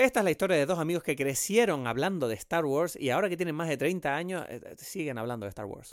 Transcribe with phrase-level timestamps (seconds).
[0.00, 3.28] Esta es la historia de dos amigos que crecieron hablando de Star Wars y ahora
[3.28, 5.90] que tienen más de 30 años eh, siguen hablando de Star Wars.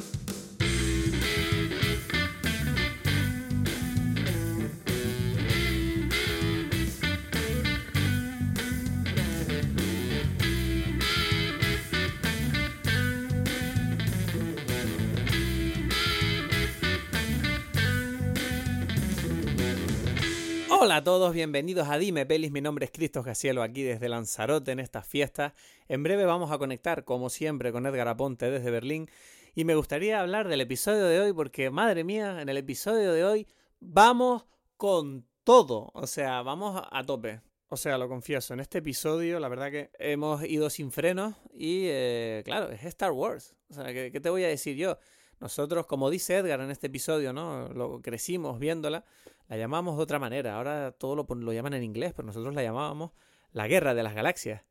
[20.80, 22.52] Hola a todos, bienvenidos a Dime Pelis.
[22.52, 25.54] Mi nombre es Cristo Gacielo aquí desde Lanzarote en estas fiestas.
[25.88, 29.10] En breve vamos a conectar, como siempre, con Edgar Aponte desde Berlín.
[29.56, 33.26] Y me gustaría hablar del episodio de hoy porque, madre mía, en el episodio de
[33.26, 33.48] hoy
[33.80, 34.46] vamos
[34.78, 35.90] con todo.
[35.96, 37.42] O sea, vamos a tope.
[37.70, 41.86] O sea, lo confieso, en este episodio la verdad que hemos ido sin frenos y,
[41.88, 43.56] eh, claro, es Star Wars.
[43.72, 45.00] O sea, ¿qué, ¿qué te voy a decir yo?
[45.40, 47.68] Nosotros, como dice Edgar en este episodio, ¿no?
[47.70, 49.06] Lo crecimos viéndola,
[49.48, 50.56] la llamamos de otra manera.
[50.56, 53.12] Ahora todo lo, lo llaman en inglés, pero nosotros la llamábamos
[53.52, 54.64] la guerra de las galaxias.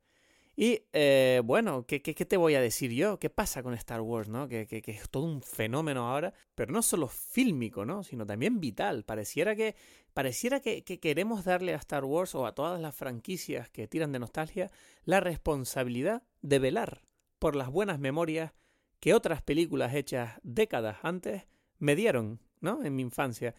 [0.59, 3.19] Y eh, bueno, ¿qué, ¿qué, te voy a decir yo?
[3.19, 4.48] ¿Qué pasa con Star Wars, no?
[4.48, 8.03] Que, que, que, es todo un fenómeno ahora, pero no solo fílmico, ¿no?
[8.03, 9.05] Sino también vital.
[9.05, 9.77] Pareciera que,
[10.15, 14.12] pareciera que, que queremos darle a Star Wars o a todas las franquicias que tiran
[14.12, 14.70] de nostalgia
[15.05, 17.03] la responsabilidad de velar
[17.39, 18.55] por las buenas memorias
[18.98, 21.47] que otras películas hechas décadas antes
[21.78, 22.83] me dieron, ¿no?
[22.83, 23.55] En mi infancia.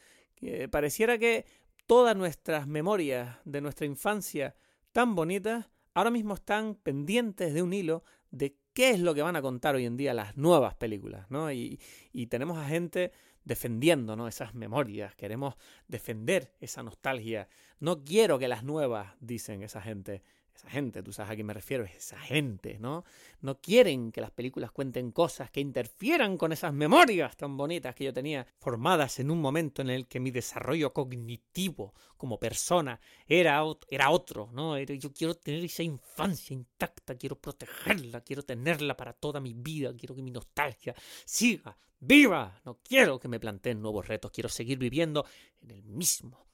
[0.72, 1.46] Pareciera que
[1.86, 4.56] todas nuestras memorias de nuestra infancia
[4.92, 9.36] tan bonitas ahora mismo están pendientes de un hilo de qué es lo que van
[9.36, 11.52] a contar hoy en día las nuevas películas, ¿no?
[11.52, 11.80] Y,
[12.12, 13.12] y tenemos a gente
[13.48, 14.28] defendiendo ¿no?
[14.28, 15.56] esas memorias, queremos
[15.88, 17.48] defender esa nostalgia.
[17.80, 20.22] No quiero que las nuevas, dicen esa gente,
[20.58, 23.04] esa gente, tú sabes a quién me refiero, es esa gente, ¿no?
[23.42, 28.06] No quieren que las películas cuenten cosas que interfieran con esas memorias tan bonitas que
[28.06, 33.64] yo tenía, formadas en un momento en el que mi desarrollo cognitivo como persona era,
[33.90, 34.78] era otro, ¿no?
[34.80, 40.16] Yo quiero tener esa infancia intacta, quiero protegerla, quiero tenerla para toda mi vida, quiero
[40.16, 42.60] que mi nostalgia siga viva.
[42.66, 45.26] No quiero que me planteen nuevos retos, quiero seguir viviendo
[45.62, 46.48] en el mismo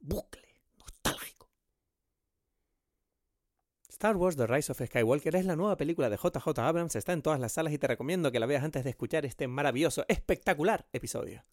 [0.00, 0.49] bucle
[4.00, 7.20] Star Wars The Rise of Skywalker es la nueva película de JJ Abrams, está en
[7.20, 10.86] todas las salas y te recomiendo que la veas antes de escuchar este maravilloso, espectacular
[10.94, 11.44] episodio.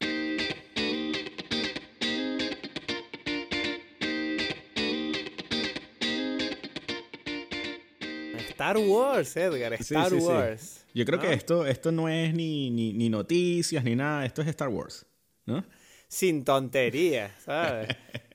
[8.38, 10.62] Star Wars, Edgar, Star sí, sí, Wars.
[10.62, 10.92] Sí.
[10.94, 11.28] Yo creo ¿no?
[11.28, 15.06] que esto, esto no es ni, ni, ni, noticias ni nada, esto es Star Wars,
[15.46, 15.66] ¿no?
[16.08, 17.90] Sin tonterías, ¿sabes?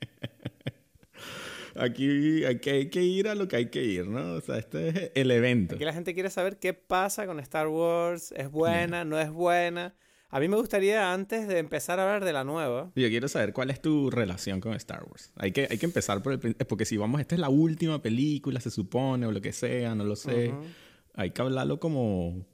[1.77, 4.34] Aquí, aquí, hay que ir a lo que hay que ir, ¿no?
[4.34, 5.75] O sea, este es el evento.
[5.75, 9.94] Aquí la gente quiere saber qué pasa con Star Wars, ¿es buena, no es buena?
[10.34, 12.91] A mí me gustaría, antes de empezar a hablar de la nueva...
[12.94, 15.31] Yo quiero saber cuál es tu relación con Star Wars.
[15.37, 16.55] Hay que, hay que empezar por el...
[16.55, 20.05] Porque si vamos, esta es la última película, se supone, o lo que sea, no
[20.05, 20.49] lo sé.
[20.49, 20.75] Uh -huh.
[21.15, 22.47] Hay que hablarlo como...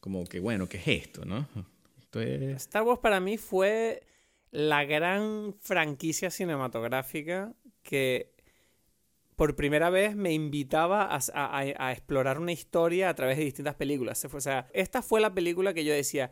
[0.00, 1.46] Como que, bueno, ¿qué es esto, no?
[2.02, 2.56] Entonces...
[2.56, 4.02] Star Wars para mí fue
[4.50, 7.54] la gran franquicia cinematográfica
[7.84, 8.34] que
[9.40, 14.22] por primera vez me invitaba a, explorar una historia a través de distintas películas.
[14.30, 16.30] O sea, esta fue la película que yo decía,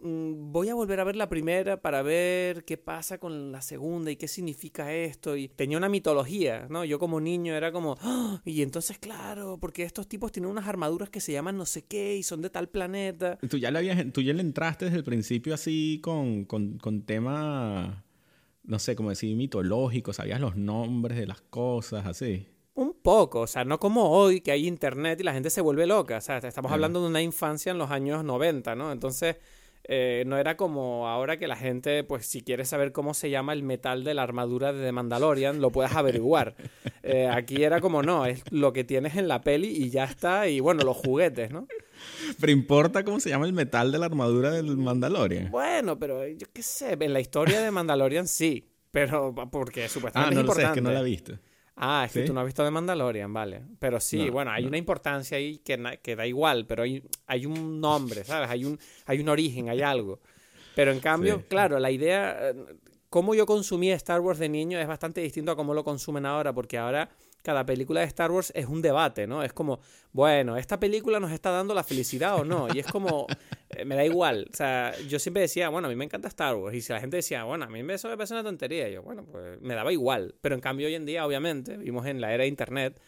[0.00, 4.12] mmm, voy a volver a ver la primera para ver qué pasa con la segunda
[4.12, 5.36] y qué significa esto.
[5.36, 6.84] Y tenía una mitología, ¿no?
[6.84, 8.38] Yo como niño era como, ¡Oh!
[8.44, 12.14] y entonces, claro, porque estos tipos tienen unas armaduras que se llaman no sé qué
[12.14, 13.38] y son de tal planeta.
[13.38, 17.02] Tú ya le, habías, tú ya le entraste desde el principio así con, con, con
[17.02, 18.04] tema
[18.70, 22.46] no sé, como decir, mitológico, sabías los nombres de las cosas, así.
[22.74, 25.88] Un poco, o sea, no como hoy que hay internet y la gente se vuelve
[25.88, 28.92] loca, o sea, estamos hablando de una infancia en los años 90, ¿no?
[28.92, 29.36] Entonces,
[29.84, 33.52] eh, no era como ahora que la gente, pues si quieres saber cómo se llama
[33.52, 36.54] el metal de la armadura de Mandalorian, lo puedes averiguar.
[37.02, 40.48] Eh, aquí era como, no, es lo que tienes en la peli y ya está,
[40.48, 41.66] y bueno, los juguetes, ¿no?
[42.38, 45.50] Pero importa cómo se llama el metal de la armadura del Mandalorian.
[45.50, 50.34] Bueno, pero yo qué sé, en la historia de Mandalorian sí, pero porque supuestamente ah,
[50.34, 50.62] no es importante.
[50.62, 51.38] Lo sé, es que no la he visto.
[51.76, 52.20] Ah, es ¿Sí?
[52.20, 53.62] que tú no has visto de Mandalorian, vale.
[53.78, 54.68] Pero sí, no, bueno, hay no.
[54.68, 58.50] una importancia ahí que, que, da igual, pero hay, hay un nombre, ¿sabes?
[58.50, 60.20] Hay un, hay un origen, hay algo.
[60.74, 61.44] Pero en cambio, sí.
[61.48, 62.52] claro, la idea,
[63.08, 66.52] cómo yo consumía Star Wars de niño es bastante distinto a cómo lo consumen ahora,
[66.52, 67.10] porque ahora
[67.42, 69.42] cada película de Star Wars es un debate, ¿no?
[69.42, 69.80] Es como,
[70.12, 72.68] bueno, ¿esta película nos está dando la felicidad o no?
[72.74, 73.26] Y es como,
[73.70, 74.48] eh, me da igual.
[74.52, 76.76] O sea, yo siempre decía, bueno, a mí me encanta Star Wars.
[76.76, 79.24] Y si la gente decía, bueno, a mí eso me parece una tontería, yo, bueno,
[79.24, 80.34] pues me daba igual.
[80.40, 83.00] Pero en cambio hoy en día, obviamente, vivimos en la era de Internet,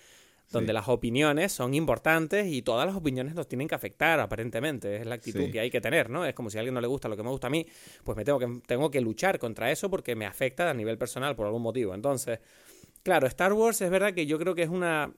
[0.50, 0.74] donde sí.
[0.74, 4.96] las opiniones son importantes y todas las opiniones nos tienen que afectar, aparentemente.
[4.96, 5.50] Es la actitud sí.
[5.50, 6.24] que hay que tener, ¿no?
[6.26, 7.66] Es como si a alguien no le gusta lo que me gusta a mí,
[8.04, 11.36] pues me tengo que, tengo que luchar contra eso porque me afecta a nivel personal
[11.36, 11.94] por algún motivo.
[11.94, 12.40] Entonces...
[13.02, 15.12] Claro, Star Wars es verdad que yo creo que es una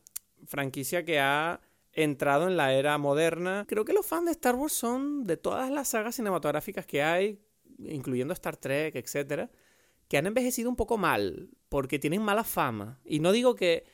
[0.46, 1.60] franquicia que ha
[1.92, 3.64] entrado en la era moderna.
[3.68, 7.40] Creo que los fans de Star Wars son de todas las sagas cinematográficas que hay,
[7.78, 9.50] incluyendo Star Trek, etcétera,
[10.08, 13.00] que han envejecido un poco mal, porque tienen mala fama.
[13.04, 13.84] Y no digo que,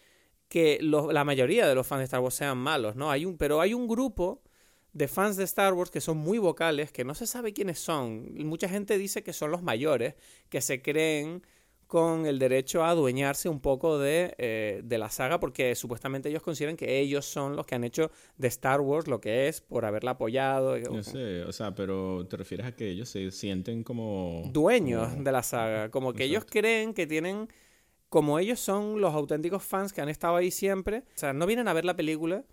[0.48, 3.10] que la mayoría de los fans de Star Wars sean malos, ¿no?
[3.10, 4.42] Hay un, pero hay un grupo
[4.92, 8.34] de fans de Star Wars que son muy vocales, que no se sabe quiénes son.
[8.44, 10.14] Mucha gente dice que son los mayores,
[10.48, 11.42] que se creen
[11.90, 16.40] con el derecho a adueñarse un poco de, eh, de, la saga porque supuestamente ellos
[16.40, 19.84] consideran que ellos son los que han hecho de Star Wars lo que es por
[19.84, 20.78] haberla apoyado.
[20.78, 24.44] No sé, o sea, pero te refieres a que ellos se sienten como...
[24.52, 27.48] Dueños de la saga, como que ellos creen que tienen...
[28.08, 31.66] Como ellos son los auténticos fans que han estado ahí siempre, o sea, no vienen
[31.66, 32.44] a ver la película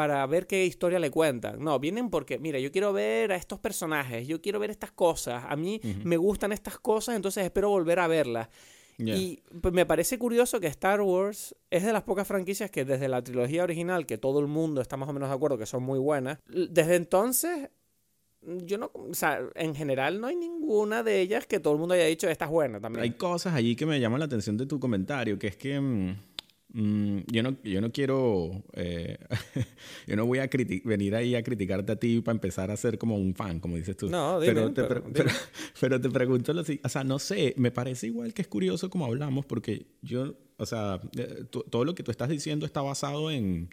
[0.00, 1.62] para ver qué historia le cuentan.
[1.62, 5.44] No, vienen porque, mira, yo quiero ver a estos personajes, yo quiero ver estas cosas,
[5.46, 8.48] a mí me gustan estas cosas, entonces espero volver a verlas.
[8.96, 13.08] Y pues, me parece curioso que Star Wars es de las pocas franquicias que desde
[13.08, 15.82] la trilogía original, que todo el mundo está más o menos de acuerdo que son
[15.82, 17.68] muy buenas, desde entonces
[18.42, 21.94] yo no, o sea, en general no hay ninguna de ellas que todo el mundo
[21.94, 23.02] haya dicho esta es buena también.
[23.02, 26.16] Hay cosas allí que me llaman la atención de tu comentario, que es que mm,
[26.72, 29.18] Mm, yo, no, yo no quiero, eh,
[30.06, 30.48] yo no voy a
[30.84, 33.96] venir ahí a criticarte a ti para empezar a ser como un fan, como dices
[33.96, 34.08] tú.
[34.08, 34.84] No, pero, te
[35.80, 39.46] pero, te pregunto, o sea, no sé, me parece igual que es curioso como hablamos,
[39.46, 43.70] porque yo, o sea, eh, todo lo que tú estás diciendo está basado en,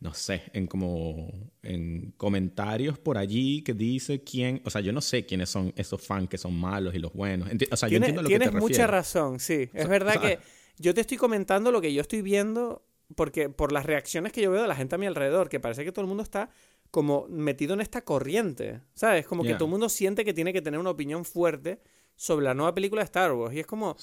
[0.00, 1.32] no sé, en como,
[1.62, 6.02] en comentarios por allí que dice quién, o sea, yo no sé quiénes son esos
[6.06, 7.48] fans que son malos y los buenos.
[7.70, 9.70] o sea, yo entiendo lo que te Tienes mucha razón, sí.
[9.72, 10.38] Es verdad que
[10.78, 12.82] yo te estoy comentando lo que yo estoy viendo
[13.14, 15.84] porque por las reacciones que yo veo de la gente a mi alrededor, que parece
[15.84, 16.50] que todo el mundo está
[16.90, 19.26] como metido en esta corriente, ¿sabes?
[19.26, 21.80] Como que todo el mundo siente que tiene que tener una opinión fuerte
[22.16, 23.54] sobre la nueva película de Star Wars.
[23.54, 23.96] Y es como,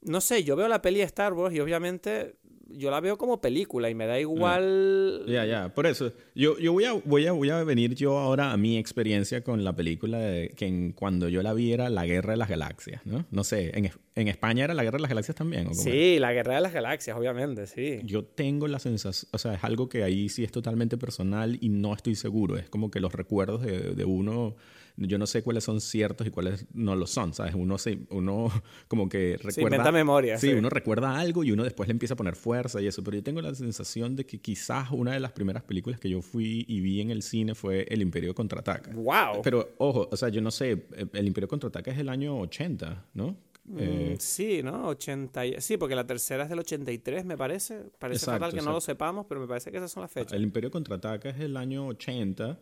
[0.00, 2.36] no sé, yo veo la peli de Star Wars y obviamente
[2.76, 5.24] yo la veo como película y me da igual.
[5.26, 6.12] Ya, ya, por eso.
[6.34, 9.64] Yo, yo voy, a, voy, a, voy a venir yo ahora a mi experiencia con
[9.64, 13.26] la película de, que cuando yo la vi era La Guerra de las Galaxias, ¿no?
[13.30, 16.32] No sé, en, en España era La Guerra de las Galaxias también, ¿o Sí, La
[16.32, 18.00] Guerra de las Galaxias, obviamente, sí.
[18.04, 21.68] Yo tengo la sensación, o sea, es algo que ahí sí es totalmente personal y
[21.68, 22.56] no estoy seguro.
[22.56, 24.56] Es como que los recuerdos de, de uno
[24.96, 27.54] yo no sé cuáles son ciertos y cuáles no lo son, ¿sabes?
[27.54, 28.50] Uno, se, uno
[28.88, 29.84] como que recuerda...
[29.84, 30.38] Sí, memoria.
[30.38, 33.16] Sí, uno recuerda algo y uno después le empieza a poner fuerza y eso, pero
[33.16, 36.64] yo tengo la sensación de que quizás una de las primeras películas que yo fui
[36.68, 38.92] y vi en el cine fue El Imperio Contraataca.
[38.94, 39.42] ¡Wow!
[39.42, 43.36] Pero, ojo, o sea, yo no sé, El Imperio Contraataca es del año 80, ¿no?
[43.64, 44.88] Mm, eh, sí, ¿no?
[44.88, 47.84] 80 sí, porque la tercera es del 83, me parece.
[47.98, 50.32] Parece fatal que no lo sepamos, pero me parece que esas son las fechas.
[50.32, 52.58] El Imperio Contraataca es el año 80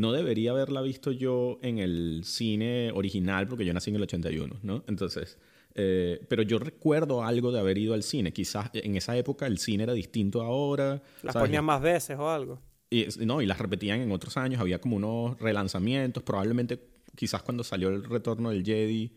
[0.00, 4.56] no debería haberla visto yo en el cine original porque yo nací en el 81,
[4.62, 4.82] ¿no?
[4.88, 5.36] Entonces,
[5.74, 8.32] eh, pero yo recuerdo algo de haber ido al cine.
[8.32, 11.02] Quizás en esa época el cine era distinto ahora.
[11.22, 12.58] Las ponían más veces o algo.
[12.88, 14.58] Y, no, y las repetían en otros años.
[14.58, 16.22] Había como unos relanzamientos.
[16.22, 16.80] Probablemente,
[17.14, 19.12] quizás cuando salió el retorno del Jedi.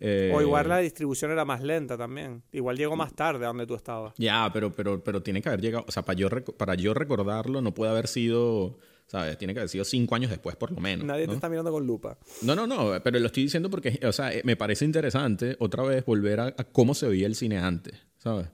[0.00, 2.44] Eh, o igual la distribución era más lenta también.
[2.52, 4.14] Igual llegó más tarde a donde tú estabas.
[4.18, 5.84] Ya, pero, pero, pero tiene que haber llegado.
[5.88, 9.36] O sea, para yo, para yo recordarlo, no puede haber sido ¿sabes?
[9.38, 11.04] Tiene que haber sido cinco años después, por lo menos.
[11.04, 12.18] Nadie te está mirando con lupa.
[12.42, 16.04] No, no, no, pero lo estoy diciendo porque, o sea, me parece interesante otra vez
[16.04, 17.94] volver a cómo se veía el cine antes.
[18.28, 18.48] ¿Sabes?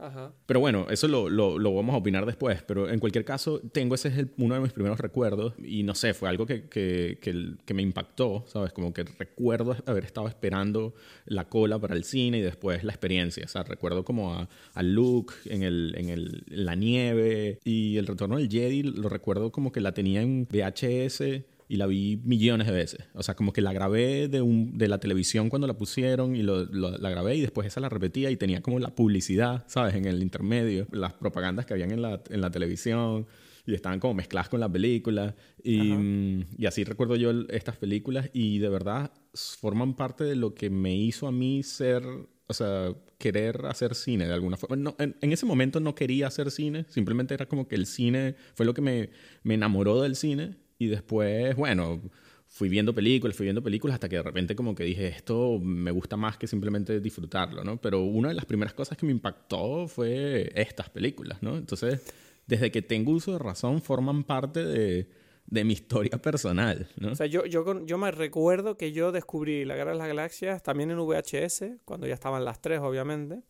[0.46, 2.62] Pero bueno, eso lo, lo, vamos a opinar después.
[2.62, 5.54] Pero en cualquier caso, tengo ese es uno de mis primeros recuerdos.
[5.58, 8.72] Y no sé, fue algo que, que, que, me impactó, ¿sabes?
[8.72, 10.94] Como que recuerdo haber estado esperando
[11.26, 13.44] la cola para el cine y después la experiencia.
[13.44, 17.96] O sea, recuerdo como a, a Luke en, el, en, el, en la nieve y
[17.96, 22.20] el retorno del Jedi, lo recuerdo como que la tenía en VHS y la vi
[22.24, 23.06] millones de veces.
[23.14, 26.42] O sea, como que la grabé de, un, de la televisión cuando la pusieron y
[26.42, 29.94] lo, la grabé y después esa la repetía y tenía como la publicidad, ¿sabes?
[29.94, 33.26] En el intermedio, las propagandas que habían en la, en la televisión
[33.66, 35.34] y estaban como mezcladas con la película.
[35.62, 40.54] Y, mm, y, así recuerdo yo estas películas y de verdad forman parte de lo
[40.54, 42.02] que me hizo a mí ser,
[42.46, 44.76] o sea, querer hacer cine de alguna forma.
[44.76, 48.36] No, en, en, ese momento no quería hacer cine, simplemente era como que el cine
[48.54, 49.10] fue lo que me,
[49.42, 52.00] me enamoró del cine y después, bueno,
[52.46, 55.90] fui viendo películas, fui viendo películas hasta que de repente como que dije, esto me
[55.90, 57.80] gusta más que simplemente disfrutarlo, ¿no?
[57.80, 61.56] Pero una de las primeras cosas que me impactó fue estas películas, ¿no?
[61.56, 62.00] Entonces,
[62.46, 65.08] desde que tengo uso de razón, forman parte de,
[65.46, 67.12] de mi historia personal, ¿no?
[67.12, 70.62] O sea, yo, yo, yo me recuerdo que yo descubrí La Guerra de las Galaxias
[70.62, 73.40] también en VHS, cuando ya estaban las tres, obviamente.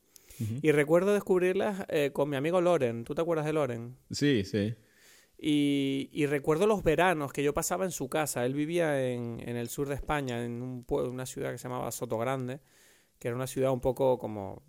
[0.62, 3.04] Y recuerdo descubrirlas eh, con mi amigo Loren.
[3.04, 3.96] ¿Tú te acuerdas de Loren?
[4.10, 4.74] Sí, sí.
[5.36, 8.46] Y, recuerdo los veranos que yo pasaba en su casa.
[8.46, 12.60] Él vivía en, el sur de España, en un una ciudad que se llamaba Sotogrande,
[13.18, 14.62] que era una ciudad un poco como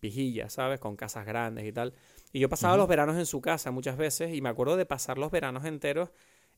[0.00, 0.80] pijilla, ¿sabes?
[0.80, 1.94] Con casas grandes y tal.
[2.32, 5.18] Y yo pasaba los veranos en su casa muchas veces y me acuerdo de pasar
[5.18, 6.10] los veranos enteros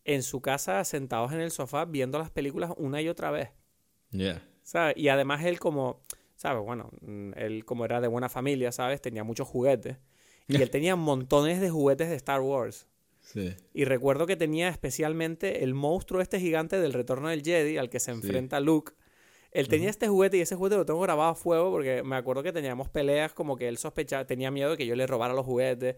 [0.05, 3.51] en su casa sentados en el sofá viendo las películas una y otra vez.
[4.11, 4.43] Yeah.
[4.63, 4.97] ¿Sabes?
[4.97, 6.01] Y además él como,
[6.37, 6.63] ¿sabes?
[6.65, 6.91] Bueno,
[7.37, 9.01] él como era de buena familia, ¿sabes?
[9.01, 9.99] Tenía muchos juguetes.
[10.49, 12.87] Y él tenía montones de juguetes de Star Wars.
[13.33, 13.55] Sí.
[13.73, 18.01] Y recuerdo que tenía especialmente el monstruo este gigante del retorno del Jedi al que
[18.01, 18.93] se enfrenta Luke.
[19.53, 22.43] Él tenía este juguete y ese juguete lo tengo grabado a fuego porque me acuerdo
[22.43, 25.45] que teníamos peleas como que él sospechaba, tenía miedo de que yo le robara los
[25.45, 25.97] juguetes.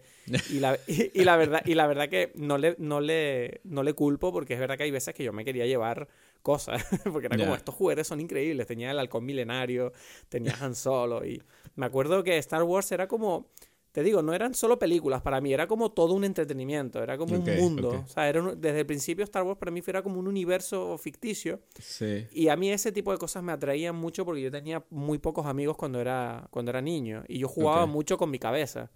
[0.49, 3.93] Y la, y, la verdad, y la verdad que no le, no, le, no le
[3.93, 6.07] culpo porque es verdad que hay veces que yo me quería llevar
[6.41, 6.83] cosas.
[7.11, 8.65] porque era como, estos juguetes son increíbles.
[8.65, 9.93] Tenía el halcón milenario,
[10.29, 11.23] tenía Han Solo.
[11.23, 11.43] Y
[11.75, 13.51] me acuerdo que Star Wars era como
[13.93, 17.35] te digo, no eran solo películas para mí, era como todo un entretenimiento, era como
[17.35, 18.03] un mundo.
[18.03, 21.61] O sea, era desde el principio Star Wars para mí era como un universo ficticio.
[21.79, 22.25] Sí.
[22.31, 25.45] Y a mí ese tipo de cosas me atraían mucho porque yo tenía muy pocos
[25.45, 28.89] amigos cuando era, cuando era niño y yo jugaba mucho con mi cabeza.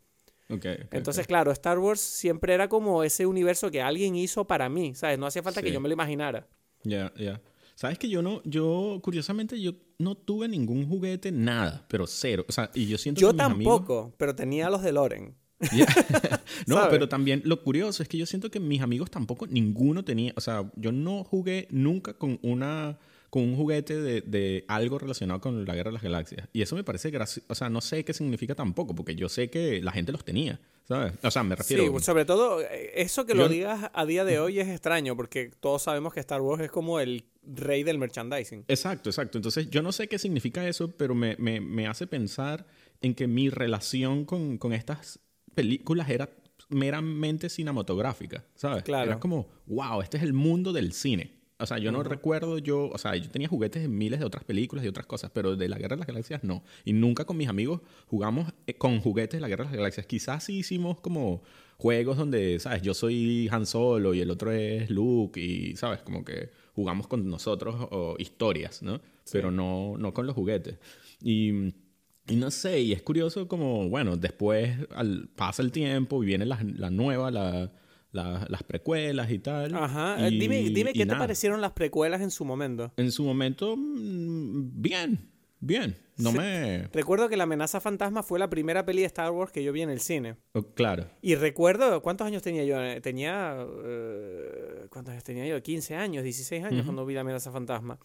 [0.49, 5.19] Entonces, claro, Star Wars siempre era como ese universo que alguien hizo para mí, ¿sabes?
[5.19, 6.47] No hacía falta que yo me lo imaginara.
[6.83, 7.39] Ya, ya.
[7.77, 12.43] Sabes que yo no, yo, curiosamente, yo no tuve ningún juguete, nada, pero cero.
[12.49, 13.33] O sea, y yo siento yo que.
[13.33, 15.35] Yo tampoco, pero tenía los de Loren.
[16.65, 20.33] no, pero también lo curioso es que yo siento que mis amigos tampoco, ninguno tenía.
[20.35, 22.97] O sea, yo no jugué nunca con una
[23.29, 26.47] con un juguete de, de, algo relacionado con la Guerra de las Galaxias.
[26.53, 27.45] Y eso me parece gracioso.
[27.49, 30.59] O sea, no sé qué significa tampoco, porque yo sé que la gente los tenía,
[30.87, 31.13] ¿sabes?
[31.21, 31.83] O sea, me refiero...
[31.99, 35.51] Sí, sobre todo, eh, eso que lo digas a día de hoy es extraño, porque
[35.59, 38.65] todos sabemos que Star Wars es como el rey del merchandising.
[38.67, 39.37] Exacto, exacto.
[39.37, 42.65] Entonces, yo no sé qué significa eso, pero me, me, me hace pensar
[43.01, 45.19] en que mi relación con, con estas
[45.55, 46.29] películas era
[46.69, 48.83] meramente cinematográfica, ¿sabes?
[48.83, 49.11] Claro.
[49.11, 51.37] Era como, wow, este es el mundo del cine.
[51.59, 54.43] O sea, yo no recuerdo yo, o sea, yo tenía juguetes de miles de otras
[54.43, 56.63] películas y otras cosas, pero de la Guerra de las Galaxias no.
[56.85, 60.05] Y nunca con mis amigos jugamos eh, con juguetes de la Guerra de las Galaxias.
[60.05, 61.41] Quizás sí hicimos como
[61.77, 62.81] juegos donde, ¿sabes?
[62.81, 66.01] Yo soy Han Solo y el otro es Luke y, ¿sabes?
[66.01, 69.01] Como que jugamos con nosotros o historias, ¿no?
[69.31, 70.77] Pero no, no con los juguetes.
[71.21, 71.51] Y,
[72.27, 76.45] y, no sé, y es curioso como, bueno, después al, pasa el tiempo y viene
[76.45, 77.71] la, la nueva, la
[78.11, 79.75] las precuelas y tal.
[79.75, 80.27] Ajá.
[80.27, 82.91] Eh, dime, dime qué te parecieron las precuelas en su momento.
[82.97, 85.97] En su momento, mm, bien, bien.
[86.17, 86.87] No me...
[86.93, 89.81] Recuerdo que La amenaza fantasma fue la primera peli de Star Wars que yo vi
[89.81, 90.35] en el cine.
[90.53, 91.07] Oh, claro.
[91.21, 92.81] Y recuerdo, ¿cuántos años tenía yo?
[92.81, 93.57] Eh, tenía...
[93.83, 95.61] Eh, ¿Cuántos años tenía yo?
[95.61, 97.99] 15 años, 16 años cuando vi La amenaza fantasma.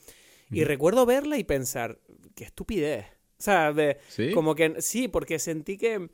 [0.51, 1.99] Y recuerdo verla y pensar,
[2.35, 3.07] qué estupidez.
[3.39, 3.99] O sea, de,
[4.35, 6.11] como que sí, porque sentí que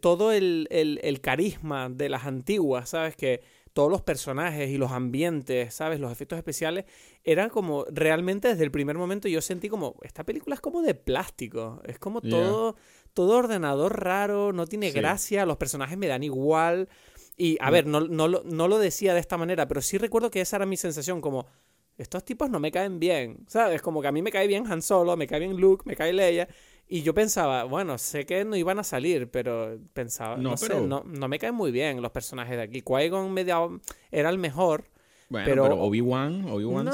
[0.00, 3.14] todo el, el, carisma de las antiguas, ¿sabes?
[3.14, 6.00] Que todos los personajes y los ambientes, ¿sabes?
[6.00, 6.84] Los efectos especiales,
[7.24, 10.94] eran como realmente desde el primer momento yo sentí como, esta película es como de
[10.94, 12.76] plástico, es como todo,
[13.14, 16.88] todo ordenador raro, no tiene gracia, los personajes me dan igual.
[17.36, 17.72] Y a mm.
[17.72, 20.66] ver, no, no, no lo decía de esta manera, pero sí recuerdo que esa era
[20.66, 21.46] mi sensación, como,
[21.98, 23.82] estos tipos no me caen bien, ¿sabes?
[23.82, 26.12] Como que a mí me cae bien Han Solo, me cae bien Luke, me cae
[26.12, 26.48] Leia,
[26.88, 31.04] y yo pensaba, bueno, sé que no iban a salir, pero pensaba, no, sé, no,
[31.04, 32.82] no, me caen muy bien los personajes de aquí.
[32.82, 33.80] Qui-Gon
[34.10, 34.84] era el mejor,
[35.30, 36.92] bueno, pero, Obi-Wan, Obi-Wan no,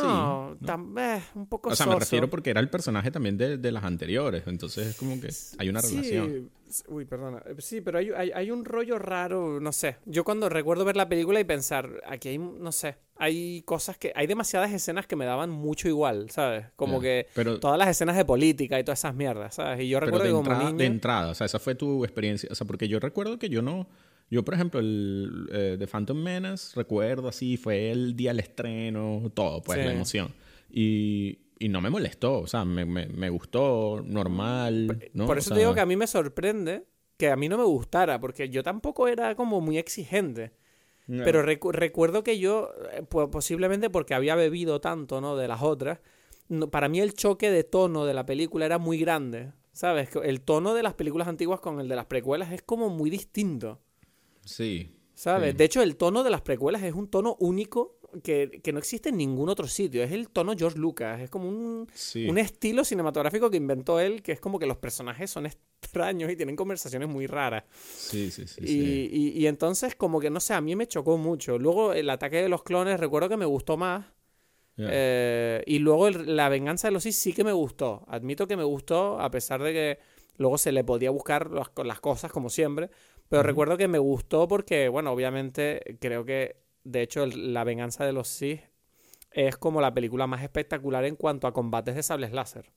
[0.58, 0.66] sí.
[0.66, 3.72] No, eh, un poco O sea, me refiero porque era el personaje también de, de,
[3.72, 4.42] las anteriores.
[4.46, 6.50] Entonces es como que hay una relación.
[6.88, 7.40] Uy, perdona.
[7.46, 9.98] Eh, sí, pero hay, hay, hay, un rollo raro, no sé.
[10.04, 14.12] Yo cuando recuerdo ver la película y pensar, aquí hay, no sé, hay cosas que...
[14.14, 16.66] Hay demasiadas escenas que me daban mucho igual, ¿sabes?
[16.76, 17.26] Como que
[17.60, 19.80] todas las escenas de política y todas esas mierdas, ¿sabes?
[19.80, 20.76] Y yo recuerdo de que como niño...
[20.76, 22.48] De entrada, o sea, esa fue tu experiencia.
[22.52, 23.88] O sea, porque yo recuerdo que yo no...
[24.30, 29.30] Yo, por ejemplo, el eh, de Phantom Menace, recuerdo así, fue el día del estreno,
[29.34, 30.34] todo, pues, la emoción.
[30.70, 35.10] Y, y no me molestó, o sea, me, me, me gustó, normal.
[35.12, 35.26] ¿no?
[35.26, 38.20] Por eso te digo que a mí me sorprende que a mí no me gustara,
[38.20, 40.52] porque yo tampoco era como muy exigente.
[41.06, 45.36] Pero recuerdo que yo, eh, posiblemente porque había bebido tanto, ¿no?
[45.36, 46.00] De las otras,
[46.70, 49.52] para mí el choque de tono de la película era muy grande.
[49.72, 50.10] ¿Sabes?
[50.22, 53.80] El tono de las películas antiguas con el de las precuelas es como muy distinto.
[54.44, 54.94] Sí.
[55.14, 55.56] ¿Sabes?
[55.56, 59.16] De hecho, el tono de las precuelas es un tono único que, no existe en
[59.16, 60.02] ningún otro sitio.
[60.02, 61.20] Es el tono George Lucas.
[61.20, 61.88] Es como un,
[62.28, 66.36] un estilo cinematográfico que inventó él, que es como que los personajes son extraños y
[66.36, 67.64] tienen conversaciones muy raras.
[67.72, 68.60] Sí, sí, sí.
[68.62, 71.58] Y, y, entonces, como que no sé, a mí me chocó mucho.
[71.58, 74.06] Luego, el ataque de los clones, recuerdo que me gustó más.
[74.76, 78.04] Eh, y luego la venganza de los Sith sí que me gustó.
[78.08, 79.98] Admito que me gustó, a pesar de que
[80.36, 82.90] luego se le podía buscar las cosas como siempre.
[83.28, 88.12] Pero recuerdo que me gustó porque, bueno, obviamente creo que, de hecho, La venganza de
[88.12, 88.60] los Sith
[89.30, 92.70] es como la película más espectacular en cuanto a combates de sables láser.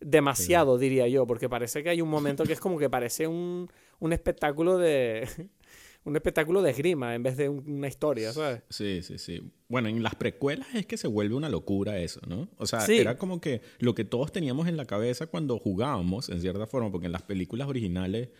[0.00, 3.68] demasiado, diría yo, porque parece que hay un momento que es como que parece un,
[3.98, 5.28] un espectáculo de...
[6.04, 8.62] un espectáculo de esgrima en vez de una historia, ¿sabes?
[8.70, 9.42] Sí, sí, sí.
[9.68, 12.48] Bueno, en las precuelas es que se vuelve una locura eso, ¿no?
[12.56, 16.40] O sea, era como que lo que todos teníamos en la cabeza cuando jugábamos, en
[16.40, 18.30] cierta forma, porque en las películas originales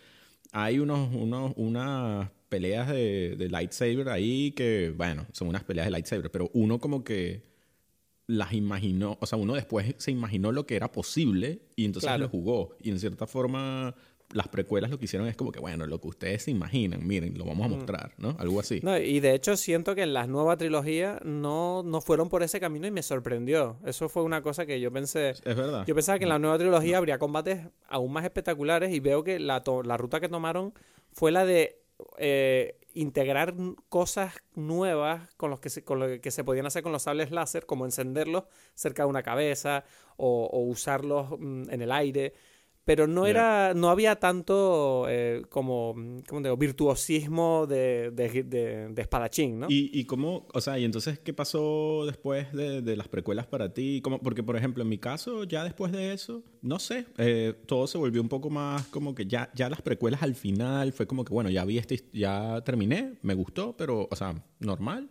[0.51, 5.91] hay unos, unos, unas peleas de, de lightsaber ahí que, bueno, son unas peleas de
[5.91, 7.51] lightsaber, pero uno como que
[8.27, 12.29] las imaginó, o sea, uno después se imaginó lo que era posible y entonces lo
[12.29, 12.77] jugó.
[12.81, 13.93] Y en cierta forma,
[14.33, 17.37] las precuelas lo que hicieron es como que, bueno, lo que ustedes se imaginan, miren,
[17.37, 18.35] lo vamos a mostrar, ¿no?
[18.39, 18.79] Algo así.
[18.83, 22.59] No, y de hecho siento que en la nueva trilogía no, no fueron por ese
[22.59, 23.77] camino y me sorprendió.
[23.85, 25.29] Eso fue una cosa que yo pensé.
[25.31, 25.85] Es verdad.
[25.85, 29.39] Yo pensaba que en la nueva trilogía habría combates aún más espectaculares y veo que
[29.39, 30.73] la, la ruta que tomaron
[31.11, 31.81] fue la de
[32.17, 33.53] eh, integrar
[33.89, 37.31] cosas nuevas con, los que se, con lo que se podían hacer con los sables
[37.31, 38.43] láser, como encenderlos
[38.75, 39.85] cerca de una cabeza
[40.17, 42.33] o, o usarlos mm, en el aire
[42.85, 45.95] pero no era no había tanto eh, como
[46.27, 46.57] ¿cómo digo?
[46.57, 49.67] virtuosismo de, de, espadachín ¿no?
[49.69, 54.01] ¿Y, y cómo o sea y entonces qué pasó después de, las precuelas para ti
[54.01, 57.87] como porque por ejemplo en mi caso ya después de eso no sé eh, todo
[57.87, 61.23] se volvió un poco más como que ya ya las precuelas al final fue como
[61.23, 65.09] que bueno ya vi este ya terminé me gustó pero o sea normal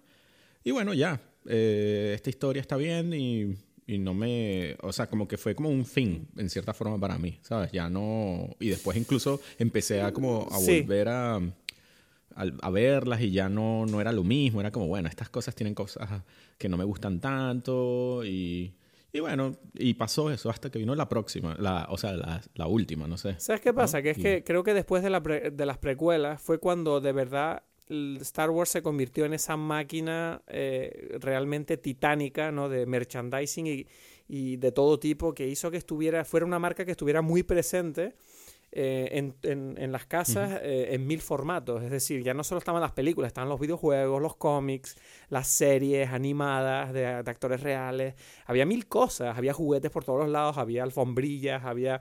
[0.65, 3.55] y bueno ya eh, esta historia está bien y
[3.91, 7.19] y no me, o sea, como que fue como un fin en cierta forma para
[7.19, 7.73] mí, ¿sabes?
[7.73, 11.41] Ya no, y después incluso empecé a como a volver a,
[12.37, 15.75] a, verlas y ya no, no era lo mismo, era como, bueno, estas cosas tienen
[15.75, 16.09] cosas
[16.57, 18.73] que no me gustan tanto y,
[19.13, 22.69] y bueno, y pasó eso hasta que vino la próxima, la, o sea, la, la
[22.69, 23.41] última, no sé.
[23.41, 24.03] ¿Sabes qué pasa?
[24.03, 27.65] Que es que creo que después de, la de las precuelas fue cuando de verdad
[28.21, 32.69] Star Wars se convirtió en esa máquina eh, realmente titánica, ¿no?
[32.69, 33.87] De merchandising y,
[34.29, 38.15] y, de todo tipo que hizo que estuviera, fuera una marca que estuviera muy presente
[38.73, 41.83] eh, en, en, las casas eh, en mil formatos.
[41.83, 44.97] Es decir, ya no solo estaban las películas, estaban los videojuegos, los cómics,
[45.29, 48.15] las series animadas de, de actores reales.
[48.47, 52.01] Había mil cosas, había juguetes por todos los lados, había alfombrillas, había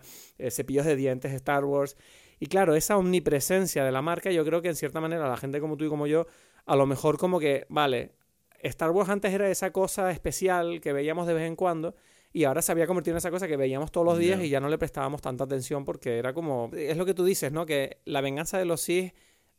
[0.51, 1.97] cepillos de dientes de Star Wars.
[2.39, 5.59] Y claro, esa omnipresencia de la marca, yo creo que en cierta manera la gente
[5.59, 6.25] como tú y como yo,
[6.65, 8.13] a lo mejor como que, vale,
[8.61, 11.95] Star Wars antes era esa cosa especial que veíamos de vez en cuando
[12.31, 14.59] y ahora se había convertido en esa cosa que veíamos todos los días y ya
[14.59, 17.65] no le prestábamos tanta atención porque era como, es lo que tú dices, ¿no?
[17.65, 19.13] Que la venganza de los Sith,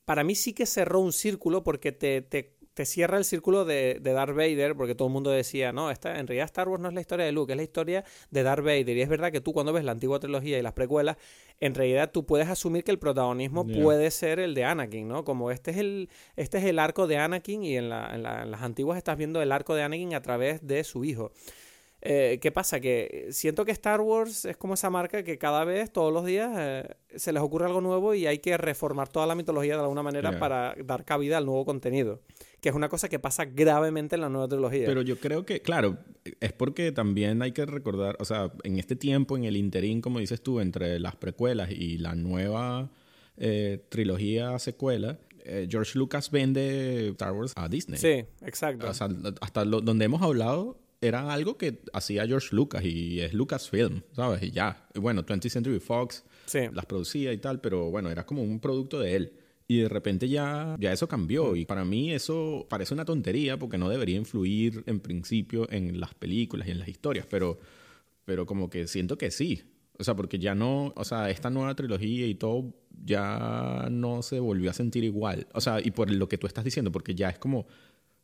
[0.04, 3.98] para mí sí que cerró un círculo porque te, te te cierra el círculo de,
[4.00, 6.88] de, Darth Vader, porque todo el mundo decía, no, esta, en realidad Star Wars no
[6.88, 8.96] es la historia de Luke, es la historia de Darth Vader.
[8.96, 11.18] Y es verdad que tú cuando ves la antigua trilogía y las precuelas,
[11.60, 15.26] en realidad tú puedes asumir que el protagonismo puede ser el de Anakin, ¿no?
[15.26, 18.50] Como este es el, este es el arco de Anakin y en, la, en, en
[18.50, 21.32] las antiguas estás viendo el arco de Anakin a través de su hijo.
[22.02, 22.80] Eh, ¿Qué pasa?
[22.80, 26.50] Que siento que Star Wars es como esa marca que cada vez, todos los días,
[26.58, 30.02] eh, se les ocurre algo nuevo y hay que reformar toda la mitología de alguna
[30.02, 32.22] manera para dar cabida al nuevo contenido.
[32.62, 34.86] Que es una cosa que pasa gravemente en la nueva trilogía.
[34.86, 35.98] Pero yo creo que, claro,
[36.40, 40.20] es porque también hay que recordar, o sea, en este tiempo, en el interín, como
[40.20, 42.90] dices tú, entre las precuelas y la nueva
[43.36, 45.18] eh, trilogía secuela,
[45.68, 47.98] George Lucas vende Star Wars a Disney.
[47.98, 48.88] Sí, exacto.
[48.88, 49.08] O sea,
[49.40, 54.42] hasta donde hemos hablado, era algo que hacía George Lucas y es Lucasfilm, ¿sabes?
[54.42, 56.24] Y ya, bueno, 20th Century Fox
[56.72, 59.32] las producía y tal, pero bueno, era como un producto de él.
[59.66, 61.54] Y de repente ya, ya eso cambió.
[61.54, 66.12] Y para mí eso parece una tontería porque no debería influir en principio en las
[66.12, 67.24] películas y en las historias.
[67.30, 67.60] Pero,
[68.24, 69.62] pero como que siento que sí.
[69.96, 74.40] O sea, porque ya no, o sea, esta nueva trilogía y todo ya no se
[74.40, 75.46] volvió a sentir igual.
[75.52, 77.66] O sea, y por lo que tú estás diciendo, porque ya es como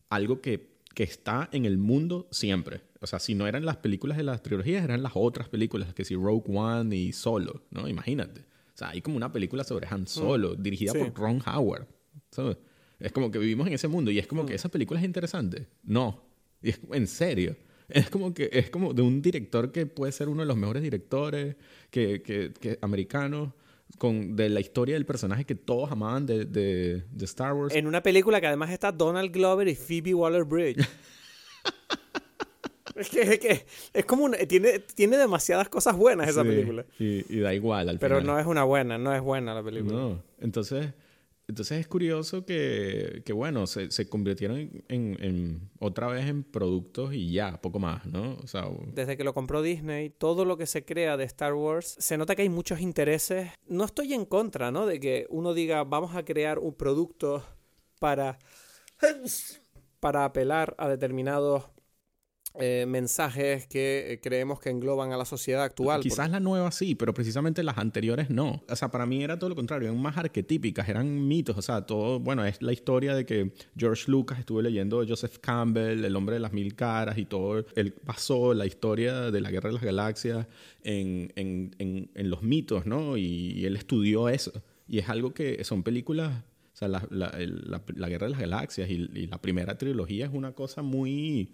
[0.08, 2.80] algo que que está en el mundo siempre.
[3.02, 6.06] O sea, si no eran las películas de las trilogías, eran las otras películas, que
[6.06, 7.86] si Rogue One y Solo, ¿no?
[7.86, 8.40] Imagínate.
[8.40, 10.62] O sea, hay como una película sobre Han Solo, mm.
[10.62, 11.86] dirigida por Ron Howard.
[12.30, 12.56] ¿sabes?
[12.98, 14.56] Es como que vivimos en ese mundo y es como que mm.
[14.56, 15.68] esa película es interesante.
[15.82, 16.22] No.
[16.62, 17.56] Y es, en serio.
[17.90, 20.82] Es como que es como de un director que puede ser uno de los mejores
[20.82, 21.56] directores
[21.90, 23.52] que, que, que americanos
[23.98, 27.74] con, de la historia del personaje que todos amaban de, de, Star Wars.
[27.74, 30.78] En una película que además está Donald Glover y Phoebe Waller-Bridge.
[32.94, 36.84] es, que, es que es como tiene, tiene demasiadas cosas buenas esa película.
[36.98, 39.96] Y, da igual al Pero no es una buena, no es buena la película.
[39.96, 40.92] No, entonces
[41.48, 47.14] entonces es curioso que, que bueno, se, se convirtieron en, en, otra vez en productos
[47.14, 48.36] y ya, poco más, ¿no?
[48.42, 51.96] O sea, Desde que lo compró Disney, todo lo que se crea de Star Wars,
[51.98, 53.50] se nota que hay muchos intereses.
[53.68, 54.86] No estoy en contra, ¿no?
[54.86, 57.44] De que uno diga, vamos a crear un producto
[58.00, 58.40] para,
[60.00, 61.64] para apelar a determinados
[62.58, 66.00] eh, mensajes que eh, creemos que engloban a la sociedad actual.
[66.00, 68.62] Quizás la nueva sí, pero precisamente las anteriores no.
[68.68, 71.56] O sea, para mí era todo lo contrario, eran más arquetípicas, eran mitos.
[71.56, 76.04] O sea, todo, bueno, es la historia de que George Lucas estuve leyendo Joseph Campbell,
[76.04, 77.64] El hombre de las mil caras y todo.
[77.74, 80.46] Él pasó la historia de la guerra de las galaxias
[80.82, 83.16] en, en, en, los mitos, ¿no?
[83.16, 84.52] Y, él estudió eso.
[84.88, 86.32] Y es algo que son películas
[86.76, 87.32] o sea, la, la,
[87.94, 91.50] la, Guerra de las Galaxias y, la primera trilogía es una cosa muy,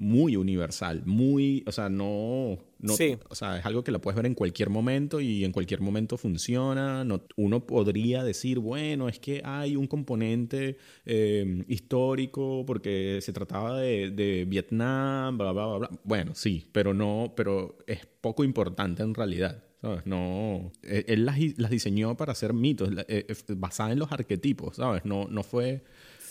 [0.00, 2.94] muy universal, muy, o sea, no, no
[3.28, 6.16] o sea, es algo que la puedes ver en cualquier momento y en cualquier momento
[6.16, 7.04] funciona.
[7.04, 13.78] No, uno podría decir, bueno, es que hay un componente eh, histórico porque se trataba
[13.78, 15.90] de, de, Vietnam, bla, bla, bla, bla.
[16.02, 19.62] Bueno, sí, pero no, pero es poco importante en realidad.
[19.82, 20.06] ¿Sabes?
[20.06, 20.72] No.
[20.82, 25.04] E, él las, las diseñó para hacer mitos, eh, basadas en los arquetipos, ¿sabes?
[25.04, 25.84] No, no fue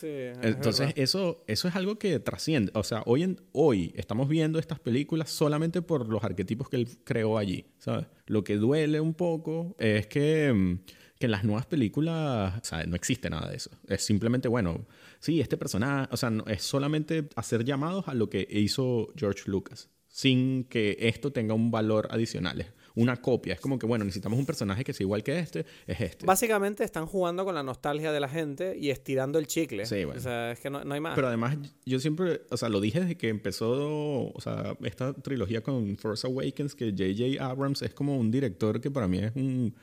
[0.03, 2.71] entonces, eso, eso es algo que trasciende.
[2.75, 6.88] O sea, hoy, en, hoy estamos viendo estas películas solamente por los arquetipos que él
[7.03, 8.07] creó allí, ¿sabes?
[8.25, 10.79] Lo que duele un poco es que, mm,
[11.19, 13.71] que en las nuevas películas, no existe nada de eso.
[13.88, 14.88] Es simplemente, bueno,
[15.19, 19.89] sí, este personaje, o sea, es solamente hacer llamados a lo que hizo George Lucas,
[20.07, 23.53] sin que esto tenga un valor adicional una copia.
[23.53, 26.25] Es como que, bueno, necesitamos un personaje que sea igual que este, es este.
[26.25, 29.85] Básicamente están jugando con la nostalgia de la gente y estirando el chicle.
[29.85, 30.19] Sí, bueno.
[30.19, 31.15] O sea, es que no, hay más.
[31.15, 35.62] Pero además, yo siempre, o sea, lo dije desde que empezó, o sea, esta trilogía
[35.62, 37.43] con Force Awakens, que J.J.
[37.43, 39.73] Abrams es como un director que para mí es un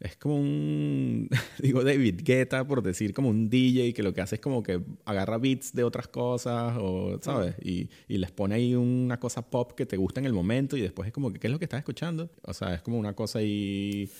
[0.00, 1.28] es como un,
[1.58, 4.80] digo David Guetta por decir como un DJ que lo que hace es como que
[5.04, 7.54] agarra beats de otras cosas o, ¿sabes?
[7.62, 10.80] Y, y, les pone ahí una cosa pop que te gusta en el momento y
[10.80, 12.30] después es como que, ¿qué es lo que estás escuchando?
[12.42, 14.10] O sea, es como una cosa ahí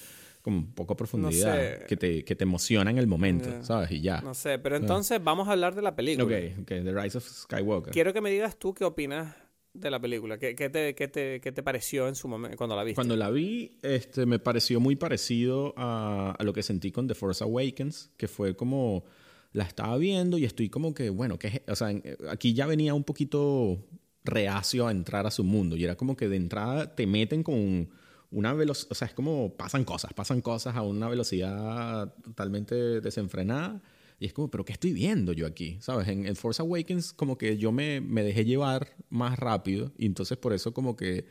[0.45, 3.91] como un poco profundidad que, te, que te emociona en el momento, ¿sabes?
[3.93, 4.21] Y ya.
[4.21, 6.27] No sé, pero entonces vamos a hablar de la película.
[6.27, 7.93] Ok, ok, The Rise of Skywalker.
[7.95, 9.35] Quiero que me digas tú qué opinas
[9.75, 10.39] de la película?
[10.39, 12.95] ¿Qué, qué, te, qué, te, ¿Qué, te, pareció en su momento cuando la viste?
[12.95, 17.15] Cuando la vi, este, me pareció muy parecido a, a, lo que sentí con The
[17.15, 19.05] Force Awakens, que fue como
[19.53, 21.89] la estaba viendo y estoy como que, bueno, que, o sea,
[22.31, 23.85] aquí ya venía un poquito
[24.25, 27.89] reacio a entrar a su mundo y era como que de entrada te meten con
[28.31, 33.81] una velocidad, o sea, es como pasan cosas, pasan cosas a una velocidad totalmente desenfrenada
[34.25, 35.77] y es como, pero ¿qué estoy viendo yo aquí?
[35.81, 36.09] ¿Sabes?
[36.09, 40.39] En el Force Awakens como que yo me, me dejé llevar más rápido y entonces
[40.39, 41.27] por eso como que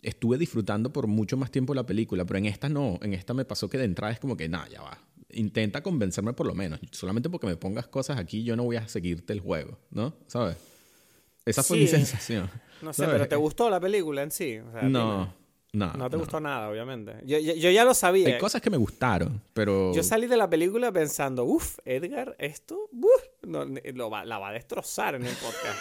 [0.00, 3.44] estuve disfrutando por mucho más tiempo la película, pero en esta no, en esta me
[3.44, 4.96] pasó que de entrada es como que, nada, ya va,
[5.30, 8.86] intenta convencerme por lo menos, solamente porque me pongas cosas aquí yo no voy a
[8.86, 10.14] seguirte el juego, ¿no?
[10.28, 10.56] ¿Sabes?
[11.44, 12.48] Esa fue mi sensación.
[12.80, 14.58] No sé, pero ¿te gustó la película en sí?
[14.84, 15.34] no.
[15.74, 17.14] No, no te gustó nada, obviamente.
[17.24, 18.28] Yo, yo, ya lo sabía.
[18.28, 19.92] Hay cosas que me gustaron, pero...
[19.92, 22.88] Yo salí de la película pensando, uff, Edgar, esto
[23.42, 25.78] no, lo va, la va a destrozar en el podcast.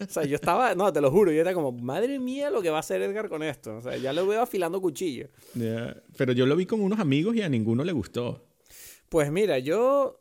[0.08, 2.70] o sea, yo estaba, no, te lo juro, yo era como, madre mía lo que
[2.70, 3.76] va a hacer Edgar con esto.
[3.76, 5.28] O sea, ya lo veo afilando cuchillo.
[6.16, 8.46] Pero yo lo vi con unos amigos y a ninguno le gustó.
[9.10, 10.20] Pues mira, yo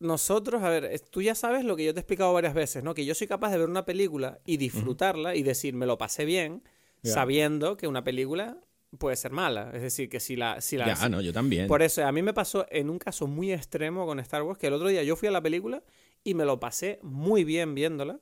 [0.00, 2.94] nosotros, a ver, tú ya sabes lo que yo te he explicado varias veces, ¿no?
[2.94, 6.24] Que yo soy capaz de ver una película y disfrutarla y decir, me lo pasé
[6.24, 6.62] bien,
[7.02, 8.58] sabiendo que una película
[8.96, 9.70] puede ser mala.
[9.74, 10.60] Es decir, que si la...
[10.60, 11.66] Si la ya, no, yo también.
[11.66, 14.68] Por eso, a mí me pasó en un caso muy extremo con Star Wars, que
[14.68, 15.82] el otro día yo fui a la película
[16.24, 18.20] y me lo pasé muy bien viéndola.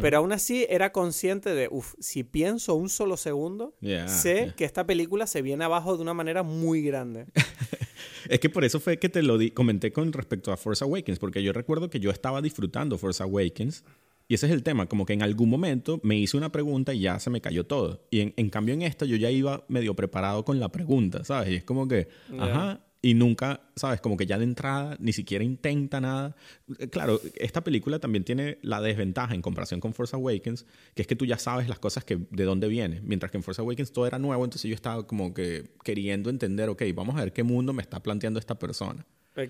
[0.00, 3.74] Pero aún así era consciente de, uff, si pienso un solo segundo,
[4.06, 7.26] sé que esta película se viene abajo de una manera muy grande.
[8.28, 11.18] es que por eso fue que te lo di comenté con respecto a Force Awakens,
[11.18, 13.82] porque yo recuerdo que yo estaba disfrutando Force Awakens
[14.28, 17.00] y ese es el tema, como que en algún momento me hice una pregunta y
[17.00, 18.06] ya se me cayó todo.
[18.10, 21.50] Y en, en cambio en esto yo ya iba medio preparado con la pregunta, ¿sabes?
[21.50, 24.00] Y es como que, ajá, y nunca, ¿sabes?
[24.00, 26.34] Como que ya de entrada ni siquiera intenta nada.
[26.78, 31.08] Eh, claro, esta película también tiene la desventaja en comparación con Force Awakens, que es
[31.08, 33.00] que tú ya sabes las cosas que de dónde vienen.
[33.06, 36.68] Mientras que en Force Awakens todo era nuevo, entonces yo estaba como que queriendo entender,
[36.68, 39.06] ok, vamos a ver qué mundo me está planteando esta persona.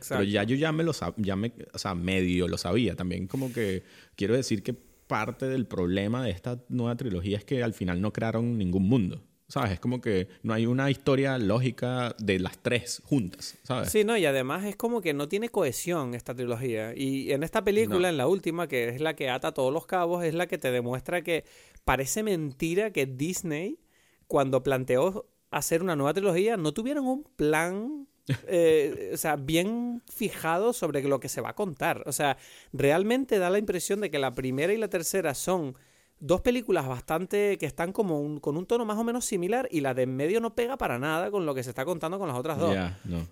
[0.09, 2.95] Pero ya yo ya me lo ya me, o sea, medio lo sabía.
[2.95, 3.83] También como que
[4.17, 8.13] quiero decir que parte del problema de esta nueva trilogía es que al final no
[8.13, 9.25] crearon ningún mundo.
[9.49, 9.73] ¿Sabes?
[9.73, 13.91] Es como que no hay una historia lógica de las tres juntas, ¿sabes?
[13.91, 16.93] Sí, no, y además es como que no tiene cohesión esta trilogía.
[16.95, 20.23] Y en esta película, en la última, que es la que ata todos los cabos,
[20.23, 21.45] es la que te demuestra que
[21.85, 23.81] parece mentira que Disney,
[24.27, 28.08] cuando planteó hacer una nueva trilogía, no tuvieron un plan
[28.47, 32.03] eh, o sea, bien fijado sobre lo que se va a contar.
[32.07, 32.37] O sea,
[32.73, 35.77] realmente da la impresión de que la primera y la tercera son
[36.21, 39.95] dos películas bastante que están como con un tono más o menos similar y la
[39.95, 42.37] de en medio no pega para nada con lo que se está contando con las
[42.37, 42.77] otras dos.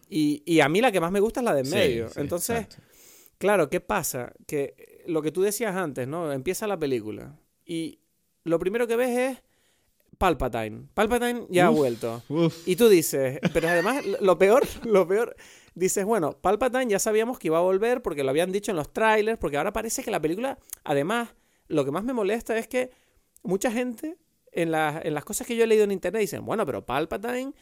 [0.08, 2.08] y, a mí la que más me gusta es la de en medio.
[2.16, 2.66] Entonces,
[3.38, 4.32] claro, ¿qué pasa?
[4.46, 6.32] Que lo que tú decías antes, ¿no?
[6.32, 8.00] Empieza la película y
[8.44, 9.42] lo primero que ves es
[10.18, 10.88] Palpatine.
[10.94, 12.22] Palpatine ya ha vuelto.
[12.28, 12.66] Uf.
[12.66, 15.36] Y tú dices, pero además lo peor, lo peor,
[15.74, 18.92] dices, bueno, Palpatine ya sabíamos que iba a volver porque lo habían dicho en los
[18.92, 21.34] trailers, porque ahora parece que la película, además,
[21.68, 22.90] lo que más me molesta es que
[23.42, 24.16] mucha gente
[24.52, 27.52] en, las- en las cosas que yo he leído en internet dicen, bueno, pero Palpatine,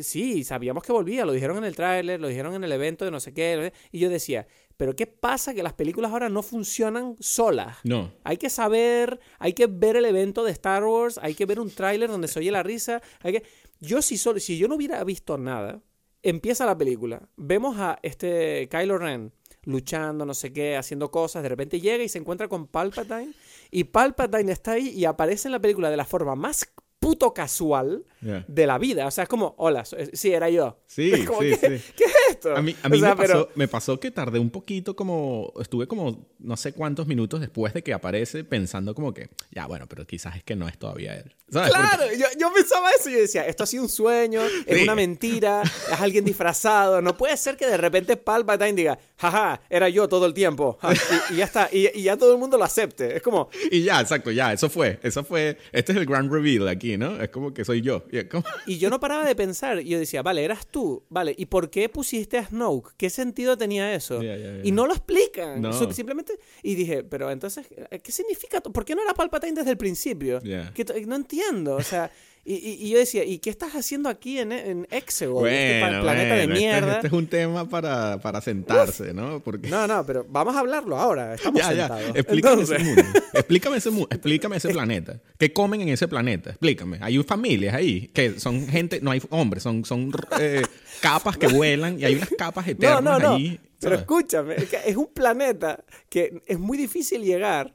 [0.00, 3.10] sí, sabíamos que volvía, lo dijeron en el tráiler, lo dijeron en el evento de
[3.10, 7.16] no sé qué, y yo decía, pero ¿qué pasa que las películas ahora no funcionan
[7.20, 7.78] solas?
[7.84, 8.12] No.
[8.24, 11.70] Hay que saber, hay que ver el evento de Star Wars, hay que ver un
[11.70, 13.42] tráiler donde se oye la risa, hay que...
[13.80, 15.82] Yo si, solo, si yo no hubiera visto nada,
[16.22, 19.32] empieza la película, vemos a este Kylo Ren
[19.64, 23.34] luchando, no sé qué, haciendo cosas, de repente llega y se encuentra con Palpatine,
[23.70, 28.04] y Palpatine está ahí y aparece en la película de la forma más puto casual
[28.48, 29.06] de la vida.
[29.06, 30.80] O sea, es como, hola, eh, sí, era yo.
[30.86, 31.92] Sí, Es como, sí, ¿qué, sí.
[31.96, 32.56] qué es esto?
[32.56, 34.96] A mí, a O mí sea, me, pasó, pero- me pasó que tardé un poquito
[34.96, 35.52] como...
[35.60, 39.28] Estuve como no sé cuántos minutos después de que aparece pensando como que...
[39.52, 41.34] Ya, bueno, pero quizás es que no es todavía él.
[41.50, 41.70] ¿Sabes?
[41.72, 44.76] Porque- Claro, yo, yo pensaba eso y yo decía, esto ha sido un sueño, es
[44.78, 44.82] Sí.
[44.82, 49.88] una mentira, es alguien disfrazado, no puede ser que de repente Palpatine diga, jaja, era
[49.88, 50.92] yo todo el tiempo, ja",
[51.30, 53.82] y, y ya está, y, y ya todo el mundo lo acepte, es como, Y
[53.82, 54.98] ya, exacto, ya, eso fue.
[55.02, 55.56] Eso fue...
[55.72, 57.20] Este es el grand reveal aquí, ¿no?
[57.20, 58.04] Es como que soy yo.
[58.30, 61.46] Como- y yo no paraba de pensar, y yo decía, vale, eras tú, vale, ¿y
[61.46, 62.94] por qué pusiste a Snoke?
[62.96, 64.22] ¿Qué sentido tenía eso?
[64.22, 64.60] Ya, ya, ya.
[64.64, 65.72] Y no lo explican, No.
[65.92, 67.66] Simplemente, y dije, pero entonces,
[68.02, 68.60] ¿qué significa?
[68.60, 70.40] ¿Por qué no era Palpatine desde el principio?
[70.74, 72.10] Que no entiendo, o sea...
[72.48, 76.02] Y, y- y yo decía, ¿y qué estás haciendo aquí en, en Exegol, este Bueno,
[76.02, 76.94] planeta bueno, de este- mierda?
[76.94, 79.40] Este, es un tema para, para sentarse, ¿no?
[79.40, 79.68] Porque...
[79.68, 81.34] No, no, pero vamos a hablarlo ahora.
[81.34, 81.88] Estamos ya, ya.
[81.88, 82.16] sentados.
[82.16, 83.02] Explícame Entonces, ese mundo.
[83.34, 85.20] Explícame ese, mu- explícame ese planeta.
[85.38, 86.50] ¿Qué comen en ese planeta?
[86.50, 86.98] Explícame.
[87.02, 90.62] Hay familias ahí que son gente, no hay hombres, son, son eh,
[91.00, 93.34] capas que vuelan y hay unas capas eternas no, no.
[93.34, 93.58] ahí.
[93.80, 94.54] Pero escúchame,
[94.86, 97.74] es un planeta que es muy difícil llegar,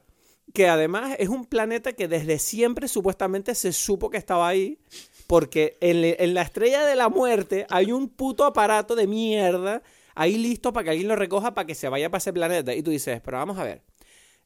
[0.52, 4.78] que además es un planeta que desde siempre supuestamente se supo que estaba ahí,
[5.26, 9.82] porque en, la estrella de la muerte hay un puto aparato de mierda
[10.14, 12.74] ahí listo para que alguien lo recoja para que se vaya para ese planeta.
[12.74, 13.82] Y tú dices, pero vamos a ver,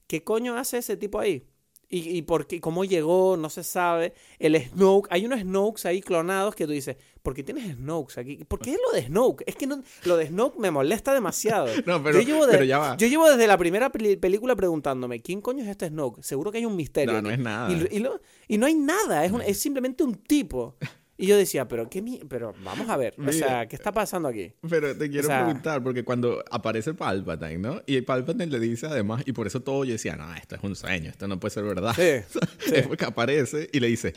[0.07, 1.47] ¿qué coño hace ese tipo ahí?
[1.89, 3.37] ¿Y, y por qué, cómo llegó?
[3.37, 4.13] No se sabe.
[4.41, 8.45] El Snoke, hay unos Snokes ahí clonados que tú dices, ¿por qué tienes Snokes aquí?
[8.45, 9.45] ¿Por qué lo de Snoke?
[9.47, 11.67] Es que no, lo de Snoke me molesta demasiado.
[11.87, 12.97] No, pero- yo, llevo de- pero ya va.
[12.97, 16.23] yo llevo desde la primera peli- película preguntándome, ¿quién coño es este Snoke?
[16.25, 17.13] Seguro que hay un misterio.
[17.15, 17.71] No, no es nada.
[17.73, 20.75] Y, y lo- y no hay nada, es, un- es simplemente un tipo.
[21.19, 24.29] Y yo decía, pero qué mi- pero vamos a ver, o sea, ¿qué está pasando
[24.29, 24.53] aquí?
[24.69, 27.83] Pero te quiero O sea- preguntar, porque cuando aparece Palpatine, ¿no?
[27.87, 30.77] Y Palpatine le dice además, y por eso todo yo decía, no, esto es un
[30.77, 31.95] sueño, esto no puede ser verdad.
[32.59, 34.13] Sí, Es porque aparece y le dice,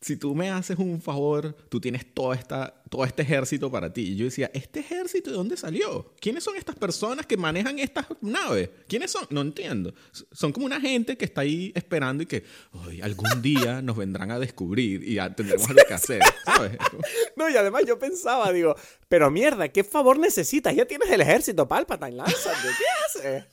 [0.00, 4.02] si tú me haces un favor, tú tienes toda esta, todo este ejército para ti.
[4.12, 6.14] Y yo decía, ¿este ejército de dónde salió?
[6.20, 8.70] ¿Quiénes son estas personas que manejan estas naves?
[8.88, 9.26] ¿Quiénes son?
[9.30, 9.92] No entiendo.
[10.32, 14.30] Son como una gente que está ahí esperando y que, "Ay, algún día nos vendrán
[14.30, 16.20] a descubrir y ya tendremos algo que hacer,
[17.36, 18.74] No, y además yo pensaba, digo,
[19.08, 20.74] pero mierda, ¿qué favor necesitas?
[20.74, 23.44] Ya tienes el ejército, Palpatine, lánzate, ¿qué haces?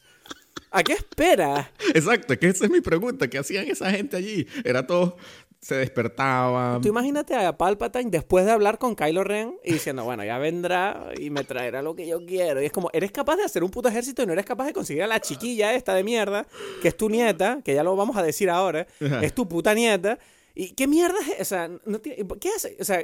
[0.72, 1.68] ¿A qué esperas?
[1.94, 3.30] Exacto, es que esa es mi pregunta.
[3.30, 4.46] ¿Qué hacían esa gente allí?
[4.66, 5.16] Era todo,
[5.62, 6.82] se despertaban.
[6.82, 11.12] Tú imagínate a Palpatine después de hablar con Kylo Ren y diciendo, bueno, ya vendrá
[11.18, 12.62] y me traerá lo que yo quiero.
[12.62, 14.74] Y es como, eres capaz de hacer un puto ejército y no eres capaz de
[14.74, 16.46] conseguir a la chiquilla esta de mierda,
[16.82, 19.22] que es tu nieta, que ya lo vamos a decir ahora, Ajá.
[19.24, 20.20] es tu puta nieta.
[20.56, 21.42] ¿Y qué mierda es?
[21.42, 22.78] O sea, no tiene- ¿qué hace?
[22.80, 23.04] O sea,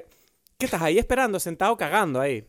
[0.58, 2.46] ¿qué estás ahí esperando, sentado cagando ahí?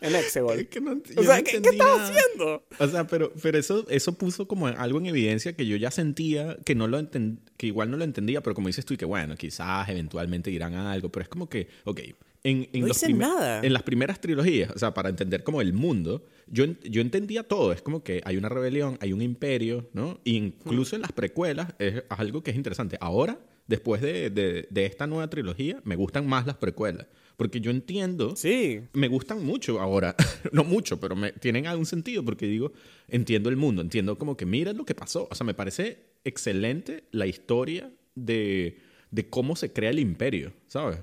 [0.00, 0.58] En Exegol.
[0.60, 2.64] Es que no, O sea, no ¿qué, qué estás haciendo?
[2.78, 6.56] O sea, pero, pero eso, eso puso como algo en evidencia que yo ya sentía
[6.64, 9.04] que no lo enten- que igual no lo entendía, pero como dices tú, y que
[9.04, 12.00] bueno, quizás eventualmente dirán algo, pero es como que, ok,
[12.44, 13.60] en, en No los dicen nada.
[13.64, 17.72] en las primeras trilogías, o sea, para entender como el mundo, yo, yo entendía todo,
[17.72, 20.20] es como que hay una rebelión, hay un imperio, ¿no?
[20.24, 22.98] E incluso en las precuelas es algo que es interesante.
[23.00, 27.70] Ahora, después de, de- de esta nueva trilogía, me gustan más las precuelas, porque yo
[27.70, 28.80] entiendo Sí.
[28.92, 30.14] me gustan mucho ahora.
[30.52, 32.72] no mucho, pero me, tienen algún sentido porque digo,
[33.08, 35.28] entiendo el mundo, entiendo como que mira lo que pasó.
[35.30, 38.78] O sea, me parece excelente la historia de,
[39.10, 40.98] de cómo se crea el imperio, ¿sabes?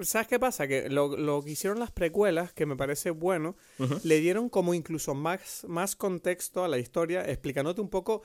[0.00, 0.66] ¿Sabes qué pasa?
[0.66, 3.56] Que lo, lo que hicieron las precuelas, que me parece bueno,
[4.04, 8.22] le dieron como incluso más, más contexto a la historia, explicándote un poco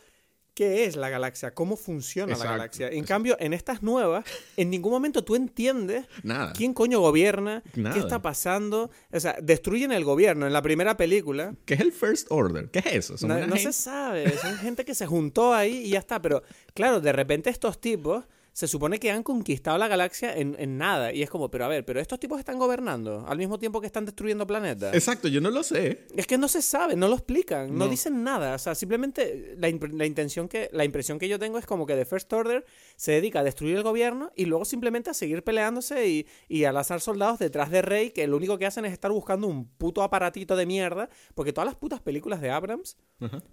[0.53, 2.89] qué es la galaxia, cómo funciona Exacto, la galaxia.
[2.89, 4.25] En cambio, en estas nuevas,
[4.57, 6.53] en ningún momento tú entiendes Nada.
[6.53, 7.93] quién coño gobierna, Nada.
[7.95, 8.91] qué está pasando.
[9.11, 11.55] O sea, destruyen el gobierno en la primera película.
[11.65, 12.69] ¿Qué es el First Order?
[12.69, 13.27] ¿Qué es eso?
[13.27, 16.21] No, se sabe, son gente que se juntó ahí y ya está.
[16.21, 20.77] Pero claro, de repente estos tipos se supone que han conquistado la galaxia en, en
[20.77, 21.13] nada.
[21.13, 23.87] Y es como, pero a ver, pero estos tipos están gobernando al mismo tiempo que
[23.87, 24.93] están destruyendo planetas.
[24.93, 26.05] Exacto, yo no lo sé.
[26.15, 27.87] Es que no se sabe, no lo explican, no, No.
[27.89, 28.55] dicen nada.
[28.55, 31.95] O sea, simplemente la, la intención que, la impresión que yo tengo es como que
[31.95, 32.65] The First Order
[32.97, 36.73] se dedica a destruir el gobierno y luego simplemente a seguir peleándose y, y a
[36.73, 40.03] lanzar soldados detrás de Rey, que lo único que hacen es estar buscando un puto
[40.03, 41.09] aparatito de mierda.
[41.35, 42.97] Porque todas las putas películas de Abrams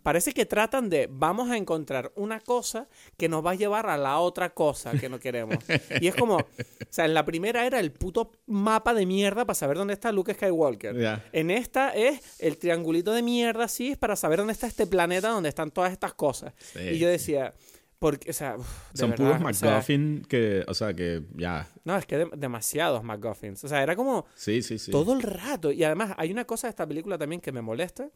[0.03, 3.97] parece que tratan de vamos a encontrar una cosa que nos va a llevar a
[3.99, 5.59] la otra cosa que no queremos.
[6.01, 6.47] y es como, o
[6.91, 10.33] sea, en la primera era el puto mapa de mierda para saber dónde está Luke
[10.35, 10.97] Skywalker.
[10.99, 11.25] Ya.
[11.33, 15.29] En esta es el triangulito de mierda, sí, es para saber dónde está este planeta
[15.29, 16.53] donde están todas estas cosas.
[16.59, 17.55] Sí, y yo decía,
[17.99, 21.23] porque, o sea, uf, de Son verdad, puros o sea, McGuffin que, o sea, que
[21.35, 21.67] ya.
[21.85, 23.65] no, es que de- demasiados McGuffins.
[23.65, 24.91] O sea, era como Sí, sí, sí.
[24.93, 25.73] todo el rato.
[25.73, 28.09] Y además, hay una cosa de esta película también que me molesta.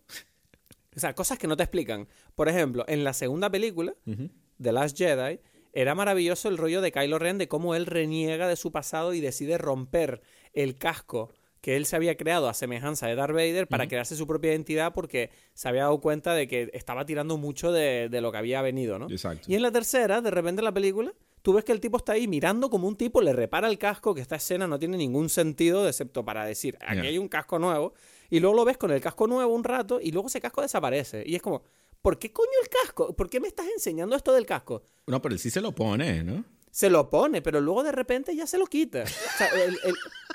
[0.95, 2.07] O sea, cosas que no te explican.
[2.35, 4.29] Por ejemplo, en la segunda película, Ujú.
[4.61, 5.41] The Last Jedi,
[5.73, 9.21] era maravilloso el rollo de Kylo Ren de cómo él reniega de su pasado y
[9.21, 10.21] decide romper
[10.53, 11.31] el casco
[11.63, 14.93] que él se había creado a semejanza de Darth Vader para crearse su propia identidad
[14.93, 18.61] porque se había dado cuenta de que estaba tirando mucho de, de lo que había
[18.63, 19.09] venido, ¿no?
[19.09, 19.47] Exacto.
[19.51, 22.13] Y en la tercera, de repente en la película, tú ves que el tipo está
[22.13, 25.29] ahí mirando como un tipo, le repara el casco, que esta escena no tiene ningún
[25.29, 27.95] sentido, excepto para decir, aquí hay un casco nuevo,
[28.29, 31.23] y luego lo ves con el casco nuevo un rato, y luego ese casco desaparece.
[31.25, 31.63] Y es como,
[32.03, 33.15] ¿por qué coño el casco?
[33.17, 34.83] ¿Por qué me estás enseñando esto del casco?
[35.07, 36.45] No, pero él sí se lo pone, ¿no?
[36.71, 39.03] Se lo pone, pero luego de repente ya se lo quita.
[39.05, 39.07] O
[39.39, 39.51] sea,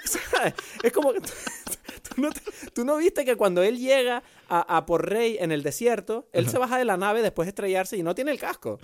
[0.06, 0.54] ¿sabes?
[0.84, 1.30] es como que tú,
[2.16, 2.42] tú no, te-
[2.74, 6.48] tú no viste que cuando él llega a, a por Rey en el desierto, él
[6.50, 8.80] se baja de la nave después de estrellarse y no tiene el casco.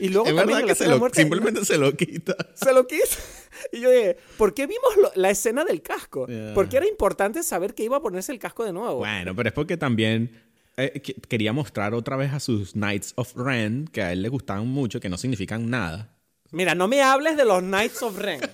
[0.00, 2.36] Y luego Es también verdad que se lo, muerte, simplemente se lo quita.
[2.54, 3.18] se lo quiso.
[3.72, 6.28] Y yo dije, ¿por qué vimos lo- la escena del casco?
[6.54, 8.98] Porque era importante saber que iba a ponerse el casco de nuevo.
[8.98, 10.47] Bueno, pero es porque también
[10.78, 14.28] eh, que- quería mostrar otra vez a sus Knights of Ren, que a él le
[14.30, 16.14] gustaban mucho, que no significan nada.
[16.50, 18.40] Mira, no me hables de los Knights of Ren.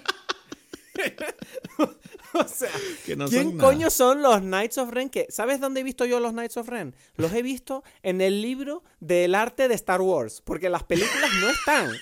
[2.35, 2.71] o sea,
[3.05, 3.71] Que no ¿quién son nada.
[3.71, 5.11] coño son los Knights of Ren?
[5.11, 6.95] Que, ¿Sabes dónde he visto yo los Knights of Ren?
[7.17, 11.49] Los he visto en el libro del arte de Star Wars, porque las películas no
[11.51, 11.93] están.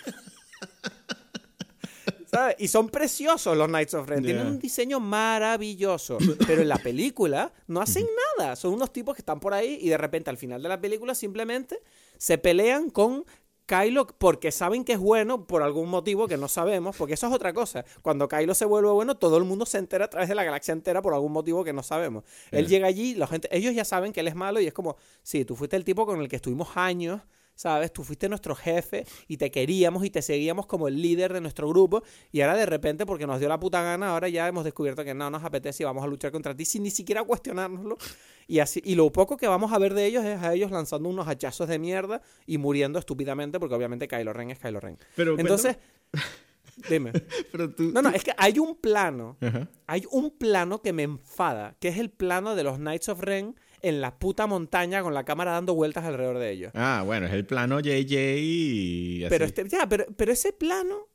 [2.33, 2.57] ¿Sabes?
[2.59, 4.23] Y son preciosos los Knights of Ren.
[4.25, 6.17] Tienen un diseño maravilloso.
[6.47, 8.07] Pero en la película no hacen
[8.39, 8.57] nada.
[8.57, 11.15] Son unos tipos que están por ahí y de repente al final de la película
[11.15, 11.81] simplemente
[12.17, 13.25] se pelean con
[13.67, 17.33] Kylo porque saben que es bueno por algún motivo que no sabemos, porque eso es
[17.35, 17.85] otra cosa.
[18.01, 20.73] Cuando Kylo se vuelve bueno, todo el mundo se entera a través de la galaxia
[20.73, 22.25] entera por algún motivo que no sabemos.
[22.51, 22.69] Él Eh.
[22.69, 25.45] llega allí, la gente, ellos ya saben que él es malo y es como, sí,
[25.45, 27.21] tú fuiste el tipo con el que estuvimos años,
[27.55, 27.93] ¿sabes?
[27.93, 31.69] Tú fuiste nuestro jefe y te queríamos y te seguíamos como el líder de nuestro
[31.69, 35.05] grupo y ahora de repente, porque nos dio la puta gana, ahora ya hemos descubierto
[35.05, 37.99] que no nos apetece y vamos a luchar contra ti sin ni siquiera cuestionárnoslo.
[38.47, 41.09] Y así y lo poco que vamos a ver de ellos es a ellos lanzando
[41.09, 44.99] unos hachazos de mierda y muriendo estúpidamente porque obviamente Kylo Ren es Kylo Ren.
[45.15, 45.77] Pero Entonces,
[46.91, 47.13] dime.
[47.51, 47.91] Pero tú...
[47.93, 49.69] No, no, es que hay un plano, Ajá.
[49.87, 53.55] hay un plano que me enfada, que es el plano de los Knights of Ren
[53.83, 56.73] en la puta montaña con la cámara dando vueltas alrededor de ellos.
[56.75, 59.31] Ah, bueno, es el plano JJ y así.
[59.31, 61.09] Pero, este, ya, pero, pero ese plano,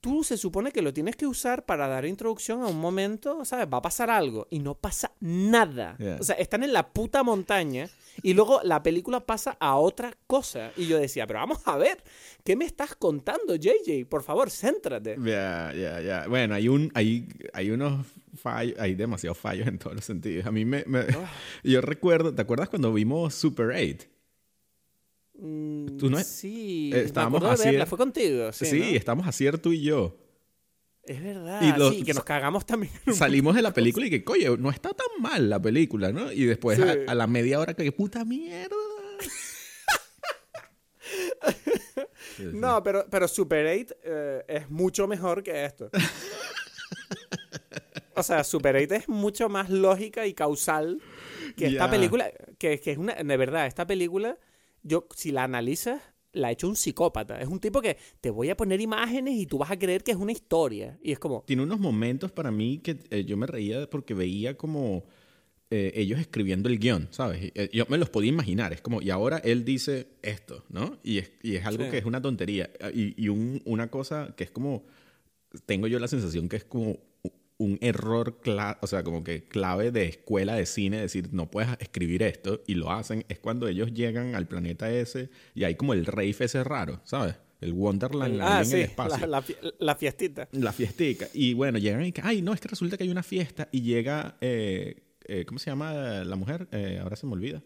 [0.00, 3.66] tú se supone que lo tienes que usar para dar introducción a un momento, ¿sabes?
[3.72, 5.96] Va a pasar algo y no pasa nada.
[5.98, 6.18] Yeah.
[6.20, 7.88] O sea, están en la puta montaña
[8.22, 10.72] y luego la película pasa a otra cosa.
[10.76, 12.02] Y yo decía, pero vamos a ver,
[12.44, 14.06] ¿qué me estás contando, JJ?
[14.08, 15.16] Por favor, céntrate.
[15.24, 16.26] Ya, ya, ya.
[16.28, 20.46] Bueno, hay un, hay, hay unos fallos, hay demasiados fallos en todos los sentidos.
[20.46, 21.30] A mí me, me- Ah.
[21.64, 24.06] yo recuerdo, ¿te acuerdas cuando vimos Super 8?
[25.42, 27.86] Mm, Tú no sí, eh, me estábamos así, verla, eh.
[27.86, 28.52] fue contigo.
[28.52, 28.84] Sí, Sí, ¿no?
[28.96, 30.16] estamos así tú y yo.
[31.12, 31.60] Es verdad.
[31.62, 32.92] y sí, que nos cagamos también.
[33.12, 36.30] Salimos de la película y que, coño, no está tan mal la película, ¿no?
[36.32, 36.84] Y después Sí.
[36.84, 38.76] a, a la media hora que, puta mierda.
[42.36, 42.44] Sí.
[42.52, 45.90] No, pero, pero Super 8 eh, es mucho mejor que esto.
[48.14, 51.00] o sea, Super 8 es mucho más lógica y causal
[51.56, 52.30] que esta película.
[52.58, 53.14] Que, que es una.
[53.14, 54.38] De verdad, esta película,
[54.82, 56.00] yo, si la analizas,
[56.32, 57.40] la ha hecho un psicópata.
[57.40, 60.12] Es un tipo que te voy a poner imágenes y tú vas a creer que
[60.12, 60.98] es una historia.
[61.02, 61.42] Y es como.
[61.46, 65.04] Tiene unos momentos para mí que eh, yo me reía porque veía como
[65.70, 67.44] eh, ellos escribiendo el guion, ¿sabes?
[67.44, 68.72] Y, eh, yo me los podía imaginar.
[68.72, 70.98] Es como, y ahora él dice esto, ¿no?
[71.04, 71.90] Y es, y es algo Sí.
[71.90, 72.70] que es una tontería.
[72.94, 74.84] Y, y un- una cosa que es como,
[75.66, 76.98] tengo yo la sensación que es como
[77.60, 78.40] un error,
[78.80, 82.74] o sea, como que clave de escuela de cine, decir, no puedes escribir esto, y
[82.74, 86.64] lo hacen, es cuando ellos llegan al planeta ese y hay como el rave ese
[86.64, 87.36] raro, ¿sabes?
[87.60, 89.44] El Wonderland ah, en sí, el espacio la, la
[89.78, 90.48] la fiestita.
[90.52, 91.28] la fiestica.
[91.34, 93.82] Y bueno, llegan y que, ay, no, es que resulta que hay una fiesta y
[93.82, 96.66] llega, eh, eh, ¿cómo se llama la mujer?
[96.72, 97.62] Eh, ahora se me olvida.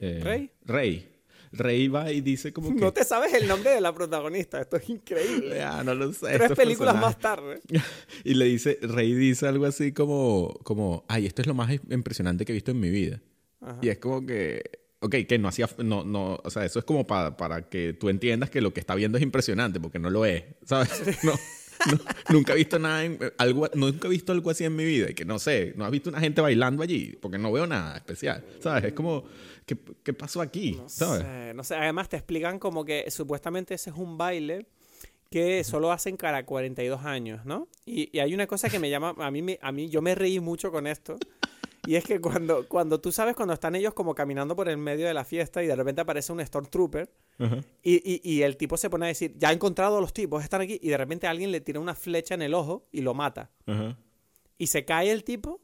[0.00, 0.50] ¿Rey?
[0.64, 1.13] Rey.
[1.54, 2.80] Rey va y dice como que...
[2.80, 5.56] No te sabes el nombre de la protagonista, esto es increíble.
[5.56, 6.38] Ya, no lo sé.
[6.38, 7.60] Tres películas más tarde.
[8.24, 12.44] Y le dice, Rey dice algo así como, como, ay, esto es lo más impresionante
[12.44, 13.20] que he visto en mi vida.
[13.60, 13.78] Ajá.
[13.82, 14.62] Y es como que,
[15.00, 18.08] ok, que no hacía, no, no, o sea, eso es como para, para que tú
[18.08, 20.90] entiendas que lo que está viendo es impresionante, porque no lo es, ¿sabes?
[21.24, 21.32] No,
[21.90, 21.98] no,
[22.30, 25.14] nunca he visto nada, en- algo, nunca he visto algo así en mi vida y
[25.14, 28.44] que no sé, no has visto una gente bailando allí, porque no veo nada especial,
[28.60, 28.84] ¿sabes?
[28.84, 29.24] Es como,
[29.66, 30.72] ¿qué, qué pasó aquí?
[30.72, 31.22] No ¿Sabes?
[31.22, 34.66] sé, no sé, además te explican como que supuestamente ese es un baile
[35.30, 37.66] que solo hacen cada 42 años, ¿no?
[37.84, 40.38] Y, y hay una cosa que me llama, a mí, a mí yo me reí
[40.38, 41.16] mucho con esto,
[41.86, 45.06] y es que cuando, cuando tú sabes cuando están ellos como caminando por el medio
[45.06, 47.10] de la fiesta y de repente aparece un Stormtrooper
[47.82, 50.42] y, y, y el tipo se pone a decir, ya he encontrado a los tipos,
[50.42, 53.14] están aquí, y de repente alguien le tira una flecha en el ojo y lo
[53.14, 53.50] mata.
[54.56, 55.60] Y se cae el tipo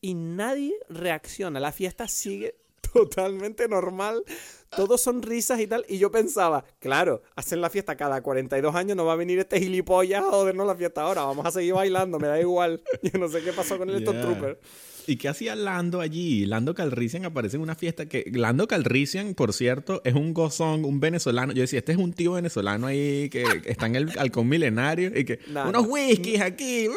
[0.00, 1.60] y nadie reacciona.
[1.60, 2.56] La fiesta sigue
[2.92, 4.24] totalmente normal.
[4.70, 5.84] Todos son risas y tal.
[5.88, 9.60] Y yo pensaba, claro, hacen la fiesta cada 42 años, no va a venir este
[9.60, 11.22] gilipollas a jodernos la fiesta ahora.
[11.24, 12.82] Vamos a seguir bailando, me da igual.
[13.02, 14.10] Yo no sé qué pasó con el Yeah.
[14.10, 14.58] Stormtrooper.
[15.06, 16.46] ¿Y qué hacía Lando allí?
[16.46, 18.30] Lando Calrissian aparece en una fiesta que...
[18.32, 21.52] Lando Calrissian, por cierto, es un gozón, un venezolano.
[21.52, 25.24] Yo decía, este es un tío venezolano ahí que está en el halcón milenario y
[25.24, 25.40] que...
[25.48, 25.88] No, unos no.
[25.88, 26.88] whiskies aquí.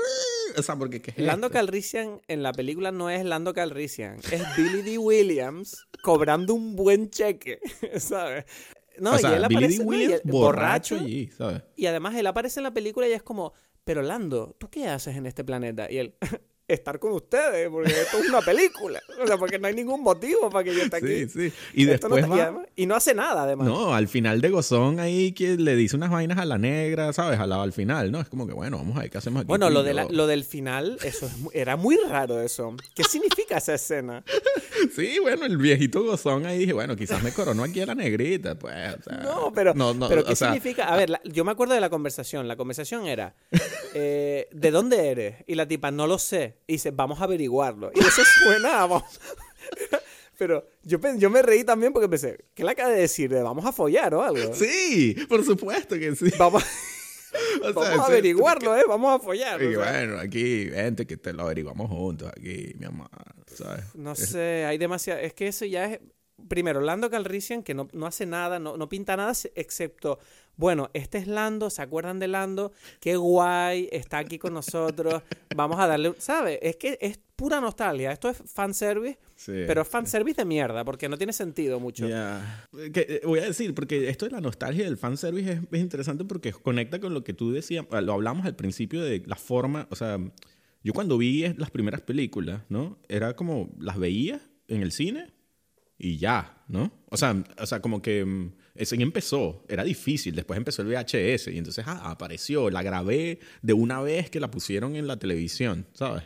[0.57, 1.01] O sea, porque...
[1.01, 1.57] ¿qué es Lando esto?
[1.57, 4.97] Calrissian en la película no es Lando Calrissian, es Billy D.
[4.97, 7.59] Williams cobrando un buen cheque,
[7.97, 8.45] ¿sabes?
[8.97, 9.85] No, o sea, y él Billy aparece D.
[9.85, 11.63] no, y Williams borracho allí, ¿sabes?
[11.75, 13.53] Y además él aparece en la película y es como,
[13.83, 15.91] pero Lando, ¿tú qué haces en este planeta?
[15.91, 16.15] Y él,
[16.67, 18.99] estar con ustedes, porque esto es una película.
[19.21, 21.27] O sea, porque no hay ningún motivo para que yo esté aquí.
[21.27, 21.53] Sí, sí.
[21.73, 23.67] Y Esto no después y, además- y no hace nada, además.
[23.67, 27.39] No, al final de Gozón ahí que le dice unas vainas a la negra, ¿sabes?
[27.39, 28.19] Al, al final, ¿no?
[28.19, 29.47] Es como que, bueno, vamos a ver qué hacemos aquí.
[29.47, 32.75] Bueno, lo, de la- lo del final, eso es era muy raro eso.
[32.95, 34.23] ¿Qué significa esa escena?
[34.93, 38.55] Sí, bueno, el viejito Gozón ahí dije, bueno, quizás me coronó aquí a la negrita,
[38.59, 38.75] pues.
[38.99, 40.85] o sea, No, pero, no, no, pero ¿qué sea, significa?
[40.93, 42.47] A ver, la- yo me acuerdo de la conversación.
[42.47, 43.35] La conversación era,
[43.93, 45.35] eh, ¿de dónde eres?
[45.47, 46.54] Y la tipa, no lo sé.
[46.67, 47.91] Y dice, vamos a averiguarlo.
[47.93, 49.03] Y eso suena, a- vamos.
[50.37, 53.29] Pero yo, yo me reí también porque pensé, ¿qué le acaba de decir?
[53.29, 54.53] ¿De vamos a follar o algo?
[54.53, 56.25] Sí, por supuesto que sí.
[56.37, 56.63] Vamos,
[57.61, 58.83] O sea, vamos a averiguarlo, ¿eh?
[58.87, 59.61] Vamos a follar.
[59.61, 59.91] Y o sea.
[59.91, 63.09] bueno, aquí, vente que te lo averiguamos juntos aquí, mi amor,
[63.47, 63.83] ¿sabes?
[63.95, 65.19] No sé, hay demasiado.
[65.19, 65.99] Es que eso ya es.
[66.49, 70.19] Primero, Lando Calrissian, que no, no hace nada, no, no pinta nada, excepto.
[70.57, 72.71] Bueno, este es Lando, ¿se acuerdan de Lando?
[72.99, 75.21] Qué guay, está aquí con nosotros.
[75.55, 76.09] Vamos a darle.
[76.09, 76.59] un- ¿Sabes?
[76.61, 78.11] Es que es pura nostalgia.
[78.11, 79.51] Esto es fanservice, Sí.
[79.67, 82.07] pero es fanservice de mierda, porque no tiene sentido mucho.
[82.07, 86.23] Que, eh, voy a decir, porque esto de la nostalgia del fanservice es, es interesante
[86.23, 89.95] porque conecta con lo que tú decías, lo hablamos al principio de la forma, o
[89.97, 90.17] sea,
[90.83, 92.97] yo cuando vi las primeras películas, ¿no?
[93.09, 95.33] Era como, las veía en el cine
[95.97, 96.91] y ya, ¿no?
[97.09, 101.47] O sea, o sea como que mm, ese empezó, era difícil, después empezó el VHS
[101.47, 105.85] y entonces ah, apareció, la grabé de una vez que la pusieron en la televisión,
[105.93, 106.23] ¿sabes?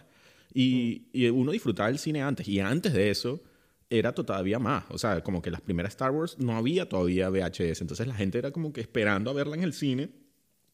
[0.54, 3.42] Y, y uno disfrutaba el cine antes y antes de eso
[3.90, 7.82] era todavía más, o sea, como que las primeras Star Wars no había todavía VHS,
[7.82, 10.10] entonces la gente era como que esperando a verla en el cine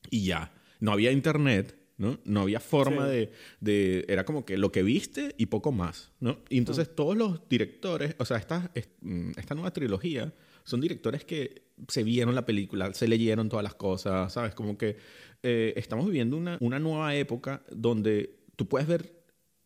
[0.10, 1.78] y ya, no había internet.
[1.98, 2.20] ¿no?
[2.26, 3.12] No había forma Sí.
[3.14, 6.40] de, de- Era como que lo que viste y poco más, ¿no?
[6.50, 10.34] Y entonces todos los directores, o sea, esta, es- mm, esta nueva trilogía
[10.66, 14.54] son directores que se vieron la película, se leyeron todas las cosas, ¿sabes?
[14.54, 14.98] Como que
[15.44, 19.16] eh, estamos viviendo una, una nueva época donde tú puedes ver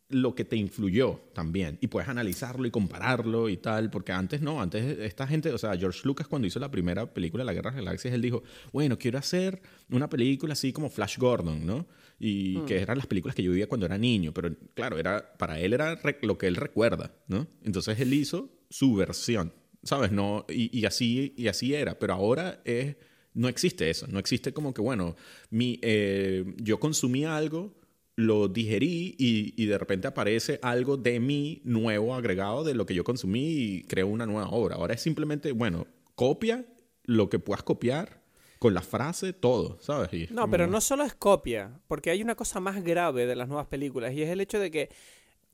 [0.09, 4.59] lo que te influyó también y puedes analizarlo y compararlo y tal, porque antes no,
[4.59, 7.77] antes esta gente, o sea, George Lucas cuando hizo la primera película, La Guerra de
[7.77, 8.43] las Galaxias, él dijo,
[8.73, 11.87] bueno, quiero hacer una película así como Flash Gordon, ¿no?
[12.17, 15.59] Y que eran las películas que yo vivía cuando era niño, pero claro, era, para
[15.59, 17.47] él era lo que él recuerda, ¿no?
[17.63, 20.11] Entonces él hizo su versión, ¿sabes?
[20.11, 22.95] No, y, y así, y así era, pero ahora es,
[23.33, 25.15] no existe eso, no existe como que, bueno,
[25.49, 27.73] mi, eh, yo consumí algo,
[28.15, 32.93] lo digerí y, y de repente aparece algo de mí nuevo agregado de lo que
[32.93, 34.75] yo consumí y creo una nueva obra.
[34.75, 36.65] Ahora es simplemente, bueno, copia
[37.05, 38.19] lo que puedas copiar
[38.59, 40.13] con la frase, todo, ¿sabes?
[40.13, 43.37] Y No, como- pero no solo es copia, porque hay una cosa más grave de
[43.37, 44.89] las nuevas películas y es el hecho de que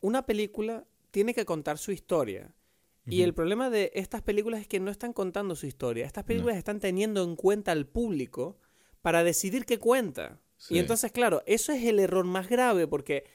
[0.02, 2.52] una película tiene que contar su historia.
[3.08, 6.06] Y el problema de estas películas es que no están contando su historia.
[6.06, 8.58] Estas películas están teniendo en cuenta al público
[9.02, 10.42] para decidir qué cuenta.
[10.58, 10.76] Sí.
[10.76, 13.26] Y entonces, claro, eso es el error más grave porque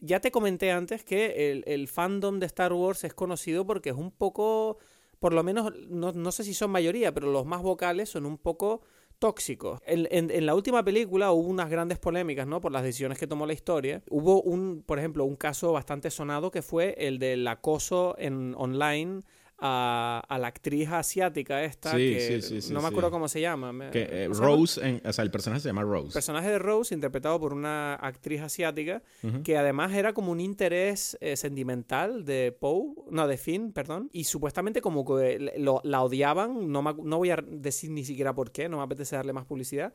[0.00, 3.96] ya te comenté antes que el, el fandom de Star Wars es conocido porque es
[3.96, 4.78] un poco,
[5.18, 8.36] por lo menos, no, no sé si son mayoría, pero los más vocales son un
[8.36, 8.82] poco
[9.18, 9.80] tóxicos.
[9.86, 12.60] En, en- en la última película hubo unas grandes polémicas, ¿no?
[12.60, 14.02] Por las decisiones que tomó la historia.
[14.10, 19.22] Hubo un, por ejemplo, un caso bastante sonado que fue el del acoso en online
[19.58, 23.26] a, a la actriz asiática esta, Sí, que sí, sí, sí, no me acuerdo cómo
[23.26, 23.90] se llama.
[23.90, 24.28] Que, eh.
[24.28, 26.12] Rose, en- o sea, el personaje se llama El Rose.
[26.12, 29.02] personaje de Rose, interpretado por una actriz asiática,
[29.44, 34.24] que además era como un interés eh, sentimental de Poe, no, de Finn, perdón, y
[34.24, 38.50] supuestamente como que lo- la odiaban, no, me no voy a decir ni siquiera por
[38.52, 39.94] qué, no me apetece darle más publicidad,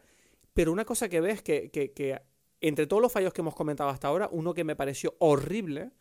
[0.54, 2.20] pero una cosa que ves que, que, que
[2.62, 5.92] entre todos los fallos que hemos comentado hasta ahora, uno que me pareció horrible,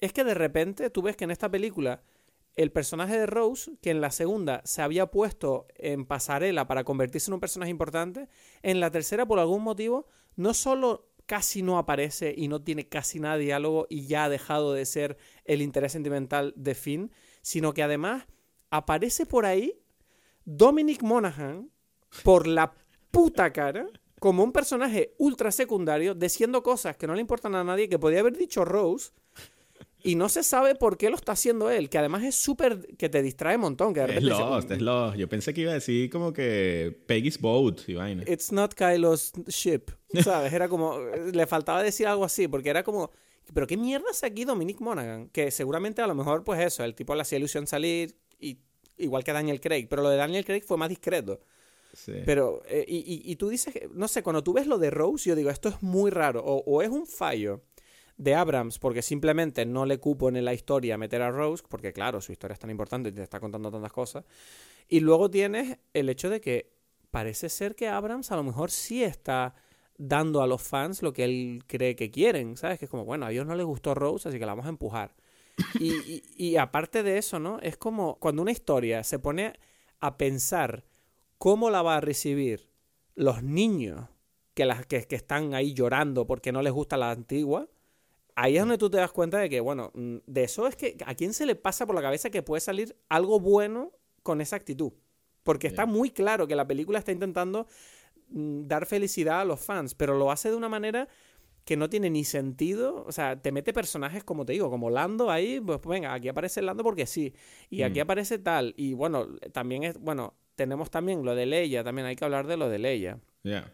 [0.00, 2.00] es que de repente tú ves que en esta película
[2.58, 7.30] el personaje de Rose, que en la segunda se había puesto en pasarela para convertirse
[7.30, 8.28] en un personaje importante,
[8.62, 13.20] en la tercera, por algún motivo, no solo casi no aparece y no tiene casi
[13.20, 17.72] nada de diálogo y ya ha dejado de ser el interés sentimental de Finn, sino
[17.74, 18.26] que además
[18.70, 19.80] aparece por ahí
[20.44, 21.70] Dominic Monaghan
[22.24, 22.74] por la
[23.12, 23.86] puta cara
[24.18, 28.18] como un personaje ultra secundario diciendo cosas que no le importan a nadie que podía
[28.18, 29.12] haber dicho Rose
[30.10, 33.08] y no se sabe por qué lo está haciendo él, que además es súper que
[33.08, 34.30] te distrae un montón, que de Es repente
[34.60, 35.16] dice, es Lost.
[35.16, 38.22] Yo pensé que iba a decir como que Peggy's Boat y vaina.
[38.26, 39.90] It's not Kylo's ship,
[40.24, 40.52] ¿sabes?
[40.52, 43.10] Era como, le faltaba decir algo así, porque era como,
[43.52, 46.94] pero qué mierda hace aquí Dominic Monaghan, que seguramente a lo mejor pues eso, el
[46.94, 48.58] tipo le hacía ilusión salir y
[48.96, 51.40] igual que Daniel Craig, pero lo de Daniel Craig fue más discreto.
[51.94, 52.12] Sí.
[52.24, 55.28] Pero, eh, y, y- y tú dices, no sé, cuando tú ves lo de Rose,
[55.28, 56.42] yo digo, esto es muy raro.
[56.44, 57.62] O, o es un fallo
[58.18, 62.20] de Abrams porque simplemente no le cupo en la historia meter a Rose, porque claro,
[62.20, 64.24] su historia es tan importante y te está contando tantas cosas.
[64.88, 66.72] Y luego tienes el hecho de que
[67.10, 69.54] parece ser que Abrams a lo mejor sí está
[69.96, 72.78] dando a los fans lo que él cree que quieren, ¿sabes?
[72.78, 74.70] Que es como, bueno, a ellos no les gustó Rose, así que la vamos a
[74.70, 75.14] empujar.
[75.80, 77.58] Y, aparte de eso, ¿no?
[77.60, 79.54] Es como cuando una historia se pone
[79.98, 80.84] a pensar
[81.36, 82.70] cómo la va a recibir
[83.16, 84.08] los niños
[84.54, 87.68] que, las, que están ahí llorando porque no les gusta la antigua,
[88.40, 90.96] ahí es donde tú te das cuenta de que, bueno, mm, de eso es que
[91.04, 94.56] a quién se le pasa por la cabeza que puede salir algo bueno con esa
[94.56, 94.92] actitud.
[95.42, 97.66] Porque está muy claro que la película está intentando
[98.30, 101.08] mm, dar felicidad a los fans, pero lo hace de una manera
[101.64, 103.04] que no tiene ni sentido.
[103.06, 106.62] O sea, te mete personajes, como te digo, como Lando ahí, pues venga, aquí aparece
[106.62, 107.34] Lando porque sí.
[107.70, 108.02] Y aquí Mm.
[108.02, 108.74] aparece tal.
[108.76, 112.56] Y bueno, también es, bueno, tenemos también lo de Leia, también hay que hablar de
[112.56, 113.18] lo de Leia.
[113.44, 113.72] Ya.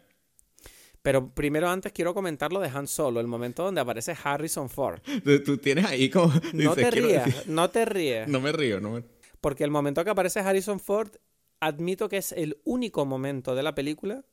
[1.05, 5.01] Pero primero antes quiero comentar lo de Han Solo, el momento donde aparece Harrison Ford.
[5.45, 6.33] Tú, tienes ahí como...
[6.53, 8.27] No dices, te rías, decir- no te ríes.
[8.27, 9.03] No me río, no me...
[9.39, 11.11] Porque el momento que aparece Harrison Ford,
[11.59, 14.25] admito que es el único momento de la película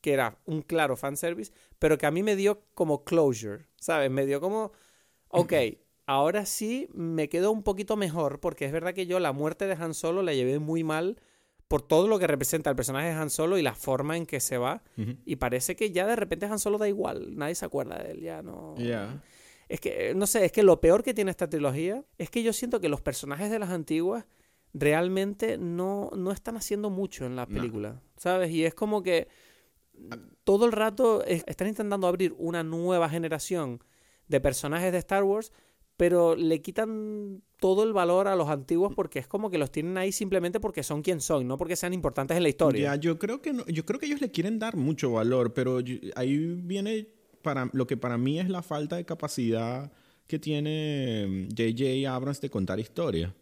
[0.00, 4.10] que era un claro fanservice, pero que a mí me dio como closure, ¿sabes?
[4.10, 4.72] Me dio como,
[5.28, 5.52] ok,
[6.06, 9.74] ahora sí me quedo un poquito mejor, porque es verdad que yo la muerte de
[9.74, 11.20] Han Solo la llevé muy mal
[11.68, 14.40] por todo lo que representa el personaje de Han Solo y la forma en que
[14.40, 14.82] se va,
[15.24, 18.20] y parece que ya de repente Han Solo da igual, nadie se acuerda de él,
[18.20, 18.74] ya no...
[19.66, 22.42] Es que, eh, no sé, es que lo peor que tiene esta trilogía es que
[22.42, 24.26] yo siento que los personajes de las antiguas
[24.74, 27.54] realmente no, no están haciendo mucho en la No.
[27.54, 28.50] película, ¿sabes?
[28.50, 29.26] Y es como que
[30.44, 33.82] todo el rato es- están intentando abrir una nueva generación
[34.28, 35.52] de personajes de Star Wars,
[35.96, 39.96] pero le quitan todo el valor a los antiguos porque es como que los tienen
[39.96, 42.94] ahí simplemente porque son quien son, no porque sean importantes en la historia.
[42.94, 45.80] Ya, yo creo que no- yo creo que ellos le quieren dar mucho valor, pero
[45.80, 47.08] yo- ahí viene
[47.42, 49.92] para lo que para mí es la falta de capacidad
[50.26, 52.12] que tiene J.J.
[52.14, 53.32] Abrams de contar historias.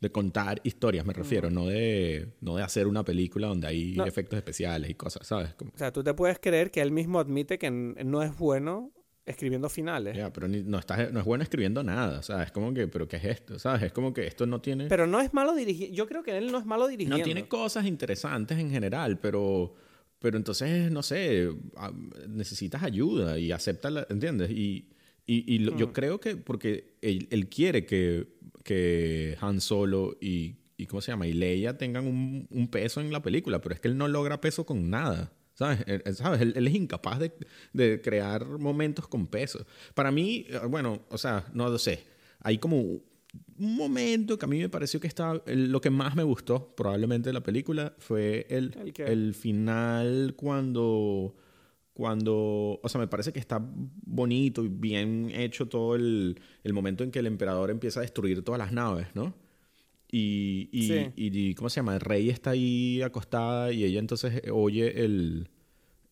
[0.00, 4.04] De contar historias, me refiero, no de no de hacer una película donde hay No.
[4.04, 5.54] efectos especiales y cosas, ¿sabes?
[5.54, 8.90] Como- O sea, tú te puedes creer que él mismo admite que no es bueno
[9.24, 10.16] escribiendo finales.
[10.16, 12.88] ya, pero ni- no, estás, no es bueno escribiendo nada, o sea, es como que,
[12.88, 13.58] pero ¿qué es esto?
[13.58, 13.82] ¿Sabes?
[13.84, 14.86] Es como que esto no tiene...
[14.88, 15.92] Pero no es malo dirigir.
[15.92, 17.18] Yo creo que él no es malo dirigiendo.
[17.18, 19.74] No tiene cosas interesantes en general, pero,
[20.18, 21.92] pero entonces, no sé, ah,
[22.28, 24.50] necesitas ayuda y acepta, la- ¿entiendes?
[24.50, 24.88] Y,
[25.24, 28.26] y, y lo- yo creo que porque él, él quiere que,
[28.64, 31.28] que Han Solo y, y, ¿cómo se llama?
[31.28, 34.40] Y Leia tengan un, un peso en la película, pero es que él no logra
[34.40, 35.32] peso con nada.
[35.54, 35.80] ¿Sabes?
[35.86, 36.40] Él, él- ¿sabes?
[36.40, 37.32] Él, él es incapaz de,
[37.72, 39.64] de crear momentos con peso.
[39.94, 42.04] Para mí, eh, bueno, o sea, no lo sé.
[42.40, 46.22] Hay como un momento que a mí me pareció que estaba lo que más me
[46.22, 51.34] gustó probablemente de la película fue el, ¿El el final cuando
[51.94, 53.60] cuando o sea me parece que está
[54.04, 58.42] bonito y bien hecho todo el, el momento en que el emperador empieza a destruir
[58.44, 59.34] todas las naves ¿no?
[60.14, 61.06] Y, y, Sí.
[61.16, 61.94] y- ¿cómo se llama?
[61.94, 65.48] el rey está ahí acostada y ella entonces oye el,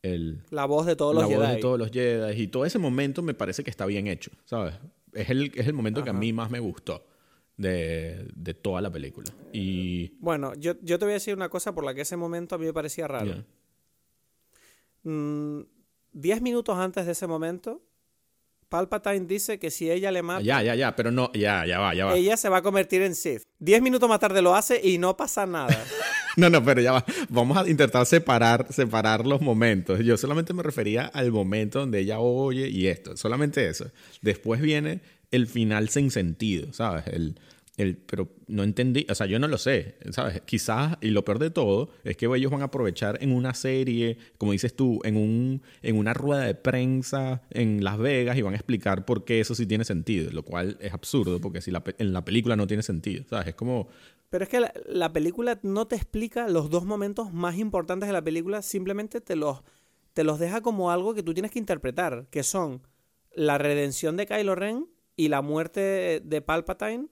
[0.02, 1.54] el La voz de todos la los voz Jedi.
[1.54, 4.74] de todos los Jedi y todo ese momento me parece que está bien hecho, ¿sabes?
[5.12, 7.06] Es el, es el momento que a mí más me gustó
[7.58, 9.30] de, de toda la película.
[9.52, 10.12] Y...
[10.20, 12.58] Bueno, yo, yo te voy a decir una cosa por la que ese momento a
[12.58, 13.44] mí me parecía raro.
[15.02, 15.60] Mm,
[16.12, 17.82] diez minutos antes de ese momento,
[18.70, 21.92] Palpatine dice que si ella le mata, Ya, ya, ya, pero no, ya, ya va,
[21.94, 22.16] ya va.
[22.16, 23.42] ella se va a convertir en Sith.
[23.58, 25.76] Diez minutos más tarde lo hace y no pasa nada.
[26.36, 27.04] No, no, pero ya va.
[27.28, 29.98] Vamos a intentar separar, separar los momentos.
[29.98, 33.16] Yo solamente me refería al momento donde ella oye y esto.
[33.16, 33.90] Solamente eso.
[34.22, 35.00] Después viene
[35.32, 37.08] el final sin sentido, ¿sabes?
[37.08, 37.34] El,
[38.06, 40.40] pero no entendí, o sea, yo no lo sé, ¿sabes?
[40.42, 44.18] Quizás, y lo peor de todo, es que ellos van a aprovechar en una serie,
[44.38, 48.54] como dices tú, en, un, en una rueda de prensa en Las Vegas y van
[48.54, 51.82] a explicar por qué eso sí tiene sentido, lo cual es absurdo, porque si la,
[51.98, 53.48] en la película no tiene sentido, ¿sabes?
[53.48, 53.88] Es como,
[54.30, 58.12] Pero es que la, la película no te explica los dos momentos más importantes de
[58.12, 59.62] la película, simplemente te los,
[60.12, 62.82] te los deja como algo que tú tienes que interpretar, que son
[63.34, 67.08] la redención de Kylo Ren y la muerte de Palpatine.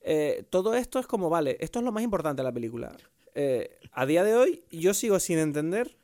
[0.00, 2.96] Eh, todo esto es como, vale, esto es lo más importante de la película.
[3.34, 5.96] Eh, a día de hoy yo sigo sin entender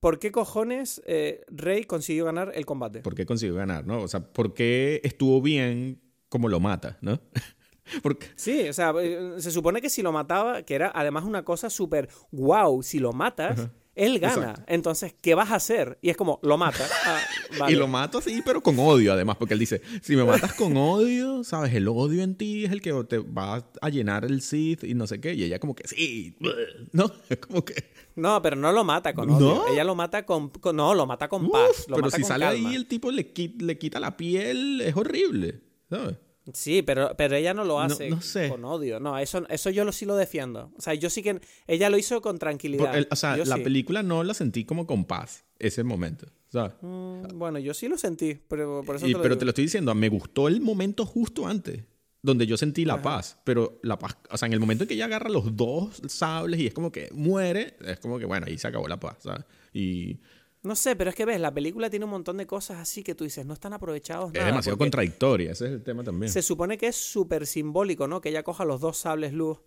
[0.00, 3.00] por qué cojones eh, Rey consiguió ganar el combate.
[3.00, 4.02] ¿por qué consiguió ganar, no?
[4.02, 7.20] O sea, ¿por qué estuvo bien como lo mata, no?
[8.02, 8.94] Porque, Sí, o sea,
[9.38, 13.12] se supone que si lo mataba, que era además una cosa súper wow, si lo
[13.12, 14.50] matas, él gana.
[14.50, 14.62] Exacto.
[14.66, 15.98] Entonces, ¿qué vas a hacer?
[16.02, 16.84] Y es como, lo mata.
[17.06, 17.20] Ah,
[17.58, 17.72] vale.
[17.74, 20.74] Y lo mato así, pero con odio, además, porque él dice, si me matas con
[20.76, 21.74] odio, ¿sabes?
[21.74, 25.06] El odio en ti es el que te va a llenar el Sith y no
[25.06, 25.34] sé qué.
[25.34, 26.34] Y ella como que, sí,
[26.92, 27.12] ¿no?
[27.46, 27.92] Como que...
[28.16, 29.36] No, pero no lo mata con ¿No?
[29.36, 29.66] odio.
[29.72, 31.86] Ella lo mata con, con- No, lo mata con paz.
[31.88, 32.68] Lo pero mata si con sale calma.
[32.70, 36.16] ahí el tipo le, qui- le quita la piel, es horrible, ¿sabes?
[36.52, 38.48] Sí, pero, pero ella no lo hace no sé.
[38.50, 39.00] con odio.
[39.00, 40.70] No, eso, eso yo lo, sí lo defiendo.
[40.76, 41.40] O sea, yo sí que...
[41.66, 42.94] Ella lo hizo con tranquilidad.
[42.96, 43.62] El- o sea, Yo la sí.
[43.62, 46.74] película no la sentí como con paz, ese momento, ¿sabes?
[46.82, 49.38] Mm, bueno, yo sí lo sentí, pero por eso Y- te lo pero digo.
[49.38, 51.82] te lo estoy diciendo, me gustó el momento justo antes,
[52.20, 53.38] donde yo sentí la paz.
[53.44, 56.60] Pero la paz, o sea, en el momento en que ella agarra los dos sables
[56.60, 59.44] y es como que muere, es como que, bueno, ahí se acabó la paz, ¿sabes?
[59.72, 60.20] Y
[60.64, 63.14] No sé, pero es que ves, la película tiene un montón de cosas así que
[63.14, 64.46] tú dices, no están aprovechados es nada.
[64.46, 66.32] demasiado porque contradictoria, ese es el tema también.
[66.32, 68.20] Se supone que es súper simbólico, ¿no?
[68.20, 69.58] Que ella coja los dos sables luz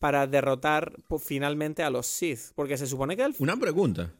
[0.00, 2.52] para derrotar pues, finalmente a los Sith.
[2.56, 3.34] Porque se supone que el...
[3.38, 4.10] Una pregunta,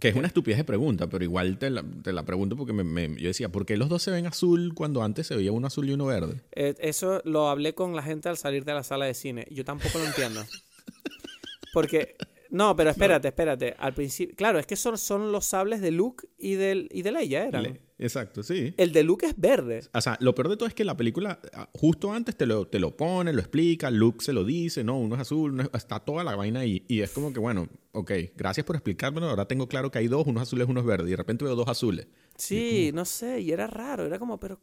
[0.00, 2.82] que es una estupidez de pregunta, pero igual te la, te la pregunto porque me-
[2.82, 5.68] me- yo decía, ¿por qué los dos se ven azul cuando antes se veía uno
[5.68, 6.40] azul y uno verde?
[6.56, 9.46] eh, eso lo hablé con la gente al salir de la sala de cine.
[9.52, 10.42] Yo tampoco lo entiendo.
[11.72, 12.16] Porque...
[12.50, 13.74] No, pero espérate, espérate.
[13.78, 14.34] Al principio...
[14.36, 17.62] Claro, es que son, son los sables de Luke y, del, y de Leia, eran.
[17.62, 18.74] Le- Exacto, sí.
[18.76, 19.80] El de Luke es verde.
[19.92, 22.66] O sea, lo peor de todo es que la película ah, justo antes te lo,
[22.68, 25.70] te lo pone, lo explica, Luke se lo dice, no, uno es azul, uno es-
[25.74, 26.84] está toda la vaina ahí.
[26.88, 30.26] Y es como que, bueno, ok, gracias por explicármelo, ahora tengo claro que hay dos,
[30.26, 31.08] uno es azul y uno es verde.
[31.08, 32.06] Y de repente veo dos azules.
[32.36, 34.60] Sí, no sé, y era raro, era como, pero...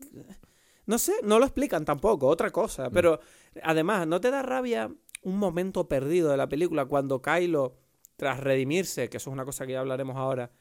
[0.87, 2.89] No sé, no lo explican tampoco, otra cosa.
[2.91, 3.19] Pero
[3.63, 4.89] además, ¿no te da rabia
[5.25, 7.75] un momento perdido de la película cuando Kylo,
[8.15, 10.51] tras redimirse, que eso es una cosa que ya hablaremos ahora,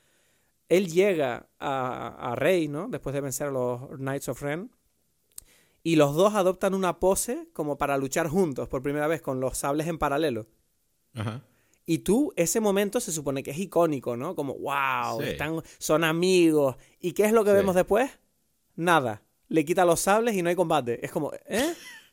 [0.69, 2.89] él llega a, a Rey, ¿no?
[2.89, 4.71] Después de vencer a los Knights of Ren.
[5.83, 9.59] Y los dos adoptan una pose como para luchar juntos por primera vez con los
[9.59, 10.47] sables en paralelo.
[11.15, 11.43] Ajá.
[11.87, 14.35] Y tú, ese momento se supone que es icónico, ¿no?
[14.35, 15.29] Como, wow, Sí.
[15.29, 16.77] están, son amigos.
[16.99, 17.57] ¿Y qué es lo que Sí.
[17.57, 18.11] vemos después?
[18.75, 19.23] Nada.
[19.49, 21.05] Le quita los sables y no hay combate.
[21.05, 21.75] Es como, ¿eh?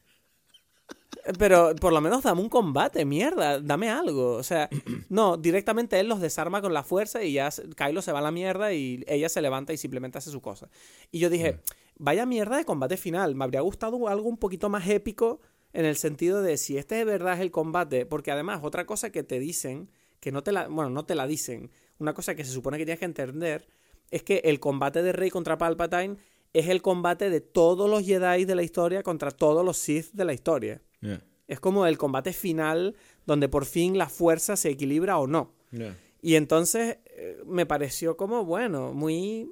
[1.37, 4.33] Pero por lo menos dame un combate, mierda, dame algo.
[4.33, 4.69] O sea,
[5.09, 8.31] no, directamente él los desarma con la fuerza y ya Kylo se va a la
[8.31, 10.69] mierda y ella se levanta y simplemente hace su cosa.
[11.11, 11.59] Y yo dije,
[11.97, 13.35] vaya mierda de combate final.
[13.35, 15.41] Me habría gustado algo un poquito más épico
[15.73, 19.11] en el sentido de si este de verdad es el combate, porque además otra cosa
[19.11, 19.89] que te dicen,
[20.19, 22.85] que no te la, bueno, no te la dicen, una cosa que se supone que
[22.85, 23.67] tienes que entender,
[24.09, 26.17] es que el combate de Rey contra Palpatine
[26.53, 30.25] es el combate de todos los Jedi de la historia contra todos los Sith de
[30.25, 30.81] la historia.
[31.01, 31.21] Yeah.
[31.47, 32.95] Es como el combate final
[33.25, 35.53] donde por fin la fuerza se equilibra o no.
[35.71, 35.95] Yeah.
[36.21, 39.49] Y entonces eh, me pareció como, bueno, muy,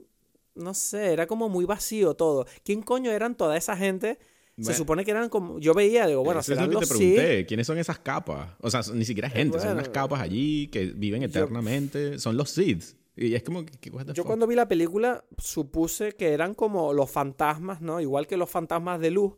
[0.56, 2.45] no sé, era como muy vacío todo.
[2.64, 4.18] ¿Quién coño eran toda esa gente?
[4.62, 6.95] Se supone que eran como, yo veía, digo, bueno, Eso es lo que los te
[6.95, 7.16] Sith.
[7.16, 7.45] pregunté.
[7.45, 8.52] ¿Quiénes son esas capas?
[8.60, 9.80] O sea, son- ni siquiera gente, son bueno.
[9.80, 12.20] unas capas allí que viven eternamente.
[12.20, 12.84] Son los Sith.
[13.16, 14.26] Y es como what the Yo fuck?
[14.28, 18.02] cuando vi la película supuse que eran como los fantasmas, ¿no?
[18.02, 19.34] Igual que los fantasmas de luz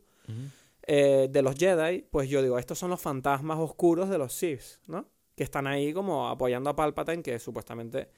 [0.86, 4.80] eh, de los Jedi, pues yo digo, estos son los fantasmas oscuros de los Sith,
[4.88, 5.08] ¿no?
[5.34, 8.08] Que están ahí como apoyando a Palpatine, que supuestamente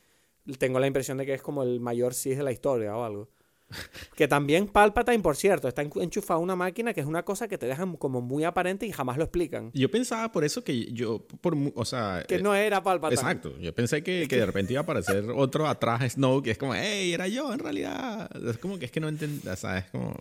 [0.58, 3.28] tengo la impresión de que es como el mayor Sith de la historia o algo.
[4.16, 7.48] Que también Palpatine, por cierto, está enchu- enchufado a una máquina que es una cosa
[7.48, 9.70] que te dejan como muy aparente y jamás lo explican.
[9.74, 12.24] Yo pensaba por eso que yo, por, o sea...
[12.28, 13.20] Que eh, no era Palpatine.
[13.20, 13.58] Exacto.
[13.58, 16.74] Yo pensé que, que de repente iba a aparecer otro atrás Snoke y es como,
[16.74, 18.30] hey, era yo en realidad.
[18.46, 20.14] Es como que es que no entendí, o sea, es como...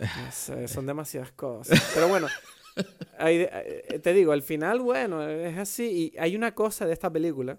[0.00, 1.82] No sé, son demasiadas cosas.
[1.94, 2.28] Pero bueno,
[3.24, 3.50] de-
[3.88, 6.12] eh, te digo, el final, bueno, es así.
[6.14, 7.58] Y hay una cosa de esta película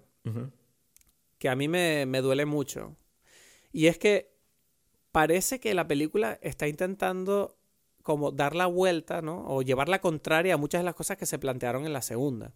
[1.38, 2.96] que a mí me, me duele mucho.
[3.72, 4.30] Y es que
[5.12, 7.56] parece que la película está intentando
[8.02, 9.44] como dar la vuelta, ¿no?
[9.46, 12.54] O llevar la contraria a muchas de las cosas que se plantearon en la segunda.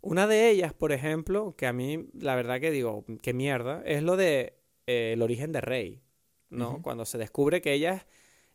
[0.00, 4.02] Una de ellas, por ejemplo, que a mí la verdad que digo, qué mierda, es
[4.02, 6.02] lo de eh, el origen de Rey,
[6.50, 6.82] ¿no?
[6.82, 8.06] Cuando se descubre que ella es,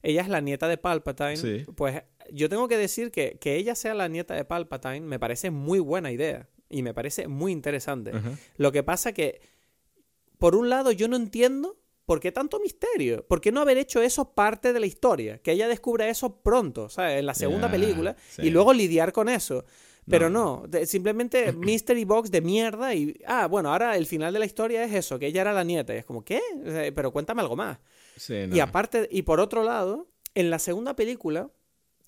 [0.01, 3.93] ella es la nieta de Palpatine, pues yo tengo que decir que que ella sea
[3.93, 8.11] la nieta de Palpatine me parece muy buena idea y me parece muy interesante.
[8.57, 9.39] Lo que pasa que,
[10.37, 11.77] por un lado, yo no entiendo
[12.07, 13.27] ¿por qué tanto misterio?
[13.27, 15.39] ¿Por qué no haber hecho eso parte de la historia?
[15.39, 17.19] Que ella descubra eso pronto, ¿sabes?
[17.19, 19.65] En la segunda película y luego lidiar con eso.
[20.09, 23.19] Pero no, simplemente Mystery Box de mierda y...
[23.27, 25.93] Ah, bueno, ahora el final de la historia es eso, que ella era la nieta.
[25.93, 26.39] Y es como, ¿qué?
[26.95, 27.77] Pero cuéntame algo más.
[28.29, 31.51] Y aparte, y por otro lado, en la segunda película,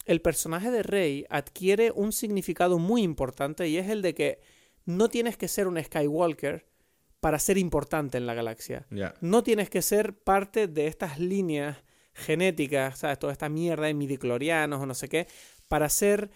[0.06, 4.39] el personaje de Rey adquiere un significado muy importante y es el de que
[4.86, 6.66] no tienes que ser un Skywalker
[7.20, 8.86] para ser importante en la galaxia.
[9.22, 11.78] No tienes que ser parte de estas líneas
[12.14, 13.20] genéticas, ¿sabes?
[13.20, 15.28] Toda esta mierda de midiclorianos o no sé qué,
[15.68, 16.32] para ser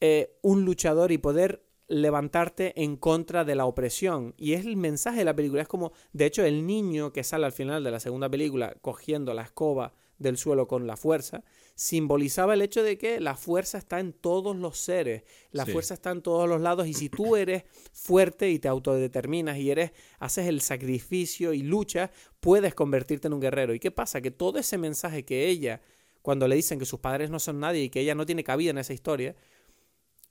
[0.00, 4.34] eh, un luchador y poder levantarte en contra de la opresión.
[4.36, 5.62] Y es el mensaje de la película.
[5.62, 9.34] Es como, de hecho, el niño que sale al final de la segunda película cogiendo
[9.34, 11.44] la escoba del suelo con la fuerza,
[11.74, 16.10] simbolizaba el hecho de que la fuerza está en todos los seres, la fuerza está
[16.10, 20.46] en todos los lados y si tú eres fuerte y te autodeterminas y eres haces
[20.46, 22.10] el sacrificio y luchas,
[22.40, 23.74] puedes convertirte en un guerrero.
[23.74, 24.20] ¿Y qué pasa?
[24.20, 25.82] Que todo ese mensaje que ella
[26.22, 28.70] cuando le dicen que sus padres no son nadie y que ella no tiene cabida
[28.70, 29.34] en esa historia,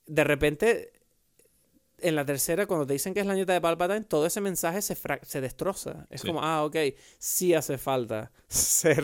[0.07, 0.93] de repente
[2.01, 4.81] en la tercera, cuando te dicen que es la nieta de Palpatine, todo ese mensaje
[4.81, 6.07] se, se destroza.
[6.09, 6.75] Es como, ah, ok,
[7.17, 9.03] sí hace falta ser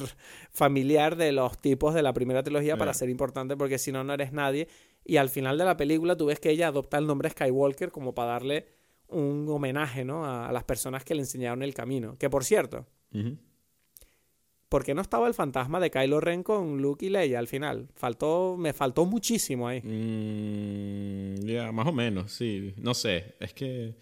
[0.52, 4.14] familiar de los tipos de la primera trilogía para ser importante, porque si no, no
[4.14, 4.68] eres nadie.
[5.04, 8.14] Y al final de la película tú ves que ella adopta el nombre Skywalker como
[8.14, 8.68] para darle
[9.08, 10.26] un homenaje, ¿no?
[10.26, 12.18] A, las personas que le enseñaron el camino.
[12.18, 12.86] Que por cierto,
[14.70, 17.90] ¿por qué no estaba el fantasma de Kylo Ren con Luke y Leia al final?
[17.96, 19.82] Faltó, me faltó muchísimo ahí.
[19.82, 22.74] Mm, ya, más o menos, sí.
[22.78, 23.96] No sé, es que,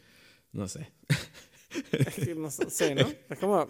[0.51, 0.91] no sé.
[1.91, 3.07] es que no sé, ¿no?
[3.29, 3.67] Es como,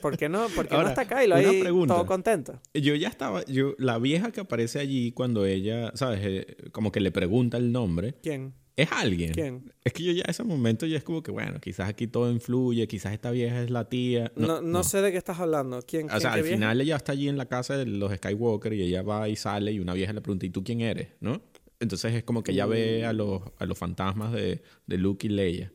[0.00, 2.60] ¿por qué no, por qué no está Kylo ahí todo contento?
[2.74, 6.20] Yo ya estaba, yo, la vieja que aparece allí cuando ella, ¿sabes?
[6.22, 8.14] Eh, como que le pregunta el nombre.
[8.22, 8.54] ¿Quién?
[8.76, 9.32] es alguien.
[9.32, 9.72] ¿Quién?
[9.84, 12.30] Es que yo ya a ese momento ya es como que, bueno, quizás aquí todo
[12.30, 14.32] influye, quizás esta vieja es la tía.
[14.36, 15.80] No, no, sé de qué estás hablando.
[15.82, 16.10] ¿Quién?
[16.10, 19.02] O sea, al final ella está allí en la casa de los Skywalker y ella
[19.02, 21.08] va y sale y una vieja le pregunta, ¿y tú quién eres?
[21.20, 21.42] ¿No?
[21.80, 25.30] Entonces es como que ella ve a los, a los fantasmas de, de Luke y
[25.30, 25.72] Leia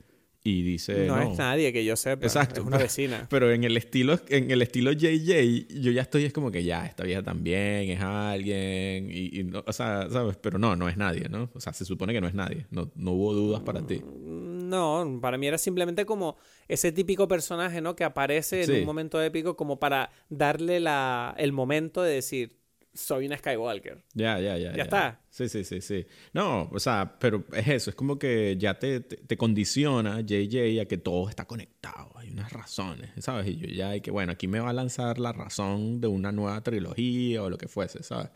[0.48, 2.62] y dice no, es nadie que yo sepa exacto.
[2.62, 3.28] es una vecina.
[3.30, 6.86] Pero en el estilo en el estilo JJ yo ya estoy es como que ya
[6.86, 11.50] esta vieja también es alguien y, o sea sabes pero no no es nadie no
[11.54, 14.00] o sea se supone que no es nadie no, no hubo dudas para ti.
[14.00, 16.38] Mm, no para mí era simplemente como
[16.70, 21.52] ese típico personaje no que aparece en un momento épico como para darle la el
[21.52, 22.56] momento de decir
[22.98, 24.04] soy una Skywalker.
[24.14, 24.76] Ya, ya, ya.
[24.76, 25.22] Ya, está.
[25.30, 26.06] Sí, sí, sí, sí.
[26.34, 30.86] No, o sea, pero es eso, es como que ya te, te, condiciona JJ a
[30.86, 33.48] que todo está conectado, hay unas razones, ¿sabes?
[33.48, 36.32] Y yo ya hay que, bueno, aquí me va a lanzar la razón de una
[36.32, 38.32] nueva trilogía o lo que fuese, ¿sabes?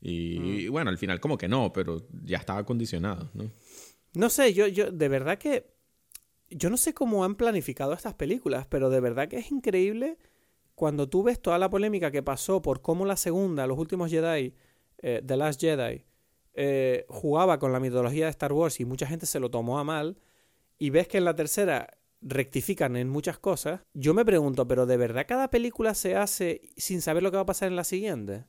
[0.00, 0.72] Y, mm.
[0.72, 3.50] bueno, al final como que no, pero ya estaba condicionado, ¿no?
[4.14, 5.72] No sé, yo, yo, de verdad que,
[6.50, 10.18] yo no sé cómo han planificado estas películas, pero de verdad que es increíble
[10.80, 14.54] cuando tú ves toda la polémica que pasó por cómo la segunda, los últimos Jedi,
[15.02, 16.06] eh, The Last Jedi,
[16.54, 19.84] eh, jugaba con la mitología de Star Wars y mucha gente se lo tomó a
[19.84, 20.16] mal,
[20.78, 21.90] y ves que en la tercera
[22.22, 27.02] rectifican en muchas cosas, yo me pregunto, ¿pero de verdad cada película se hace sin
[27.02, 28.46] saber lo que va a pasar en la siguiente?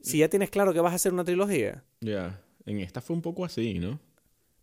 [0.00, 1.84] Si ya tienes claro que vas a hacer una trilogía.
[2.00, 4.00] Ya, en esta fue un poco así, ¿no?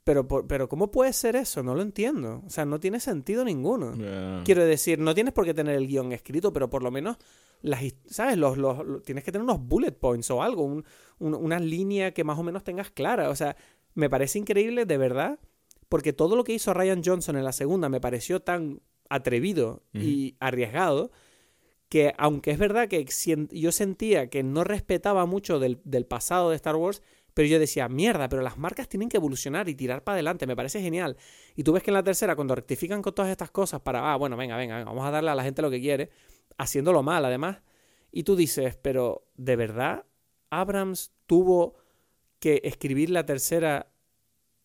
[0.04, 1.62] Pero, pero ¿cómo puede ser eso?
[1.62, 2.42] No lo entiendo.
[2.46, 3.94] O sea, no tiene sentido ninguno.
[4.44, 7.18] Quiero decir, no tienes por qué tener el guion escrito, pero por lo menos,
[7.62, 8.38] las, ¿sabes?
[8.38, 10.86] Los, los, tienes que tener unos bullet points o algo, un,
[11.20, 13.30] una línea que más o menos tengas clara.
[13.30, 13.56] O sea,
[13.94, 15.40] me parece increíble, de verdad,
[15.90, 20.36] porque todo lo que hizo Ryan Johnson en la segunda me pareció tan atrevido y
[20.40, 21.12] arriesgado
[21.90, 23.04] que aunque es verdad que
[23.52, 27.02] yo sentía que no respetaba mucho del, del pasado de Star Wars,
[27.34, 30.56] pero yo decía, mierda, pero las marcas tienen que evolucionar y tirar para adelante, me
[30.56, 31.18] parece genial.
[31.56, 34.16] Y tú ves que en la tercera, cuando rectifican con todas estas cosas para, ah,
[34.16, 36.10] bueno, venga, venga, vamos a darle a la gente lo que quiere,
[36.58, 37.62] haciéndolo mal además,
[38.12, 40.06] y tú dices, pero ¿de verdad
[40.50, 41.76] Abrams tuvo
[42.40, 43.89] que escribir la tercera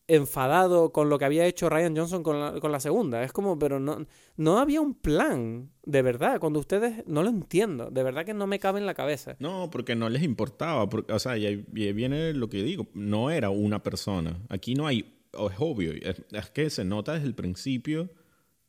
[0.07, 3.23] enfadado con lo que había hecho Ryan Johnson con la, con la, segunda.
[3.23, 4.05] Es como, pero no,
[4.37, 6.39] no había un plan, de verdad.
[6.39, 9.35] Cuando ustedes, no lo entiendo, de verdad que no me cabe en la cabeza.
[9.39, 10.87] No, porque no les importaba.
[10.89, 14.39] Porque, o sea, y viene lo que digo, no era una persona.
[14.49, 14.99] Aquí no hay,
[15.33, 18.09] es obvio, es, que se nota desde el principio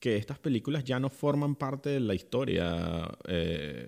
[0.00, 3.86] que estas películas ya no forman parte de la historia eh,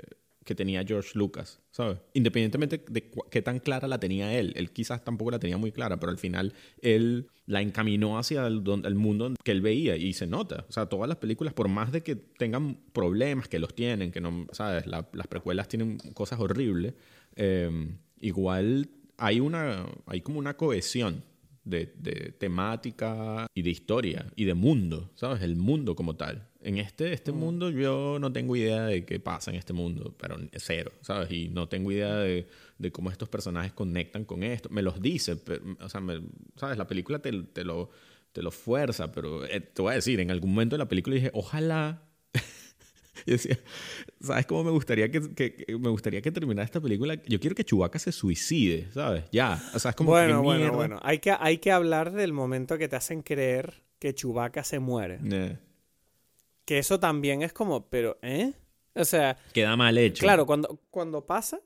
[0.49, 1.99] que tenía George Lucas, ¿sabes?
[2.14, 4.55] Independientemente de qué tan clara la tenía él.
[4.57, 8.62] Él quizás tampoco la tenía muy clara, pero al final él la encaminó hacia el,
[8.84, 10.64] el, mundo que él veía y se nota.
[10.66, 14.22] O sea, todas las películas, por más de que tengan problemas, que los tienen, que
[14.22, 14.86] no, ¿sabes?
[14.86, 16.94] las precuelas tienen cosas horribles,
[17.36, 17.70] eh,
[18.18, 18.88] igual
[19.18, 21.24] hay, una, hay como una cohesión
[21.62, 25.42] de, de, temática y de historia y de mundo, ¿sabes?
[25.42, 26.47] El mundo como tal.
[26.61, 27.37] En este, este mm.
[27.37, 31.31] mundo yo no tengo idea de qué pasa en este mundo, pero cero, ¿sabes?
[31.31, 32.49] Y no tengo idea de,
[32.79, 34.69] de cómo estos personajes conectan con esto.
[34.69, 35.37] Me los dice,
[35.81, 36.03] o sea,
[36.57, 36.77] ¿sabes?
[36.77, 37.91] La película te, te, lo,
[38.33, 41.15] te lo fuerza, pero eh, te voy a decir, en algún momento de la película
[41.15, 42.03] dije, ojalá
[43.27, 43.57] y decía,
[44.21, 47.15] ¿sabes cómo me gustaría que, que, me gustaría que terminara esta película?
[47.27, 49.25] Yo quiero que Chewbacca se suicide, ¿sabes?
[49.31, 52.79] Ya, o sea, es como Bueno, bueno, bueno, hay que, hay que hablar del momento
[52.79, 55.19] que te hacen creer que Chewbacca se muere.
[56.69, 58.53] Que eso también es como, pero, ¿eh?
[58.95, 59.39] O sea...
[59.55, 60.21] Queda mal hecho.
[60.21, 61.62] Claro, cuando, cuando pasa...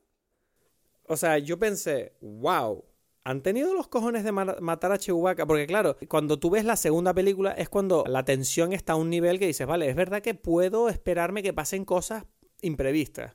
[1.08, 2.84] O sea, yo pensé, wow,
[3.24, 7.12] han tenido los cojones de matar a Chewbacca, porque claro, cuando tú ves la segunda
[7.12, 10.34] película es cuando la tensión está a un nivel que dices, vale, es verdad que
[10.34, 12.24] puedo esperarme que pasen cosas
[12.60, 13.34] imprevistas.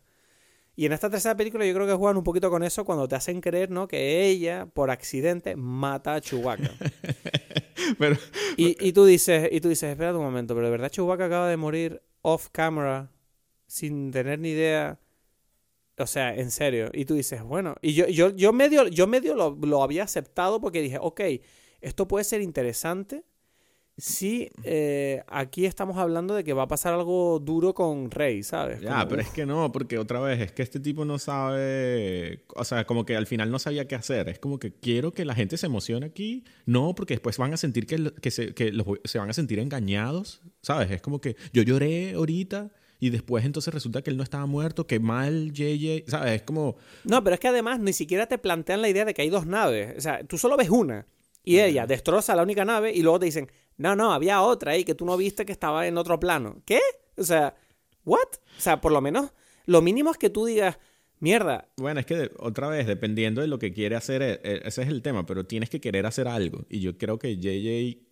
[0.74, 3.16] Y en esta tercera película yo creo que juegan un poquito con eso cuando te
[3.16, 3.90] hacen creer, ¿no?
[3.90, 6.72] Que ella, por accidente, mata a Chewbacca.
[8.58, 11.50] y, y, tú dices, y tú dices, espera un momento, pero de verdad Chewbacca acaba
[11.50, 13.12] de morir off camera
[13.68, 15.00] sin tener ni idea
[16.00, 16.90] o sea, en serio.
[16.94, 20.82] Y tú dices, bueno, y yo, yo, yo medio, yo medio lo, había aceptado porque
[20.82, 21.22] dije, ok,
[21.82, 23.24] esto puede ser interesante
[23.98, 28.80] si eh, aquí estamos hablando de que va a pasar algo duro con Rey, ¿sabes?
[28.80, 32.64] Ya, pero es que no, porque otra vez, es que este tipo no sabe, o
[32.64, 34.30] sea, como que al final no sabía qué hacer.
[34.30, 37.58] Es como que quiero que la gente se emocione aquí, no, porque después van a
[37.58, 38.72] sentir que, que, se, que
[39.04, 40.92] se van a sentir engañados, ¿sabes?
[40.92, 44.86] Es como que yo lloré ahorita y después entonces resulta que él no estaba muerto,
[44.86, 46.34] que mal JJ, ¿sabes?
[46.34, 46.76] Es como...
[47.04, 49.48] No, pero es que además ni siquiera te plantean la idea de que hay dos
[49.48, 49.96] naves.
[49.98, 51.08] O sea, tú solo ves una
[51.48, 54.84] y ella destroza la única nave y luego te dicen, no, no, había otra ahí
[54.84, 56.62] que tú no viste que estaba en otro plano.
[56.66, 56.82] ¿Qué?
[57.16, 57.56] O sea,
[58.06, 58.28] ¿what?
[58.58, 59.32] O sea, por lo menos
[59.66, 60.78] lo mínimo es que tú digas,
[61.20, 61.68] mierda.
[61.78, 64.88] Bueno, es que otra vez, dependiendo de lo que quiere hacer, e, e, ese es
[64.88, 66.66] el tema, pero tienes que querer hacer algo.
[66.70, 68.08] Y yo creo que JJ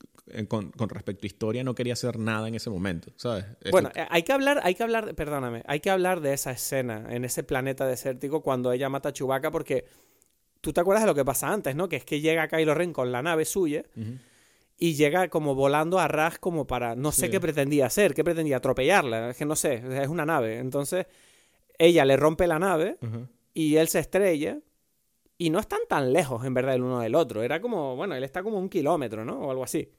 [0.47, 3.45] con, respecto a historia no quería hacer nada en ese momento, ¿sabes?
[3.71, 7.05] Bueno, eh, hay que hablar, hay que hablar, perdóname, hay que hablar de esa escena
[7.09, 9.85] en ese planeta desértico cuando ella mata a Chewbacca porque
[10.61, 11.87] tú te acuerdas de lo que pasa antes, ¿no?
[11.87, 13.83] Que es que llega Kylo Ren con la nave suya
[14.77, 18.57] y llega como volando a ras como para, no sé qué pretendía hacer, qué pretendía
[18.57, 20.57] atropellarla, es que no sé, es una nave.
[20.57, 21.05] Entonces,
[21.77, 22.97] ella le rompe la nave
[23.53, 24.59] y él se estrella
[25.37, 27.41] y no están tan lejos en verdad el uno del otro.
[27.41, 29.39] Era como, bueno, él está como un kilómetro, ¿no?
[29.39, 29.89] O algo así.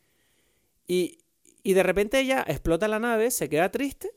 [0.86, 1.18] Y,
[1.64, 4.12] de repente ella explota la nave, se queda triste.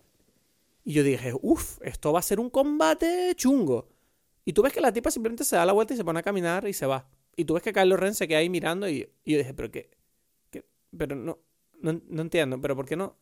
[0.84, 3.90] Y yo dije, uff, esto va a ser un combate chungo.
[4.46, 6.24] Y tú ves que la tipa simplemente se da la vuelta y se pone a
[6.24, 7.08] caminar y se va.
[7.36, 9.99] Y tú ves que Carlos Ren se queda ahí mirando y, yo dije, pero qué
[10.98, 11.40] pero no,
[11.82, 13.18] no, no, entiendo, pero ¿por qué no?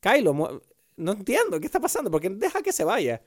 [0.00, 0.62] Kylo,
[0.98, 2.10] no entiendo, ¿qué está pasando?
[2.10, 3.22] ¿Por qué deja que se vaya?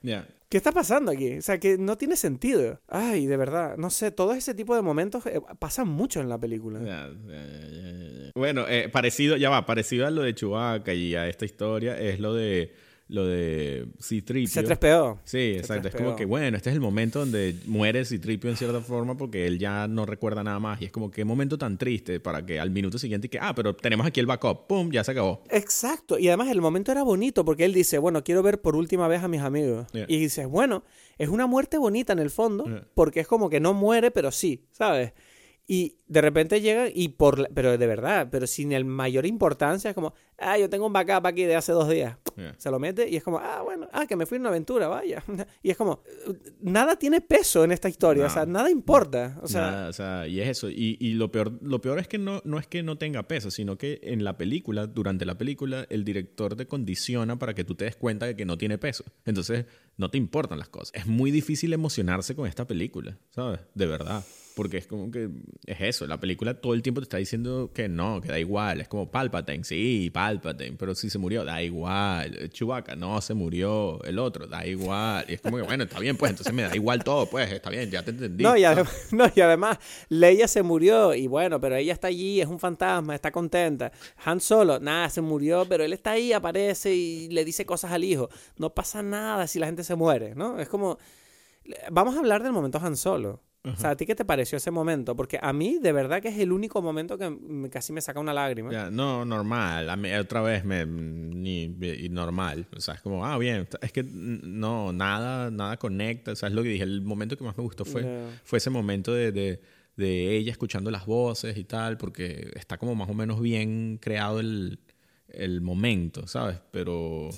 [0.48, 1.38] ¿Qué está pasando aquí?
[1.38, 2.80] O sea, que no tiene sentido.
[2.86, 6.38] Ay, de verdad, no sé, todo ese tipo de momentos eh, pasan mucho en la
[6.38, 7.10] película.
[8.34, 12.20] bueno, eh, parecido, ya va, parecido a lo de Chewbacca y a esta historia es
[12.20, 12.74] lo de
[13.12, 14.48] lo de C-3PO.
[14.48, 15.18] C-3PO.
[15.24, 15.88] Sí, exacto.
[15.88, 19.46] Es como que, bueno, este es el momento donde muere C-3PO en cierta forma porque
[19.46, 20.80] él ya no recuerda nada más.
[20.80, 23.76] Y es como que momento tan triste para que al minuto siguiente que, ah, pero
[23.76, 25.42] tenemos aquí el backup, pum, ya se acabó.
[25.50, 26.18] Exacto.
[26.18, 29.22] Y además el momento era bonito porque él dice, bueno, quiero ver por última vez
[29.22, 29.86] a mis amigos.
[29.92, 30.82] Y dices, bueno,
[31.18, 34.64] es una muerte bonita en el fondo porque es como que no muere, pero sí,
[34.72, 35.12] ¿sabes?
[35.66, 37.48] Y de repente llega y por...
[37.54, 41.26] Pero de verdad, pero sin el mayor importancia, es como, ah, yo tengo un backup
[41.26, 42.16] aquí de hace dos días.
[42.56, 44.88] Se lo mete y es como, ah, bueno, ah, que me fui en una aventura,
[44.88, 45.22] vaya.
[45.62, 46.02] y es como,
[46.60, 49.38] nada tiene peso en esta historia, o sea, nada importa.
[49.42, 50.68] O sea, o sea y es eso.
[50.68, 53.50] Y, y, lo, peor, lo peor es que no, no es que no tenga peso,
[53.50, 57.74] sino que en la película, durante la película, el director te condiciona para que tú
[57.74, 59.04] te des cuenta de que no tiene peso.
[59.24, 60.92] Entonces, no te importan las cosas.
[60.94, 63.60] Es muy difícil emocionarse con esta película, ¿sabes?
[63.74, 64.24] De verdad.
[64.54, 65.30] Porque es como que
[65.66, 68.80] es eso, la película todo el tiempo te está diciendo que no, que da igual.
[68.80, 72.50] Es como Palpatine, sí, Palpatine, pero si se murió, da igual.
[72.50, 74.02] Chewbacca, no, se murió.
[74.04, 75.24] El otro, da igual.
[75.28, 77.70] Y es como que, bueno, está bien, pues entonces me da igual todo, pues está
[77.70, 78.44] bien, ya te entendí.
[78.44, 79.78] No, y, además, no, y además,
[80.08, 83.92] Leia se murió y bueno, pero ella está allí, es un fantasma, está contenta.
[84.24, 88.04] Han Solo, nada, se murió, pero él está ahí, aparece y le dice cosas al
[88.04, 88.28] hijo.
[88.56, 90.58] No pasa nada si la gente se muere, ¿no?
[90.58, 90.98] Es como,
[91.90, 93.40] vamos a hablar del momento Han Solo.
[93.64, 95.14] O sea, ¿a ti qué te pareció ese momento?
[95.14, 98.34] Porque a mí, de verdad, que es el único momento que casi me saca una
[98.34, 98.72] lágrima.
[98.72, 99.88] Ya, no, normal.
[99.88, 101.68] A mí, otra vez, me, ni,
[102.10, 102.66] normal.
[102.76, 103.68] O sea, es como, ah, bien.
[103.80, 106.32] Es que no, nada, nada conecta.
[106.32, 106.82] O sea, es lo que dije.
[106.82, 109.60] El momento que más me gustó fue, fue ese momento de, de,
[109.96, 114.40] de ella escuchando las voces y tal, porque está como más o menos bien creado
[114.40, 114.80] el,
[115.28, 116.58] el momento, ¿sabes?
[116.70, 117.30] Pero.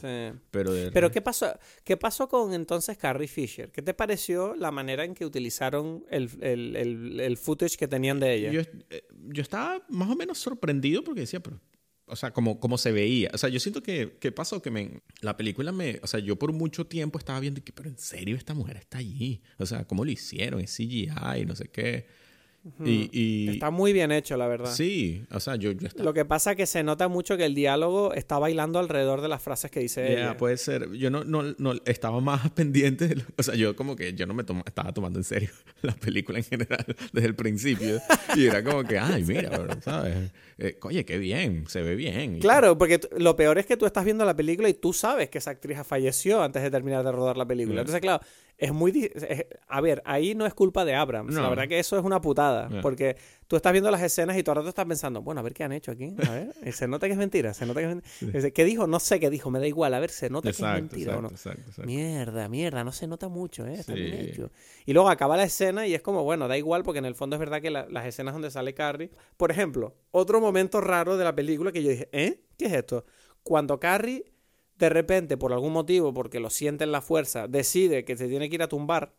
[0.51, 3.71] Pero, pero ¿qué pasó, ¿qué pasó con entonces Carrie Fisher?
[3.71, 8.35] ¿Qué te pareció la manera en que utilizaron el, el, el, footage que tenían de
[8.35, 8.51] ella?
[8.51, 8.61] Yo,
[8.91, 11.61] eh, yo, estaba más o menos sorprendido porque decía, pero.
[12.07, 13.31] O sea, como, como se veía.
[13.33, 14.61] O sea, yo siento que, ¿qué pasó?
[14.61, 16.01] Que me, la película me...
[16.03, 18.99] O sea, yo por mucho tiempo estaba viendo que, pero en serio, esta mujer está
[18.99, 19.41] allí.
[19.59, 20.61] O sea, ¿cómo lo hicieron?
[20.61, 22.07] Es CGI, no sé qué
[22.85, 24.73] y, Está muy bien hecho, la verdad.
[24.73, 28.15] Sí, o sea, yo, Lo que pasa es que se nota mucho que el diálogo
[28.15, 30.37] está bailando alrededor de las frases que dice ella.
[30.37, 30.91] puede ser.
[30.93, 33.17] Yo no, no, no estaba más pendiente.
[33.37, 35.51] o sea, yo como que yo no me estaba tomando en serio
[35.83, 38.01] la película en general desde el principio.
[38.35, 39.51] y era como que, ay, mira,
[39.83, 40.33] ¿sabes?
[40.57, 42.39] Eh, oye, qué bien, se ve bien.
[42.39, 45.39] Claro, porque lo peor es que tú estás viendo la película y tú sabes que
[45.39, 47.81] esa actriz falleció antes de terminar de rodar la película.
[47.81, 48.25] Entonces, claro,
[48.57, 49.11] es muy...
[49.69, 51.35] a ver, ahí no es culpa de Abrams.
[51.35, 52.69] La verdad que eso es una putada.
[52.83, 55.55] Porque tú estás viendo las escenas y todo el rato estás pensando, bueno, a ver
[55.55, 56.15] qué han hecho aquí.
[56.27, 57.55] A ver, se nota que es mentira.
[57.55, 58.51] Se nota que es mentira.
[58.51, 58.87] ¿Qué dijo?
[58.87, 59.51] No sé qué dijo.
[59.51, 59.95] Me da igual.
[59.95, 61.21] A ver, se nota que es mentira.
[61.85, 62.85] Mierda, mierda.
[62.85, 63.75] No se nota mucho, ¿eh?
[63.75, 64.51] Está bien hecho.
[64.87, 67.37] Y luego acaba la escena y es como, bueno, da igual porque en el fondo
[67.37, 69.11] es verdad que las escenas donde sale Carrie...
[69.37, 72.45] Por ejemplo, otro momento raro de la película que yo dije, ¿eh?
[72.57, 73.05] ¿Qué es esto?
[73.43, 74.25] Cuando Carrie
[74.77, 78.49] de repente, por algún motivo, porque lo siente en la fuerza, decide que se tiene
[78.49, 79.15] que ir a tumbar,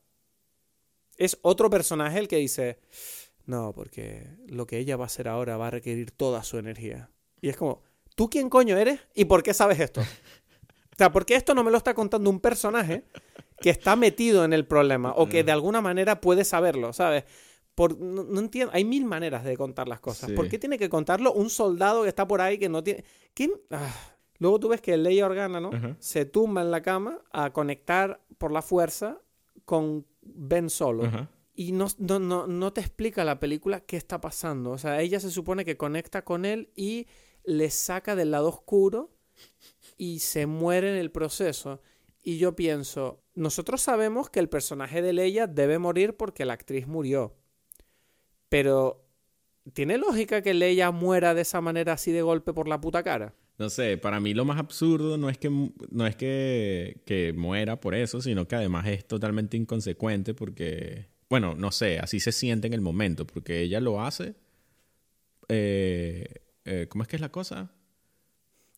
[1.18, 2.80] es otro personaje el que dice,
[3.46, 7.10] no, porque lo que ella va a hacer ahora va a requerir toda su energía.
[7.42, 7.82] Y es como,
[8.16, 10.02] ¿tú quién coño eres y por qué sabes esto?
[10.88, 13.04] O sea, porque esto no me lo está contando un personaje
[13.60, 17.26] que está metido en el problema o que de alguna manera puede saberlo, ¿sabes?
[17.76, 20.32] Por, no, entiendo, hay mil maneras de contar las cosas.
[20.32, 23.04] ¿Por qué tiene que contarlo un soldado que está por ahí que no tiene...
[23.34, 23.52] ¿Quién?
[23.72, 24.15] Ah.
[24.40, 25.72] Luego tú ves que Leia Organa, ¿no?
[26.00, 29.22] Se tumba en la cama a conectar por la fuerza
[29.64, 31.30] con Ben Solo.
[31.54, 34.72] Y no, no, no, no, te explica la película qué está pasando.
[34.72, 37.08] O sea, ella se supone que conecta con él y
[37.46, 39.12] le saca del lado oscuro
[39.98, 41.82] y se muere en el proceso.
[42.22, 46.88] Y yo pienso, nosotros sabemos que el personaje de Leia debe morir porque la actriz
[46.88, 47.36] murió.
[48.50, 49.06] Pero,
[49.74, 53.34] ¿tiene lógica que Leia muera de esa manera así de golpe por la puta cara?
[53.58, 57.80] No sé, para mí lo más absurdo no es que, no es que, que muera
[57.80, 62.68] por eso, sino que además es totalmente inconsecuente porque, bueno, no sé, así se siente
[62.68, 64.36] en el momento, porque ella lo hace.
[65.48, 66.26] Eh,
[66.66, 67.72] eh, ¿Cómo es que es la cosa?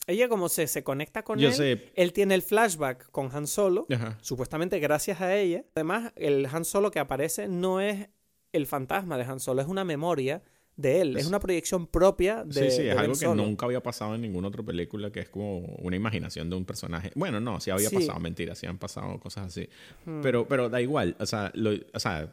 [0.05, 3.87] Ella como se, se conecta con él, él tiene el flashback con Han Solo,
[4.21, 5.65] supuestamente gracias a ella.
[5.75, 8.07] Además, el Han Solo que aparece no es
[8.53, 10.43] el fantasma de Han Solo, es una memoria
[10.77, 11.17] de él.
[11.17, 12.69] Es, una proyección propia de.
[12.69, 15.59] Sí, sí, es algo que nunca había pasado en ninguna otra película, que es como
[15.59, 17.11] una imaginación de un personaje.
[17.15, 19.67] Bueno, no, sí había pasado, mentira, sí han pasado cosas así.
[20.05, 20.21] Hmm.
[20.21, 21.51] Pero, pero da igual, o sea,
[21.93, 22.31] o sea,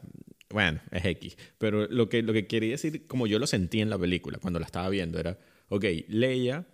[0.50, 1.36] bueno, es X.
[1.58, 4.60] Pero lo que, lo que quería decir, como yo lo sentí en la película cuando
[4.60, 5.38] la estaba viendo, era,
[5.70, 6.66] ok, Leia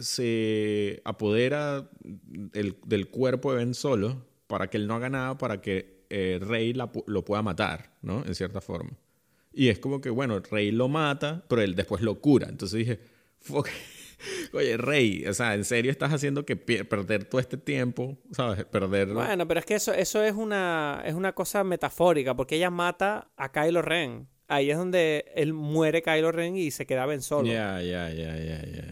[0.00, 6.04] se apodera del cuerpo de Ben Solo para que él no haga nada, para que
[6.10, 8.24] eh, Rey lo pueda matar, ¿no?
[8.26, 8.90] En cierta forma.
[9.54, 12.48] Y es como que, bueno, Rey lo mata, pero él después lo cura.
[12.48, 13.00] Entonces dije,
[14.52, 18.18] Oye, Rey, o sea, ¿en serio estás haciendo que perder todo este tiempo?
[18.32, 18.64] ¿Sabes?
[18.64, 19.14] Perderlo.
[19.14, 23.28] Bueno, pero es que eso, eso es, una, es una cosa metafórica, porque ella mata
[23.36, 24.28] a Kylo Ren.
[24.46, 27.46] Ahí es donde él muere Kylo Ren y se queda Ben Solo.
[27.46, 28.84] Ya, ya, ya, ya, ya.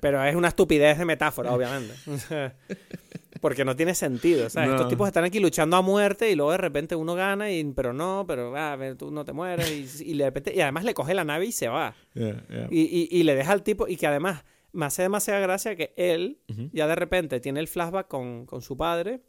[0.00, 1.94] Pero es una estupidez de metáfora, obviamente.
[3.42, 4.48] Porque no tiene sentido.
[4.48, 4.70] ¿sabes?
[4.70, 7.92] Estos tipos están aquí luchando a muerte y luego de repente uno gana, y, pero
[7.92, 10.00] no, pero ah, tú no te mueres.
[10.00, 11.92] Y, y, y además le coge la nave y se va.
[12.14, 13.88] Y, y, le deja al tipo.
[13.88, 16.38] Y que además me hace demasiada gracia que él
[16.72, 19.22] ya de repente tiene el flashback con, con, su padre.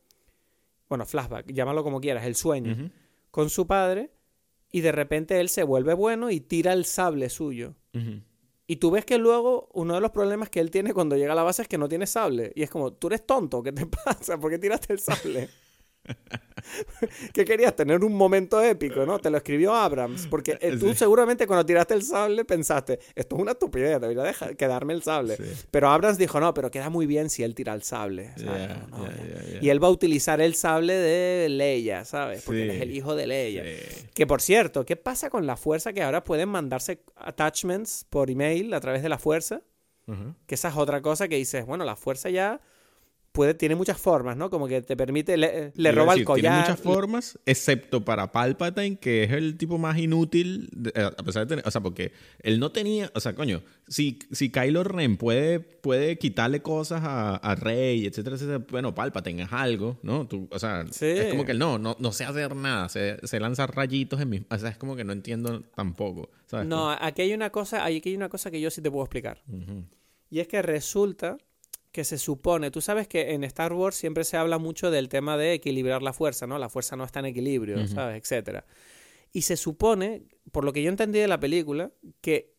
[0.90, 2.92] Bueno, flashback, llámalo como quieras, el sueño.
[3.32, 4.12] Con su padre.
[4.72, 7.74] Y de repente él se vuelve bueno y tira el sable suyo.
[8.66, 11.36] Y tú ves que luego uno de los problemas que él tiene cuando llega a
[11.36, 12.54] la base es que no tiene sable.
[12.56, 14.38] Y es como, tú eres tonto, ¿qué te pasa?
[14.40, 15.50] ¿Por qué tiraste el sable?
[17.34, 19.20] Que querías tener un momento épico, ¿no?
[19.20, 23.42] Te lo escribió Abrams, porque eh, tú seguramente cuando tiraste el sable pensaste, esto es
[23.42, 25.38] una estupidez, debería dejar, quedarme el sable.
[25.72, 28.32] Pero Abrams dijo, no, pero queda muy bien si él tira el sable.
[29.62, 32.44] y él va a utilizar el sable de Leia, ¿sabes?
[32.44, 33.64] Porque él es el hijo de Leia.
[34.14, 38.74] Que por cierto, ¿qué pasa con la fuerza que ahora pueden mandarse attachments por email
[38.74, 39.62] a través de la fuerza?
[40.46, 42.60] Que esa es otra cosa que dices, bueno, la fuerza ya
[43.34, 44.50] puede, tiene muchas formas, ¿no?
[44.50, 46.42] Como que te permite, le, a roba el decir, collar.
[46.54, 51.24] Tiene muchas formas, excepto para Palpatine, que es el tipo más inútil, de- eh, a
[51.24, 54.84] pesar de tener, o sea, porque él no tenía, o sea, coño, si, si Kylo
[54.84, 60.28] Ren puede, puede quitarle cosas a, a Rey, etcétera, etcétera, bueno, Palpatine es algo, ¿no?
[60.28, 61.08] Tú, o sea, Sí.
[61.08, 64.30] es como que él no, no, no sé hacer nada, se, se lanza rayitos en
[64.30, 66.68] mis, o sea, es como que no entiendo tampoco, ¿sabes?
[66.68, 69.42] No, aquí hay una cosa, aquí hay una cosa que yo sí te puedo explicar.
[70.30, 71.38] Y es que resulta
[71.94, 75.38] que se supone, tú sabes que en Star Wars siempre se habla mucho del tema
[75.38, 76.58] de equilibrar la fuerza, ¿no?
[76.58, 77.78] La fuerza no está en equilibrio.
[77.88, 78.18] ¿sabes?
[78.22, 78.66] Etcétera.
[79.32, 82.52] Y se supone, por lo que yo entendí de la película, que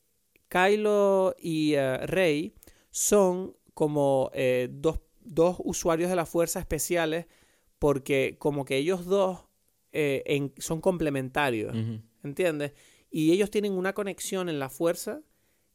[0.49, 2.55] Kylo y eh, Rey
[2.91, 7.27] son como eh, dos, dos usuarios de la fuerza especiales
[7.79, 9.45] porque como que ellos dos
[9.93, 11.75] eh, en- son complementarios.
[12.23, 12.73] ¿entiendes?
[13.11, 15.21] Y ellos tienen una conexión en la fuerza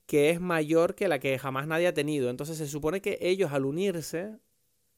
[0.10, 2.32] que es mayor que la que jamás nadie ha tenido.
[2.32, 4.39] Entonces se supone que ellos al unirse,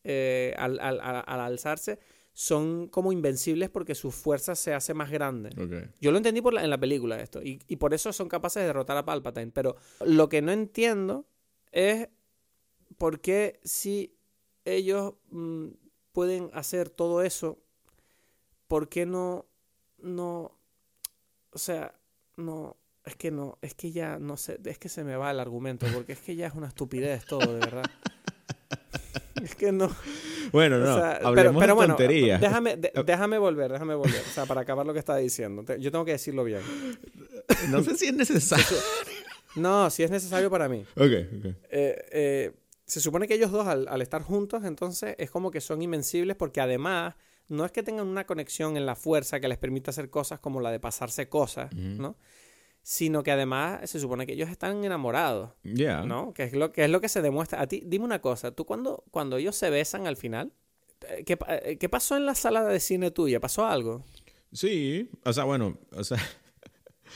[0.06, 2.00] eh, al, al- al- al alzarse,
[2.32, 5.50] son como invencibles porque su fuerza se hace más grande.
[6.00, 8.62] Yo lo entendí por la- en la película esto, y, y por eso son capaces
[8.62, 9.52] de derrotar a Palpatine.
[9.52, 11.26] Pero lo que no entiendo
[11.74, 12.08] es
[12.98, 14.16] por qué si
[14.64, 15.68] ellos mm,
[16.14, 17.60] pueden hacer todo eso,
[18.70, 19.46] ¿por qué no,
[19.98, 20.58] no,
[21.52, 21.94] o sea,
[22.38, 25.40] no, es que no, es que ya, no sé, es que se me va el
[25.40, 27.84] argumento, porque es que ya es una estupidez todo, de verdad.
[29.42, 29.90] Es que no.
[30.52, 32.40] Bueno, o no, sea, hablemos pero, pero de bueno, tonterías.
[32.40, 34.22] déjame, de- déjame volver, déjame volver.
[34.22, 35.64] O sea, para acabar lo que estaba diciendo.
[35.78, 36.62] Yo tengo que decirlo bien.
[37.70, 38.66] No sé si es necesario.
[39.56, 40.86] No, si es necesario para mí.
[40.96, 41.02] ok,
[41.40, 41.46] ok.
[41.46, 41.56] Eh,
[42.12, 42.52] eh,
[42.86, 46.38] se supone que ellos dos, al, al estar juntos, entonces es como que son invencibles
[46.38, 47.16] porque además
[47.50, 50.62] no es que tengan una conexión en la fuerza que les permita hacer cosas como
[50.62, 51.74] la de pasarse cosas.
[51.74, 52.16] ¿no?
[52.84, 56.04] Sino que además se supone que ellos están enamorados, Ya.
[56.04, 56.34] ¿no?
[56.34, 57.62] Que es lo que, es lo que se demuestra.
[57.62, 60.52] A ti, dime una cosa, tú cuando, cuando ellos se besan al final,
[61.08, 63.40] eh, ¿qué, eh, ¿qué pasó en la sala de cine tuya?
[63.40, 64.04] ¿Pasó algo?
[64.52, 66.18] Sí, o sea, bueno, o sea...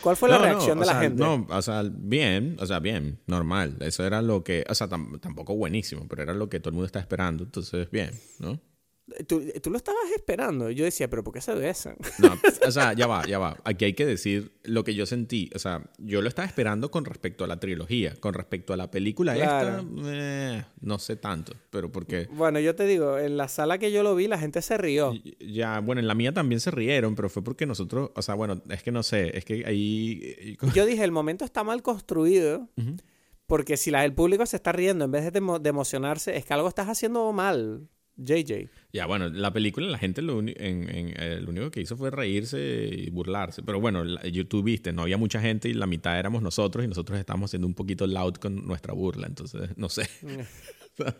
[0.02, 1.24] ¿Cuál fue la No, reacción de la sea, gente?
[1.24, 3.78] No, o sea, bien, o sea, bien, normal.
[3.80, 6.74] Eso era lo que, o sea, tam- tampoco buenísimo, pero era lo que todo el
[6.76, 8.60] mundo está esperando, entonces bien, ¿no?
[9.28, 10.72] ¿Tú, tú lo estabas esperando.
[10.72, 11.96] Yo decía, ¿pero por qué se besan?
[12.20, 12.36] No,
[12.68, 13.56] o sea, ya va, ya va.
[13.64, 15.50] Aquí hay que decir lo que yo sentí.
[15.54, 18.16] O sea, yo lo estaba esperando con respecto a la trilogía.
[18.20, 19.80] Con respecto a la película Claro.
[19.82, 21.54] esta, eh, no sé tanto.
[21.70, 24.62] Pero porque Bueno, yo te digo, en la sala que yo lo vi, la gente
[24.64, 25.14] se rió.
[25.40, 28.64] ya, bueno, en la mía también se rieron, pero fue porque nosotros, o sea, bueno,
[28.70, 30.58] es que no sé, es que ahí...
[30.74, 32.96] Yo dije, el momento está mal construido, Ujú.
[33.46, 36.54] porque si la, el público se está riendo en vez de, de emocionarse, es que
[36.56, 37.88] algo estás haciendo mal,
[38.18, 38.70] JJ.
[38.94, 41.98] Ya, bueno, la película la gente lo, uni- en, en, eh, lo único que hizo
[41.98, 42.60] fue reírse
[42.92, 43.62] y burlarse.
[43.62, 46.86] Pero bueno, la, you- tú viste, no había mucha gente y la mitad éramos nosotros
[46.86, 49.28] y nosotros estábamos siendo un poquito loud con nuestra burla.
[49.28, 50.08] Entonces, no sé.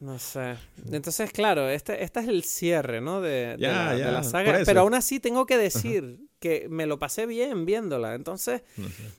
[0.00, 0.56] No sé.
[0.90, 3.20] Entonces, claro, este, este es el cierre, ¿no?
[3.20, 4.52] De, la, de saga.
[4.66, 8.14] Pero aún así tengo que decir que me lo pasé bien viéndola.
[8.14, 8.62] Entonces,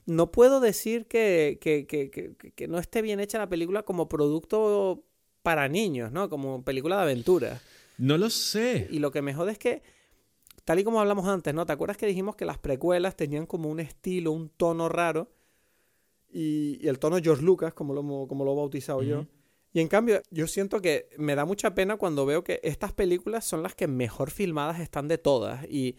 [0.06, 4.08] No puedo decir que, que, que, que, que no esté bien hecha la película como
[4.08, 5.04] producto
[5.48, 6.28] para niños, ¿no?
[6.28, 7.62] Como película de aventura.
[7.96, 8.86] No lo sé.
[8.90, 9.82] Y lo que me jode es que,
[10.66, 11.64] tal y como hablamos antes, ¿no?
[11.64, 15.32] ¿Te acuerdas que dijimos que las precuelas tenían como un estilo, un tono raro?
[16.30, 19.24] Y, y el tono George Lucas, como lo, como lo he bautizado yo.
[19.72, 23.46] Y en cambio, yo siento que me da mucha pena cuando veo que estas películas
[23.46, 25.64] son las que mejor filmadas están de todas.
[25.64, 25.96] Y,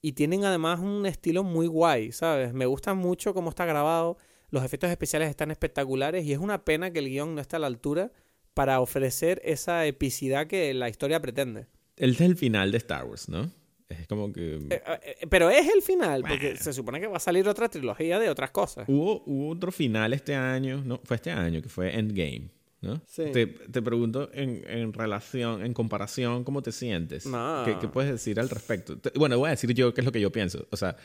[0.00, 2.54] y tienen además un estilo muy guay, ¿sabes?
[2.54, 4.16] Me gusta mucho cómo está grabado.
[4.48, 6.24] Los efectos especiales están espectaculares.
[6.24, 8.10] Y es una pena que el guion no esté a la altura
[8.56, 11.66] para ofrecer esa epicidad que la historia pretende.
[11.98, 13.50] Este es el final de Star Wars, ¿no?
[13.86, 14.54] Es como que...
[14.70, 14.82] Eh,
[15.20, 18.30] eh, pero es el final, porque se supone que va a salir otra trilogía de
[18.30, 18.86] otras cosas.
[18.88, 22.48] Hubo, hubo otro final este año, no, fue este año, que fue Endgame,
[22.80, 23.02] ¿no?
[23.06, 23.24] Sí.
[23.30, 27.26] Te, te pregunto en, en relación, en comparación, ¿cómo te sientes?
[27.26, 27.62] No.
[27.66, 28.98] ¿Qué, qué puedes decir al respecto?
[28.98, 30.66] Te- bueno, voy a decir yo qué es lo que yo pienso.
[30.70, 30.96] O sea,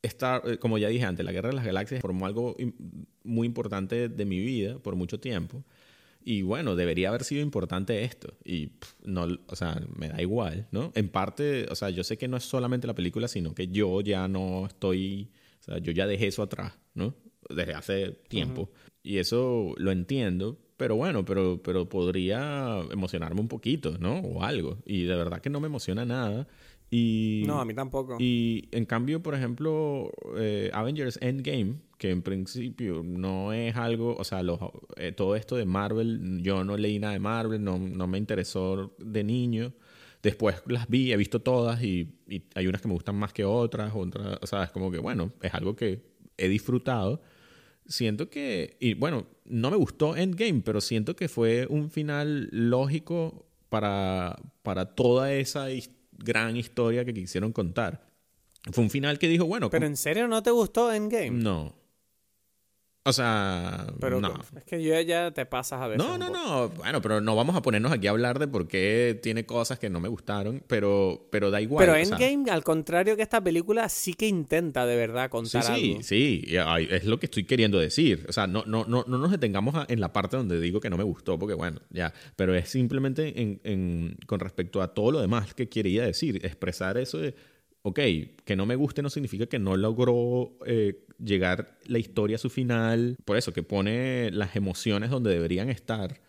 [0.00, 2.56] Star, eh, como ya dije antes, la Guerra de las Galaxias formó algo
[3.24, 5.64] muy importante de mi vida por mucho tiempo.
[6.22, 8.34] Y bueno, debería haber sido importante esto.
[8.44, 10.92] Y pff, no, o sea, me da igual, ¿no?
[10.94, 14.00] En parte, o sea, yo sé que no es solamente la película, sino que yo
[14.00, 15.30] ya no estoy,
[15.60, 17.14] o sea, yo ya dejé eso atrás, ¿no?
[17.48, 18.70] Desde hace tiempo.
[19.02, 24.18] Y eso lo entiendo, pero bueno, pero, pero podría emocionarme un poquito, ¿no?
[24.20, 24.78] O algo.
[24.84, 26.46] Y de verdad que no me emociona nada.
[26.90, 28.16] Y, No, a mí tampoco.
[28.18, 34.24] y en cambio, por ejemplo, eh, Avengers Endgame, que en principio no es algo, o
[34.24, 34.58] sea, los,
[34.96, 38.94] eh, todo esto de Marvel, yo no leí nada de Marvel, no, no me interesó
[38.98, 39.72] de niño.
[40.22, 43.44] Después las vi, he visto todas y, y hay unas que me gustan más que
[43.44, 46.02] otras, otras, o sea, es como que, bueno, es algo que
[46.36, 47.22] he disfrutado.
[47.86, 53.46] siento que, y bueno, no me gustó Endgame, pero siento que fue un final lógico
[53.68, 55.70] para, para toda esa
[56.22, 58.06] gran historia que quisieron contar.
[58.72, 59.70] Fue un final que dijo, bueno...
[59.70, 61.30] ¿Pero en serio no te gustó Endgame?
[61.30, 61.79] No.
[63.02, 64.38] O sea, pero no.
[64.54, 65.96] Es que yo ya te pasas a ver.
[65.96, 66.68] No, no, no.
[66.68, 69.88] Bueno, pero no vamos a ponernos aquí a hablar de por qué tiene cosas que
[69.88, 71.82] no me gustaron, pero, pero da igual.
[71.82, 76.02] Pero Endgame, al contrario que esta película, sí que intenta de verdad contar sí, algo.
[76.02, 76.56] Sí, sí,
[76.90, 78.26] es lo que estoy queriendo decir.
[78.28, 80.98] O sea, no, no, no, no nos detengamos en la parte donde digo que no
[80.98, 82.12] me gustó, porque bueno, ya.
[82.36, 86.98] Pero es simplemente en, en, con respecto a todo lo demás que quería decir, expresar
[86.98, 87.34] eso de
[87.82, 88.00] ok,
[88.44, 92.50] que no me guste no significa que no logró eh, llegar la historia a su
[92.50, 93.16] final.
[93.24, 96.20] Por eso, que pone las emociones donde deberían estar.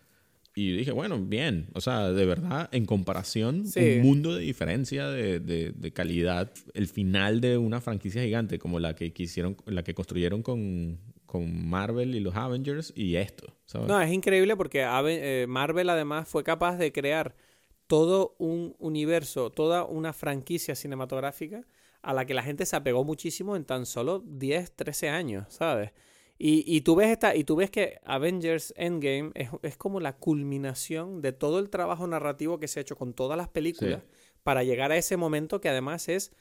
[0.54, 1.68] Y dije, bueno, bien.
[1.74, 6.52] O sea, de verdad, en comparación, un mundo de diferencia de, de, calidad.
[6.74, 11.66] El final de una franquicia gigante como la que quisieron, la que construyeron con, con
[11.66, 13.56] Marvel y los Avengers y esto.
[13.86, 17.34] No, es increíble porque eh, Marvel además fue capaz de crear
[17.92, 21.66] todo un universo, toda una franquicia cinematográfica
[22.00, 25.90] a la que la gente se apegó muchísimo en tan solo 10, 13 años, ¿sabes?
[26.38, 30.16] Y, y, tú ves esta, y tú ves que Avengers Endgame es, es, como la
[30.16, 34.00] culminación de todo el trabajo narrativo que se ha hecho con todas las películas
[34.42, 36.32] para llegar a ese momento que además es,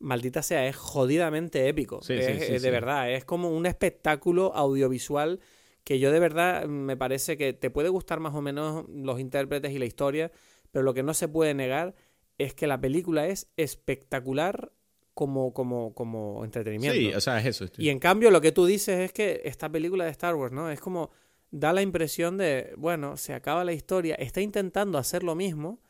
[0.00, 2.00] maldita sea, es jodidamente épico.
[2.08, 5.38] es, de verdad, es como un espectáculo audiovisual
[5.84, 9.72] que yo de verdad me parece que te puede gustar más o menos los intérpretes
[9.72, 10.32] y la historia,
[10.70, 11.94] pero lo que no se puede negar
[12.38, 14.72] es que la película es espectacular
[15.14, 16.96] como, como, como entretenimiento.
[16.96, 17.66] Sí, o sea, es eso.
[17.76, 20.70] Y en cambio lo que tú dices es que esta película de Star Wars, ¿no?
[20.70, 21.10] Es como
[21.50, 25.80] da la impresión de, bueno, se acaba la historia, está intentando hacer lo mismo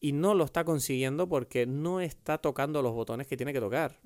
[0.00, 4.00] y no lo está consiguiendo porque no está tocando los botones que tiene que tocar.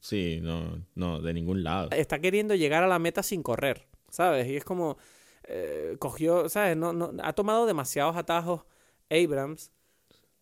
[0.00, 1.90] Sí, no, no, de ningún lado.
[1.90, 4.48] Está queriendo llegar a la meta sin correr, ¿sabes?
[4.48, 4.96] Y es como,
[5.44, 6.76] eh, cogió, ¿sabes?
[6.76, 8.62] No, no, ha tomado demasiados atajos
[9.12, 9.70] Abrams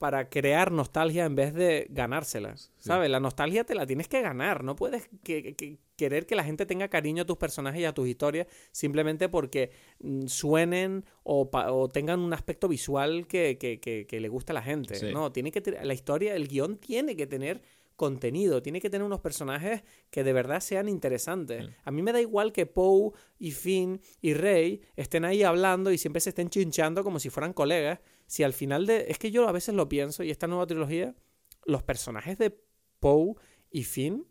[0.01, 2.55] para crear nostalgia en vez de ganársela.
[2.79, 3.11] ¿Sabes?
[3.11, 4.65] La nostalgia te la tienes que ganar.
[4.65, 8.47] No puedes querer que la gente tenga cariño a tus personajes y a tus historias
[8.73, 15.13] simplemente porque mm, suenen o, tengan un aspecto visual que, le guste a la gente.
[15.13, 17.61] No, tiene que la historia, el guion tiene que tener
[17.95, 21.69] contenido, tiene que tener unos personajes que de verdad sean interesantes.
[21.85, 25.99] A mí me da igual que Poe y Finn y Rey estén ahí hablando y
[25.99, 28.01] siempre se estén chinchando como si fueran colegas,
[28.31, 29.07] si al final de...
[29.09, 31.17] Es que yo a veces lo pienso y esta nueva trilogía,
[31.65, 32.57] los personajes de
[33.01, 33.35] Poe
[33.73, 34.25] y Finn,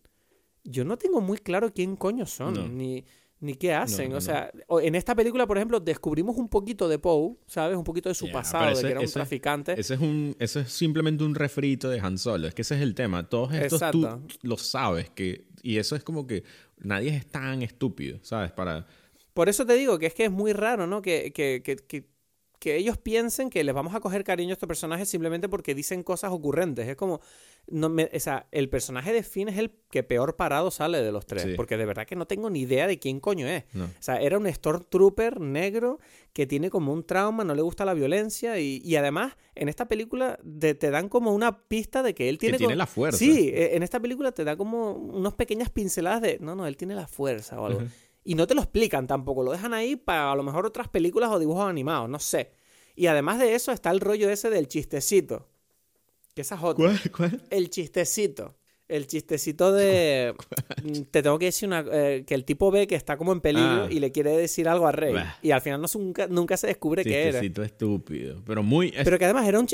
[0.63, 3.03] yo no tengo muy claro quién coño son, ni,
[3.41, 4.13] ni qué hacen.
[4.13, 7.75] o sea, en esta película, por ejemplo, descubrimos un poquito de Poe, ¿sabes?
[7.75, 9.73] Un poquito de su pasado, de que era un traficante.
[9.77, 12.47] Ese es, un, ese es simplemente un refrito de Han Solo.
[12.47, 13.27] Es que ese es el tema.
[13.27, 14.07] Todos estos tú
[14.43, 15.09] lo sabes.
[15.09, 16.45] que Y eso es como que
[16.77, 18.53] nadie es tan estúpido, ¿sabes?
[18.53, 18.87] Para...
[19.33, 21.01] Por eso te digo que es que es muy raro, ¿no?
[21.01, 22.18] que, que, que que
[22.65, 26.31] ellos piensen que les vamos a coger cariño a estos personajes simplemente porque dicen cosas
[26.31, 26.87] ocurrentes.
[26.87, 27.21] Es como,
[27.67, 31.11] no me, o sea, el personaje de Finn es el que peor parado sale de
[31.11, 33.63] los tres, porque de verdad que no tengo ni idea de quién coño es.
[33.75, 35.99] O sea, era un Stormtrooper negro
[36.33, 40.39] que tiene como un trauma, no le gusta la violencia y, además en esta película
[40.59, 42.57] te, dan como una pista de que él tiene...
[42.57, 43.17] Que tiene la fuerza.
[43.17, 46.77] Sí, e, en esta película te da como unas pequeñas pinceladas de, no, no, él
[46.77, 47.81] tiene la fuerza o algo.
[48.29, 51.31] Y no te lo explican tampoco, lo dejan ahí para a lo mejor otras películas
[51.31, 52.51] o dibujos animados, no sé.
[52.95, 55.47] Y además de eso está el rollo ese del chistecito.
[56.35, 56.99] Que esa es ¿Cuál?
[57.17, 57.41] ¿Cuál?
[57.49, 58.55] El chistecito.
[58.87, 60.35] El chistecito de.
[60.83, 63.41] Mm, te tengo que decir una, eh, que el tipo ve que está como en
[63.41, 63.87] peligro ah.
[63.89, 65.13] y le quiere decir algo a Rey.
[65.41, 67.41] Y al final no, nunca, nunca se descubre qué era.
[67.41, 68.41] Chistecito estúpido.
[68.45, 68.93] Pero muy.
[69.03, 69.67] Pero que además era un.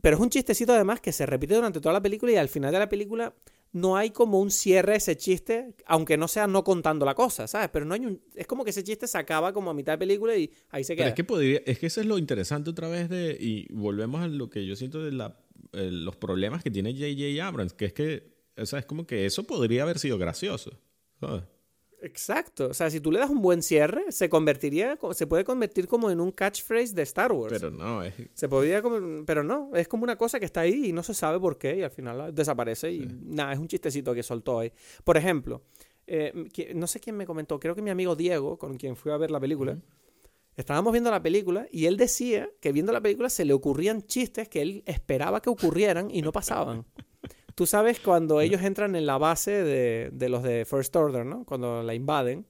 [0.00, 2.72] Pero es un chistecito además que se repite durante toda la película y al final
[2.72, 3.34] de la película
[3.74, 7.48] no hay como un cierre a ese chiste, aunque no sea no contando la cosa,
[7.48, 7.70] ¿sabes?
[7.72, 8.22] Pero no hay un...
[8.36, 10.94] Es como que ese chiste se acaba como a mitad de película y ahí se
[10.94, 11.08] queda.
[11.08, 11.60] es que podría...
[11.66, 13.36] Es que eso es lo interesante otra vez de...
[13.38, 15.40] Y volvemos a lo que yo siento de la,
[15.72, 17.44] los problemas que tiene J.J.
[17.44, 18.32] Abrams, que es que...
[18.56, 20.80] O sea, es como que eso podría haber sido gracioso,
[21.18, 21.42] ¿sabes?
[22.04, 22.68] Exacto.
[22.68, 26.10] O sea, si tú le das un buen cierre, se convertiría, se puede convertir como
[26.10, 27.54] en un catchphrase de Star Wars.
[27.54, 28.12] Pero no, es...
[28.34, 28.82] Se podría,
[29.24, 31.78] pero no, es como una cosa que está ahí y no se sabe por qué
[31.78, 34.70] y al final desaparece y nada, es un chistecito que soltó ahí.
[35.02, 35.62] Por ejemplo,
[36.06, 36.32] eh,
[36.74, 39.30] no sé quién me comentó, creo que mi amigo Diego, con quien fui a ver
[39.30, 39.78] la película,
[40.56, 44.48] estábamos viendo la película y él decía que viendo la película se le ocurrían chistes
[44.50, 46.84] que él esperaba que ocurrieran y no pasaban.
[47.54, 51.44] Tú sabes cuando ellos entran en la base de, los de First Order, ¿no?
[51.44, 52.46] Cuando la invaden.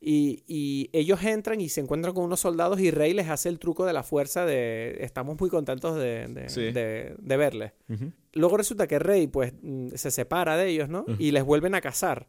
[0.00, 3.86] y, ellos entran y se encuentran con unos soldados y Rey les hace el truco
[3.86, 7.72] de la fuerza de estamos muy contentos de, de, verles.
[8.32, 11.04] Luego resulta que Rey pues mm, se separa de ellos, ¿no?
[11.18, 12.28] Y les vuelven a cazar.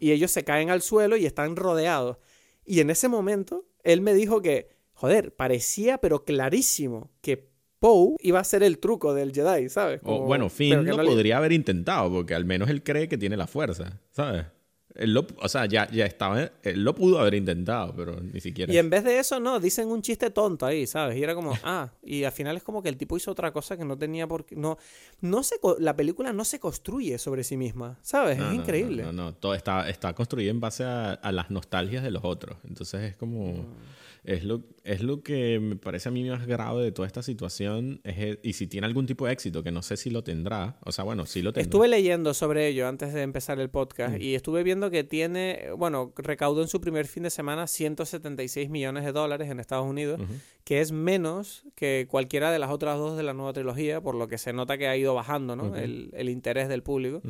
[0.00, 2.18] y ellos se caen al suelo y están rodeados.
[2.64, 7.48] Y en ese momento, él me dijo que, joder, parecía pero clarísimo que
[7.86, 10.00] Poe iba a ser el truco del Jedi, ¿sabes?
[10.02, 13.46] o, bueno, Finn lo podría haber intentado, porque al menos él cree que tiene la
[13.46, 14.44] fuerza, ¿sabes?
[15.42, 18.72] o sea, ya, ya estaba, él lo pudo haber intentado, pero ni siquiera.
[18.72, 21.16] Y en vez de eso, no, dicen un chiste tonto ahí, ¿sabes?
[21.16, 23.76] Y era como, ah, y al final es como que el tipo hizo otra cosa
[23.76, 24.56] que no tenía por qué.
[24.56, 24.78] No,
[25.20, 28.40] no se, la película no se construye sobre sí misma, ¿sabes?
[28.40, 29.04] es increíble.
[29.04, 32.58] No, no, todo está, está construido en base a, las nostalgias de los otros.
[32.66, 33.52] Entonces es como.
[33.52, 33.66] Mm.
[34.26, 38.00] Es lo, es lo que me parece a mí más grave de toda esta situación.
[38.02, 40.78] Es, y si tiene algún tipo de éxito, que no sé si lo tendrá.
[40.84, 41.62] O sea, bueno, sí lo tendrá.
[41.62, 44.20] Estuve leyendo sobre ello antes de empezar el podcast mm.
[44.20, 49.04] y estuve viendo que tiene, bueno, recaudó en su primer fin de semana 176 millones
[49.04, 50.20] de dólares en Estados Unidos,
[50.64, 54.26] que es menos que cualquiera de las otras dos de la nueva trilogía, por lo
[54.26, 55.76] que se nota que ha ido bajando, ¿no?
[55.76, 57.22] el, el, interés del público.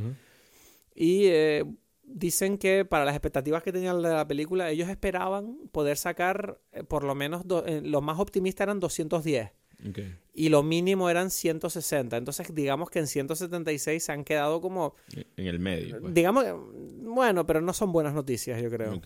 [0.94, 1.64] Y eh,
[2.06, 6.84] dicen que para las expectativas que tenían de la película, ellos esperaban poder sacar eh,
[6.84, 9.50] por lo menos, eh, lo más optimista eran 210.
[10.34, 12.16] Y lo mínimo eran 160.
[12.16, 14.94] Entonces, digamos que en 176 se han quedado como...
[15.36, 16.00] En el medio.
[16.00, 16.14] Pues.
[16.14, 16.44] Digamos,
[17.02, 19.00] bueno, pero no son buenas noticias, yo creo.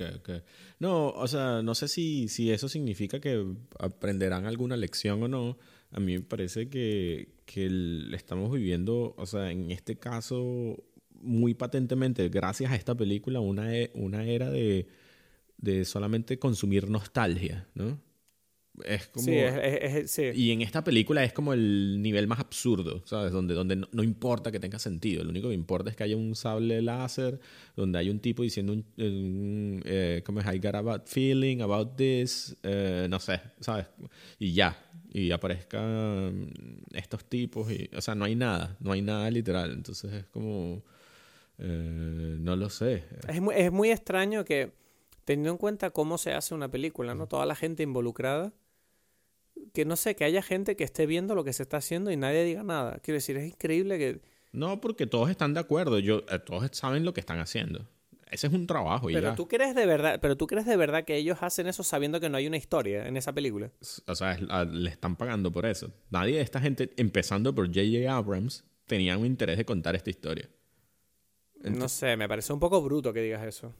[0.78, 3.44] No, o sea, no sé si, si eso significa que
[3.78, 5.58] aprenderán alguna lección o no.
[5.92, 7.68] A mí me parece que, que
[8.12, 10.76] estamos viviendo, o sea, en este caso,
[11.20, 14.88] muy patentemente, gracias a esta película, una, e, una era de,
[15.58, 18.00] de solamente consumir nostalgia, ¿no?
[18.84, 19.24] Es como...
[19.24, 20.30] Sí, es, sí.
[20.34, 23.32] Y en esta película es como el nivel más absurdo, ¿sabes?
[23.32, 25.24] Donde, donde no, importa que tenga sentido.
[25.24, 27.40] Lo único que importa es que haya un sable láser,
[27.76, 29.82] donde hay un tipo diciendo un...
[29.84, 30.46] Eh, ¿Cómo es?
[30.46, 32.56] I got a bad feeling about this.
[32.62, 33.86] Eh, no sé, ¿sabes?
[34.38, 34.76] Y ya.
[35.12, 36.52] Y aparezcan
[36.92, 37.70] estos tipos.
[37.70, 38.76] Y, o sea, no hay nada.
[38.80, 39.72] No hay nada literal.
[39.72, 40.82] Entonces es como...
[41.62, 43.04] Eh, no lo sé.
[43.28, 44.72] Es muy, es muy extraño que,
[45.24, 47.26] teniendo en cuenta cómo se hace una película, ¿no?
[47.26, 48.52] Toda la gente involucrada,
[49.74, 52.16] que no sé, que haya gente que esté viendo lo que se está haciendo y
[52.16, 52.98] nadie diga nada.
[53.02, 54.20] Quiero decir, es increíble que...
[54.52, 57.86] No, porque todos están de acuerdo, Yo, eh, todos saben lo que están haciendo.
[58.30, 61.16] Ese es un trabajo pero tú crees de verdad, pero tú crees de verdad que
[61.16, 63.72] ellos hacen eso sabiendo que no hay una historia en esa película.
[64.06, 65.92] O sea, le están pagando por eso.
[66.10, 68.08] Nadie de esta gente, empezando por J.J.
[68.08, 70.48] Abrams, tenía un interés de contar esta historia
[71.62, 73.74] no sé, me parece un poco bruto que digas eso.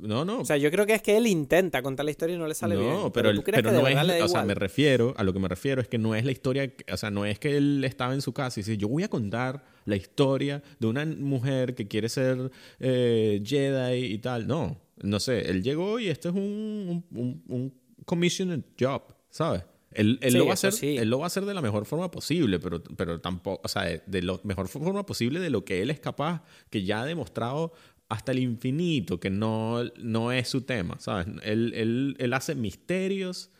[0.00, 0.40] No, no.
[0.40, 2.54] O sea, yo creo que es que él intenta contar la historia y no le
[2.54, 2.88] sale bien.
[2.88, 5.48] No, pero, ¿tú crees que no es, o sea, me refiero, a lo que me
[5.48, 8.22] refiero es que no es la historia, o sea, no es que él estaba en
[8.22, 12.08] su casa y dice, yo voy a contar la historia de una mujer que quiere
[12.08, 12.50] ser
[12.80, 14.46] eh, Jedi y tal.
[14.46, 17.74] No, no sé, él llegó y esto es un, un, un
[18.04, 19.62] commissioned job, ¿sabes?
[19.96, 22.58] Él, lo va a hacer, él lo va a hacer de la mejor forma posible,
[22.58, 26.00] pero, pero tampoco, o sea, de la mejor forma posible de lo que él es
[26.00, 27.72] capaz, que ya ha demostrado
[28.08, 31.26] hasta el infinito que no, no es su tema, ¿sabes?
[31.42, 33.50] Él, él, hace misterios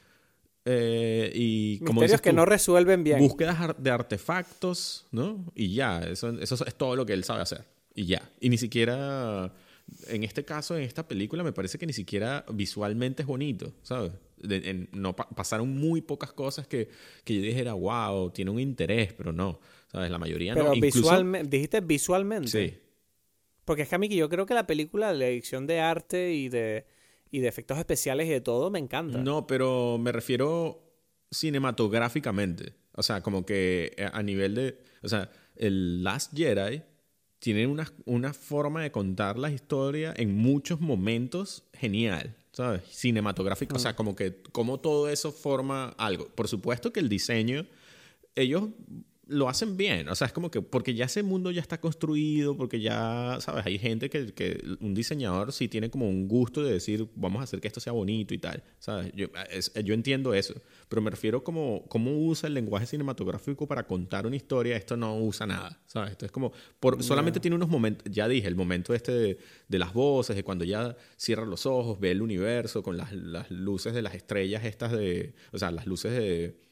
[0.67, 1.79] eh, y...
[1.79, 3.19] Como misterios que no resuelven bien.
[3.19, 5.45] Búsquedas de artefactos, ¿no?
[5.55, 7.65] Y ya, eso, eso es todo lo que él sabe hacer.
[7.95, 8.23] Y ya.
[8.41, 9.53] Y ni siquiera
[10.09, 14.13] en este caso, en esta película, me parece que ni siquiera visualmente es bonito, ¿sabes?
[14.93, 16.91] no, pasaron muy pocas cosas que,
[17.25, 19.61] que yo dijera, wow, tiene un interés, pero no,
[19.91, 20.11] ¿sabes?
[20.11, 20.71] La mayoría pero no.
[20.73, 22.49] Pero visualmente, dijiste visualmente.
[22.49, 22.79] Sí.
[23.65, 26.49] Porque es que a mí yo creo que la película, la edición de arte y
[26.49, 26.87] de,
[27.31, 29.19] y de efectos especiales y de todo, me encanta.
[29.19, 30.83] No, pero me refiero
[31.31, 32.75] cinematográficamente.
[32.93, 34.79] O sea, como que a nivel de...
[35.03, 36.83] O sea, el Last Jedi
[37.39, 42.83] tiene una, una forma de contar la historia en muchos momentos genial, ¿sabes?
[42.89, 46.29] Cinematográfico, o sea, como que como todo eso forma algo.
[46.29, 47.67] Por supuesto que el diseño,
[48.35, 48.65] ellos
[49.27, 50.09] lo hacen bien.
[50.09, 53.67] O sea, es como que porque ya ese mundo ya está construido, porque ya, ¿sabes?
[53.67, 57.45] Hay gente que, que un diseñador sí tiene como un gusto de decir, vamos a
[57.45, 59.13] hacer que esto sea bonito y tal, ¿sabes?
[59.15, 59.27] Yo,
[59.85, 60.55] yo entiendo eso,
[60.89, 65.19] pero me refiero como cómo usa el lenguaje cinematográfico para contar una historia, esto no
[65.19, 66.13] usa nada, ¿sabes?
[66.13, 69.79] Esto es como, por, solamente tiene unos momentos, ya dije, el momento este de, de,
[69.79, 73.93] las voces, de cuando ya cierra los ojos, ve el universo con las, las luces
[73.93, 76.67] de las estrellas estas de, o sea, las luces de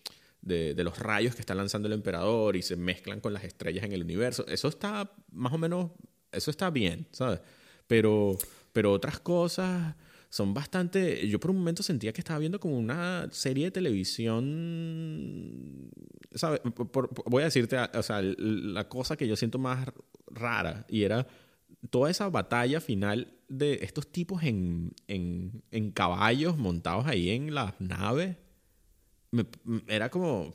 [0.45, 3.93] de, los rayos que está lanzando el emperador y se mezclan con las estrellas en
[3.93, 4.47] el universo.
[4.47, 5.91] Eso está más o menos,
[6.33, 7.41] eso está bien, ¿sabes?
[7.87, 8.37] Pero,
[8.73, 9.95] pero otras cosas
[10.29, 11.27] son bastante...
[11.29, 14.51] Yo por un momento sentía que estaba viendo como una serie de televisión,
[16.35, 16.61] ¿sabes?
[17.27, 19.89] voy a decirte, o sea, la cosa que yo siento más
[20.27, 21.27] rara y era
[21.91, 27.79] toda esa batalla final de estos tipos en, en, en caballos montados ahí en las
[27.79, 28.37] naves
[29.89, 30.53] era como,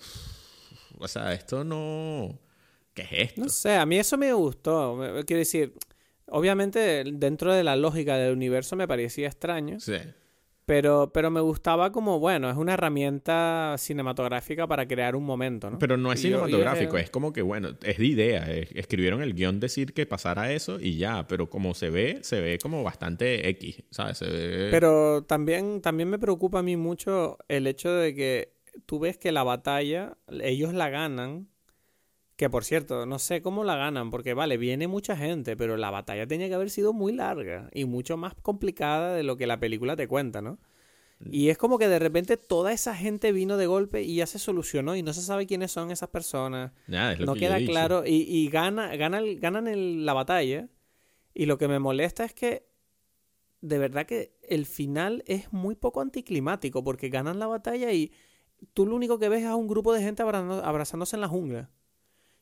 [0.97, 2.39] o sea, esto no...
[2.93, 3.41] ¿Qué es esto?
[3.41, 4.99] No sé, a mí eso me gustó.
[5.25, 5.73] Quiero decir,
[6.31, 9.79] Obviamente, dentro de la lógica del universo me parecía extraño.
[9.79, 9.95] Sí.
[10.67, 15.79] Pero, pero me gustaba como, bueno, es una herramienta cinematográfica para crear un momento, ¿no?
[15.79, 18.43] Pero no es Y yo- y cinematográfico, es como que, bueno, es de idea.
[18.51, 22.39] es- escribieron el guion decir que pasara eso y ya, pero como se ve, se
[22.41, 24.19] ve como bastante X, ¿sabes?
[24.19, 24.67] Se ve...
[24.69, 28.53] Pero también, también me preocupa a mí mucho el hecho de que
[28.85, 31.47] tú ves que la batalla, ellos la ganan.
[32.35, 35.91] Que por cierto, no sé cómo la ganan, porque vale, viene mucha gente, pero la
[35.91, 39.59] batalla tenía que haber sido muy larga y mucho más complicada de lo que la
[39.59, 40.57] película te cuenta, ¿no?
[41.31, 44.39] Y es como que de repente toda esa gente vino de golpe y ya se
[44.39, 46.71] solucionó y no se sabe quiénes son esas personas.
[47.11, 50.69] Es lo no que queda claro y, y gana, gana el- ganan el- la batalla
[51.33, 52.69] y lo que me molesta es que
[53.61, 58.13] de verdad que el final es muy poco anticlimático porque ganan la batalla y
[58.73, 61.69] tú lo único que ves es a un grupo de gente abrazándose en la jungla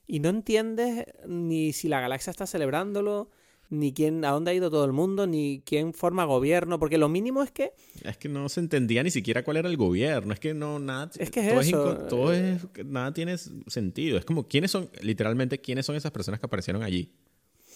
[0.06, 3.30] y no entiendes ni si la galaxia está celebrándolo
[3.70, 7.10] ni quién a dónde ha ido todo el mundo ni quién forma gobierno porque lo
[7.10, 7.74] mínimo es que
[8.04, 10.34] Es que no se entendía ni siquiera cuál era el gobierno.
[10.34, 11.12] Es que no, nada.
[11.18, 12.66] Es que es todo eso, inco- todo es.
[12.86, 14.18] Nada tiene sentido.
[14.18, 17.12] Es como, ¿quiénes son, literalmente, quiénes son esas personas que aparecieron allí?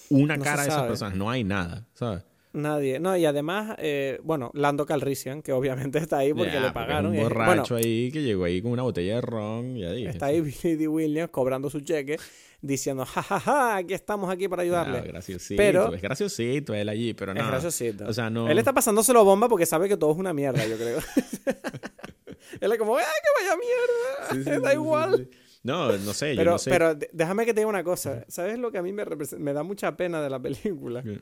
[0.09, 1.17] Una No cara de esas personas.
[1.17, 2.23] No hay nada, ¿sabes?
[2.53, 6.73] Nadie no y además eh, bueno Lando Calrissian que obviamente está ahí porque le es
[6.73, 9.77] pagaron un y- borracho bueno, ahí que llegó ahí con una botella de ron.
[9.77, 10.09] Ya dije.
[10.09, 12.17] Está ahí Billy Williams cobrando su cheque,
[12.61, 14.97] diciendo, jajaja, aquí estamos aquí para ayudarle.
[14.99, 15.57] Ah, graciosito.
[15.57, 17.39] Pero- es graciosito él allí, pero no.
[17.41, 18.05] Es graciosito.
[18.07, 18.49] O sea, no.
[18.49, 20.99] Él está pasándoselo bomba porque sabe que todo es una mierda, yo creo.
[22.59, 24.69] Él es como, ¡ay, que vaya mierda!
[24.69, 25.29] Sí, igual.
[25.63, 26.69] No, no sé, yo Pero, no sé.
[26.71, 28.25] pero déjame que te diga una cosa.
[28.27, 29.05] ¿Sabes lo que a mí me,
[29.37, 31.03] me da mucha pena de la película?
[31.03, 31.21] ¿Qué?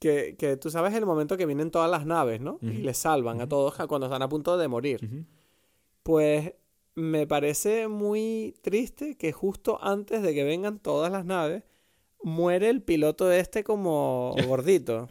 [0.00, 2.58] Que, que tú sabes el momento que vienen todas las naves, ¿no?
[2.62, 5.26] Y les salvan a todos cuando están a punto de morir.
[6.02, 6.54] Pues
[6.94, 11.64] me parece muy triste que justo antes de que vengan todas las naves,
[12.22, 15.08] muere el piloto este como gordito.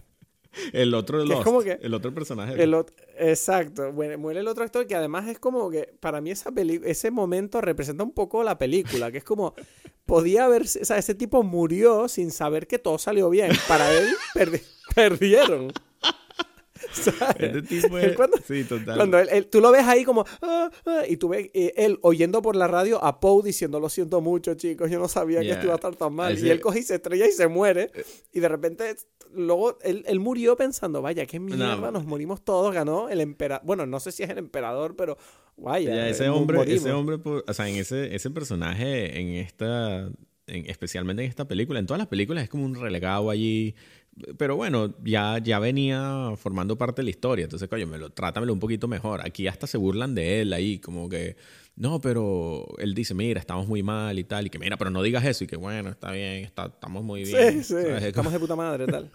[0.73, 2.61] El otro Que es Lost, como que- el otro personaje.
[2.61, 2.76] El
[3.17, 6.81] exacto, muere, muere el otro actor que además es como que para mí esa peli-
[6.85, 9.53] ese momento representa un poco la película, que es como
[10.05, 13.51] podía haber, o sea, ese tipo murió sin saber que todo salió bien.
[13.67, 14.63] Para él perdi-
[14.95, 15.71] perdieron.
[16.93, 17.35] ¿Sabes?
[17.39, 18.15] Este tipo es...
[18.15, 18.95] Cuando- sí, total.
[18.95, 21.99] Cuando él, él- tú lo ves ahí como, "Ah, ah", y tú ves eh, él
[22.01, 25.47] oyendo por la radio a Poe diciendo, lo siento mucho, chicos, yo no sabía que
[25.47, 25.53] Ya.
[25.55, 26.39] esto iba a estar tan mal.
[26.39, 27.91] Y él coge y se estrella y se muere.
[28.31, 28.95] Y de repente,
[29.34, 31.91] luego, él, él murió pensando, vaya, qué mierda, No.
[31.91, 33.65] nos morimos todos, ganó el emperador.
[33.65, 35.18] Bueno, no sé si es el emperador, pero
[35.57, 35.93] vaya.
[35.95, 36.81] Ya, ese eh, hombre, morimos.
[36.81, 40.07] ese hombre, por- o sea, en ese, ese personaje, en esta,
[40.47, 43.76] en- especialmente en esta película, en todas las películas es como un relegado allí.
[44.37, 47.43] Pero bueno, ya, ya venía formando parte de la historia.
[47.43, 49.21] Entonces, coño, me lo, trátamelo un poquito mejor.
[49.25, 51.35] Aquí hasta se burlan de él ahí, como que,
[51.75, 54.47] no, pero él dice, mira, estamos muy mal y tal.
[54.47, 55.43] Y que, mira, pero no digas eso.
[55.43, 57.53] Y que, bueno, está bien, está, estamos muy bien.
[57.53, 57.87] Sí, sí, ¿sabes?
[57.87, 59.11] Es como- estamos de puta madre, tal.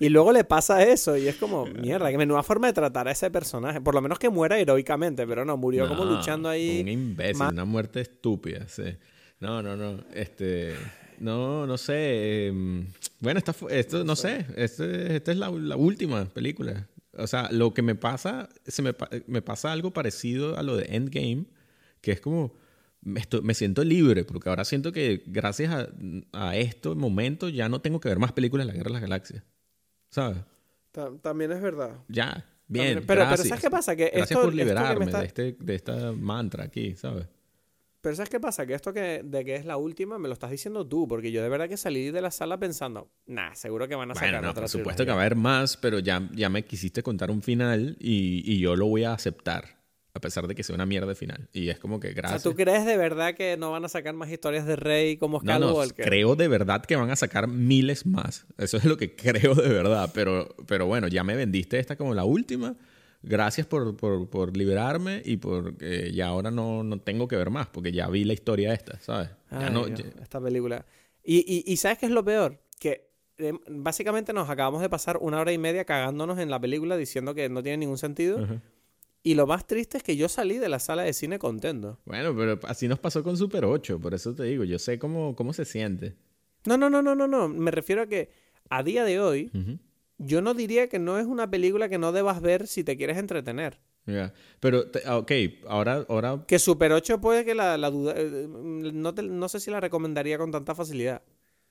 [0.00, 3.10] Y luego le pasa eso y es como, mierda, que menuda forma de tratar a
[3.10, 3.80] ese personaje.
[3.80, 6.80] Por lo menos que muera heroicamente, pero no, murió como luchando ahí.
[6.80, 8.96] Un imbécil, una muerte estúpida, sí.
[9.40, 10.02] No, no, no.
[10.14, 10.74] Este.
[11.20, 12.46] No, no sé.
[12.48, 12.86] em,
[13.20, 14.46] bueno, esta, esto, no sé.
[14.56, 16.88] Este, esta es la, la última película.
[17.16, 18.94] O sea, lo que me pasa, se me,
[19.26, 21.44] me pasa algo parecido a lo de Endgame,
[22.00, 22.54] que es como.
[23.02, 25.88] Me, esto- me siento libre, porque ahora siento que gracias a,
[26.32, 29.02] a este momento ya no tengo que ver más películas de la Guerra de las
[29.02, 29.42] Galaxias.
[30.10, 30.38] ¿Sabes?
[30.92, 31.92] Ta- También es verdad.
[32.08, 32.94] Ya, bien.
[32.96, 33.48] Pero- pero gracias.
[33.48, 33.96] ¿sabes qué pasa?
[33.96, 37.26] Que gracias esto- por esto que liberarme está- de, este, de esta mantra aquí, ¿sabes?
[38.00, 38.66] Pero ¿sabes qué pasa?
[38.66, 41.42] Que esto que, de que es la última me lo estás diciendo tú, porque yo
[41.42, 44.42] de verdad que salí de la sala pensando, nah, seguro que van a sacar Bueno,
[44.46, 45.14] no, otra por supuesto que trilogía".
[45.16, 48.74] va a haber más, pero ya, ya me quisiste contar un final y, y yo
[48.74, 49.80] lo voy a aceptar,
[50.14, 51.48] a pesar de que sea una mierda de final.
[51.52, 52.42] Y es como que O sea, gracias.
[52.42, 55.58] ¿tú crees de verdad que no van a sacar más historias de Rey como no,
[55.58, 56.04] no, Skywalker?
[56.06, 58.46] creo de verdad que van a sacar miles más.
[58.56, 60.10] Eso es lo que creo de verdad.
[60.14, 62.76] Pero, pero bueno, ya me vendiste esta como la última.
[63.22, 67.50] Gracias por, por, por liberarme y por que ya ahora no, no tengo que ver
[67.50, 69.28] más, porque ya vi la historia esta, ¿sabes?
[69.50, 70.86] Ya Ay, no, Dios, ya- esta película.
[71.22, 72.58] Y, y, y ¿sabes qué es lo peor?
[72.78, 76.96] Que eh, básicamente nos acabamos de pasar una hora y media cagándonos en la película
[76.96, 78.46] diciendo que no tiene ningún sentido.
[79.22, 81.98] Y lo más triste es que yo salí de la sala de cine contento.
[82.06, 85.36] Bueno, pero así nos pasó con Super 8, por eso te digo, yo sé cómo,
[85.36, 86.14] cómo se siente.
[86.64, 87.48] No, no, no, no, no, no.
[87.50, 88.30] Me refiero a que
[88.70, 89.50] a día de hoy.
[90.20, 93.16] Yo no diría que no es una película que no debas ver si te quieres
[93.18, 93.80] entretener.
[94.06, 94.32] Ya.
[94.60, 95.32] Pero, te- ah, ok,
[95.68, 98.14] ahora, ahora Que Super 8 puede que la, la duda...
[98.16, 101.22] eh, no, te- no sé si la recomendaría con tanta facilidad.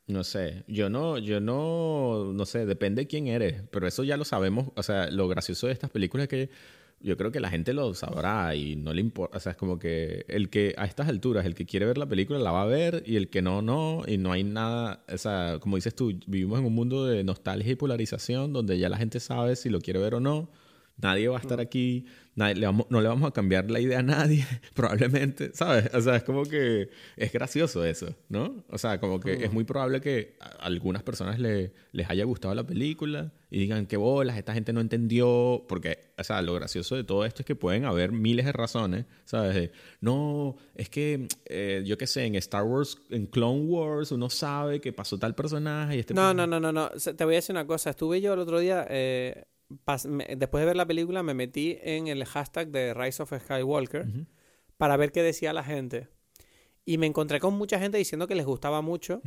[0.08, 4.18] no sé, yo no, yo no, no sé, depende de quién eres, pero eso ya
[4.18, 6.50] lo sabemos, o sea, lo gracioso de estas películas es que
[7.02, 9.38] yo creo que la gente lo sabrá y no le importa.
[9.38, 12.08] O sea, es como que el que a estas alturas, el que quiere ver la
[12.08, 14.04] película la va a ver y el que no, no.
[14.08, 15.04] Y no hay nada.
[15.12, 18.90] O sea, como dices tú, vivimos en un mundo de nostalgia y polarización donde ya
[18.90, 20.50] la gente sabe si lo quiere ver o no.
[21.02, 22.06] Nadie va a estar aquí,
[22.36, 25.90] nadie, le vamos, no le vamos a cambiar la idea a nadie, probablemente, ¿sabes?
[25.94, 28.66] O sea, es como que es gracioso eso, ¿no?
[28.70, 32.54] O sea, como que es muy probable que a algunas personas le, les haya gustado
[32.54, 36.98] la película y digan que bolas, esta gente no entendió, porque, o sea, lo gracioso
[36.98, 39.72] de todo esto es que pueden haber miles de razones, ¿sabes?
[40.02, 44.82] no, es que, eh, yo qué sé, en Star Wars, en Clone Wars, uno sabe
[44.82, 46.14] que pasó tal personaje y este...
[46.14, 48.60] No, no, no, no, no, te voy a decir una cosa, estuve yo el otro
[48.60, 48.86] día...
[48.90, 49.46] Eh
[50.38, 54.08] después de ver la película me metí en el hashtag de Rise of Skywalker
[54.78, 56.08] para ver qué decía la gente.
[56.86, 59.22] Y me encontré con mucha gente diciendo que les gustaba mucho,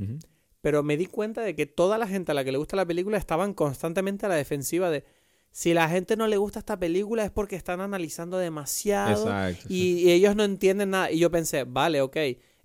[0.61, 2.87] pero me di cuenta de que toda la gente a la que le gusta la
[2.87, 5.05] película estaban constantemente a la defensiva de
[5.53, 9.31] si la gente no le gusta esta película es porque están analizando demasiado
[9.69, 11.13] y, y, ellos no entienden nada.
[11.13, 12.17] Y yo pensé, vale, ok,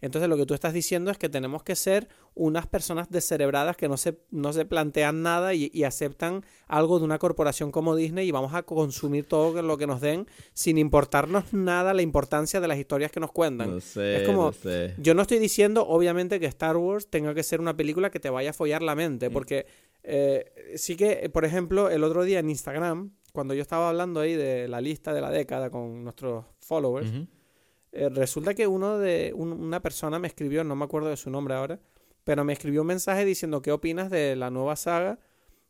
[0.01, 3.87] entonces lo que tú estás diciendo es que tenemos que ser unas personas descerebradas que
[3.87, 8.31] no se, no se plantean nada y, aceptan algo de una corporación como Disney y
[8.31, 12.77] vamos a consumir todo lo que nos den sin importarnos nada la importancia de las
[12.77, 13.71] historias que nos cuentan.
[13.71, 14.93] No sé, es como, sé.
[14.97, 18.29] yo no estoy diciendo obviamente que Star Wars tenga que ser una película que te
[18.29, 19.33] vaya a follar la mente, mm.
[19.33, 19.65] porque
[20.03, 24.35] eh, sí que, por ejemplo, el otro día en Instagram, cuando yo estaba hablando ahí
[24.35, 27.11] de la lista de la década con nuestros followers,
[27.91, 31.55] eh, resulta que uno de una persona me escribió, no me acuerdo de su nombre
[31.55, 31.79] ahora,
[32.23, 35.19] pero me escribió un mensaje diciendo qué opinas de la nueva saga,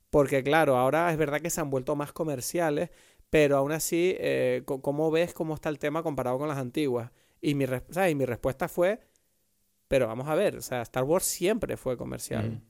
[0.10, 2.90] porque claro, ahora es verdad que se han vuelto más comerciales,
[3.30, 7.12] pero aún así, eh, ¿cómo ves cómo está el tema comparado con las antiguas?
[7.42, 9.00] Y mi, y mi respuesta fue,
[9.88, 12.62] pero vamos a ver, o sea, Star Wars siempre fue comercial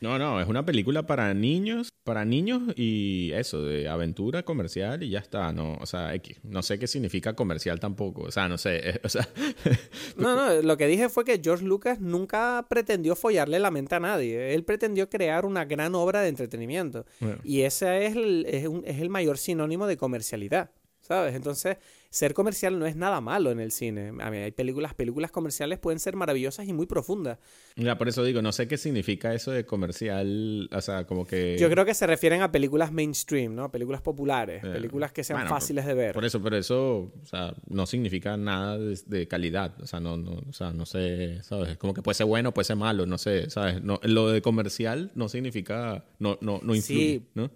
[0.00, 5.10] no, no, es una película para niños, para niños y eso, de aventura comercial y
[5.10, 6.38] ya está, no, o sea, X.
[6.42, 9.28] No sé qué significa comercial tampoco, o sea, no sé, o sea...
[10.16, 14.00] no, no, lo que dije fue que George Lucas nunca pretendió follarle la mente a
[14.00, 17.04] nadie, él pretendió crear una gran obra de entretenimiento
[17.44, 20.70] y ese es es, es el mayor sinónimo de comercialidad,
[21.00, 21.34] ¿sabes?
[21.34, 21.78] Entonces
[22.12, 24.12] ser comercial no es nada malo en el cine.
[24.20, 27.38] A mí hay películas, películas comerciales pueden ser maravillosas y muy profundas.
[27.74, 31.56] Ya, por eso digo, no sé qué significa eso de comercial, o sea, como que...
[31.58, 33.72] Yo creo que se refieren a películas mainstream, ¿no?
[33.72, 36.12] Películas populares, eh, películas que sean fáciles de ver.
[36.12, 40.32] Por eso, pero eso, o sea, no significa nada de, calidad, o sea, no, no,
[40.32, 41.78] o sea, no sé, ¿sabes?
[41.78, 43.82] Como que puede ser bueno, puede ser malo, no sé, ¿sabes?
[43.82, 47.26] No, lo de comercial no significa, no, no, no influye, sí.
[47.32, 47.50] ¿no?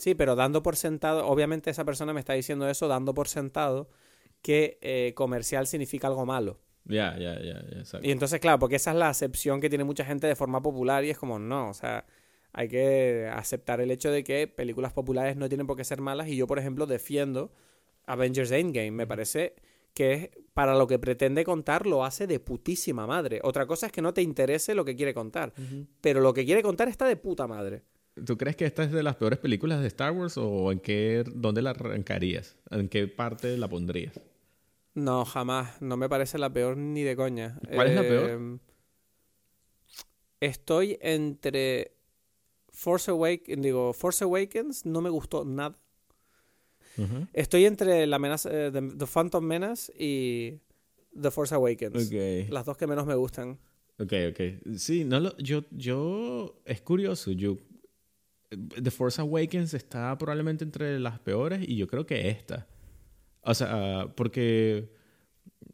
[0.00, 3.90] Sí, pero dando por sentado, obviamente esa persona me está diciendo eso dando por sentado
[4.40, 6.58] que eh, comercial significa algo malo.
[6.86, 7.62] Ya, ya, ya,
[8.02, 11.04] Y entonces, claro, porque esa es la acepción que tiene mucha gente de forma popular
[11.04, 12.06] y es como, no, o sea,
[12.54, 16.28] hay que aceptar el hecho de que películas populares no tienen por qué ser malas
[16.28, 17.52] y yo, por ejemplo, defiendo
[18.06, 18.92] Avengers Endgame.
[18.92, 19.54] Me parece
[19.92, 23.40] que para lo que pretende contar lo hace de putísima madre.
[23.44, 25.52] Otra cosa es que no te interese lo que quiere contar,
[26.00, 27.82] pero lo que quiere contar está de puta madre.
[28.24, 31.24] ¿Tú crees que esta es de las peores películas de Star Wars o en qué,
[31.26, 32.56] dónde la arrancarías?
[32.70, 34.20] ¿En qué parte la pondrías?
[34.94, 35.80] No, jamás.
[35.80, 37.58] No me parece la peor ni de coña.
[37.72, 38.30] ¿Cuál es la peor?
[38.30, 38.58] Em,
[40.40, 41.92] estoy entre
[42.72, 45.76] Force Awakens, digo, Force Awakens no me gustó nada.
[47.32, 50.58] Estoy entre la amenaza, eh, The Phantom Menace y
[51.18, 52.12] The Force Awakens.
[52.50, 53.58] Las dos que menos me gustan.
[53.98, 54.40] Ok, ok.
[54.76, 57.58] Sí, no lo, yo, yo, es curioso, yo
[58.50, 62.66] The Force Awakens está probablemente entre las peores y yo creo que esta.
[63.42, 64.90] O sea, porque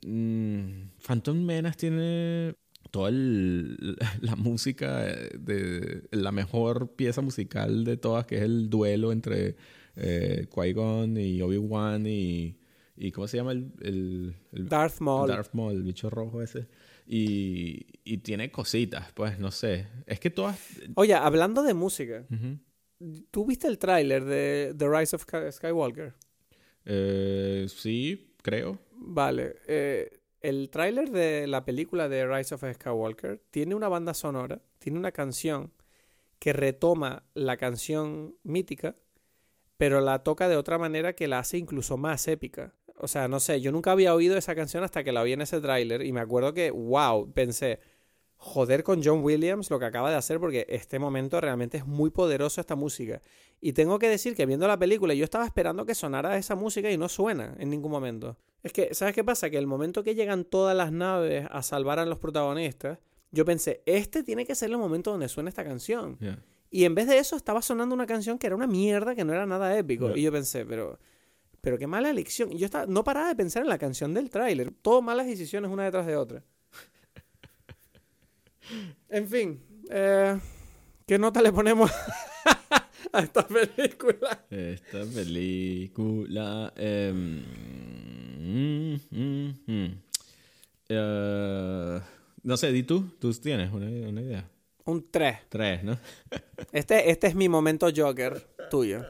[0.06, 2.54] mm, Phantom Menace tiene
[2.90, 3.10] toda
[4.20, 9.56] la música de la mejor pieza musical de todas, que es el duelo entre
[9.96, 12.58] eh, Qui-Gon y Obi-Wan y,
[12.96, 13.10] y...
[13.12, 15.28] ¿Cómo se llama el, el, Darth Maul.
[15.28, 16.68] Darth Maul, el bicho rojo ese.
[17.08, 19.86] Y, y, tiene cositas, pues no sé.
[20.06, 20.58] Es que todas.
[20.96, 22.24] Oye, hablando de música,
[23.30, 26.14] ¿Tú viste el tráiler de The Rise of Skywalker?
[26.84, 28.78] Eh, sí, creo.
[28.92, 29.56] Vale.
[29.66, 30.10] Eh,
[30.40, 35.12] el tráiler de la película de Rise of Skywalker tiene una banda sonora, tiene una
[35.12, 35.72] canción
[36.38, 38.96] que retoma la canción mítica,
[39.76, 42.74] pero la toca de otra manera que la hace incluso más épica.
[42.98, 45.42] O sea, no sé, yo nunca había oído esa canción hasta que la vi en
[45.42, 47.80] ese tráiler y me acuerdo que, wow, pensé,
[48.36, 52.10] joder con John Williams lo que acaba de hacer porque este momento realmente es muy
[52.10, 53.20] poderoso esta música.
[53.60, 56.90] Y tengo que decir que viendo la película yo estaba esperando que sonara esa música
[56.90, 58.36] y no suena en ningún momento.
[58.62, 59.50] Es que, ¿sabes qué pasa?
[59.50, 62.98] Que el momento que llegan todas las naves a salvar a los protagonistas,
[63.30, 66.18] yo pensé, este tiene que ser el momento donde suena esta canción.
[66.70, 69.32] Y en vez de eso estaba sonando una canción que era una mierda, que no
[69.32, 70.14] era nada épico.
[70.16, 70.98] Y yo pensé, pero
[71.66, 72.52] pero qué mala elección.
[72.52, 74.70] Y yo estaba, no paraba de pensar en la canción del tráiler.
[74.82, 76.44] Todo malas decisiones una detrás de otra.
[79.08, 79.60] En fin,
[79.90, 80.38] eh,
[81.06, 81.90] ¿qué nota le ponemos
[83.12, 84.46] a esta película?
[84.50, 86.72] Esta película...
[86.76, 87.42] em,
[88.38, 90.02] mm, mm, mm.
[90.88, 92.00] Eh,
[92.42, 94.48] no sé, di tú, tú tienes una, una idea.
[94.84, 95.38] Un 3.
[95.48, 95.98] Tres, ¿no?
[96.72, 99.04] Este, este es mi momento Joker tuyo.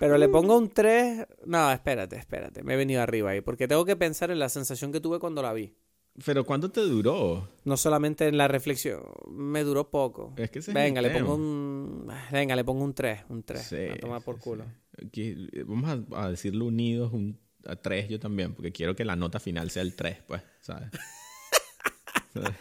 [0.00, 1.26] Pero le pongo un 3.
[1.46, 2.62] No, espérate, espérate.
[2.62, 3.40] Me he venido arriba ahí.
[3.40, 5.74] Porque tengo que pensar en la sensación que tuve cuando la vi.
[6.24, 7.48] Pero ¿cuánto te duró?
[7.64, 9.02] No solamente en la reflexión.
[9.30, 10.34] Me duró poco.
[10.36, 12.08] Es que ese es el Venga, le pongo un.
[12.32, 13.24] Venga, le pongo un 3.
[13.28, 13.62] Un 3.
[13.62, 14.64] Sí, a tomar por sí, culo.
[15.12, 15.48] sí.
[15.52, 19.16] Eh, vamos a, a decirlo unidos, un, a tres yo también, porque quiero que la
[19.16, 20.90] nota final sea el 3, pues, ¿sabes?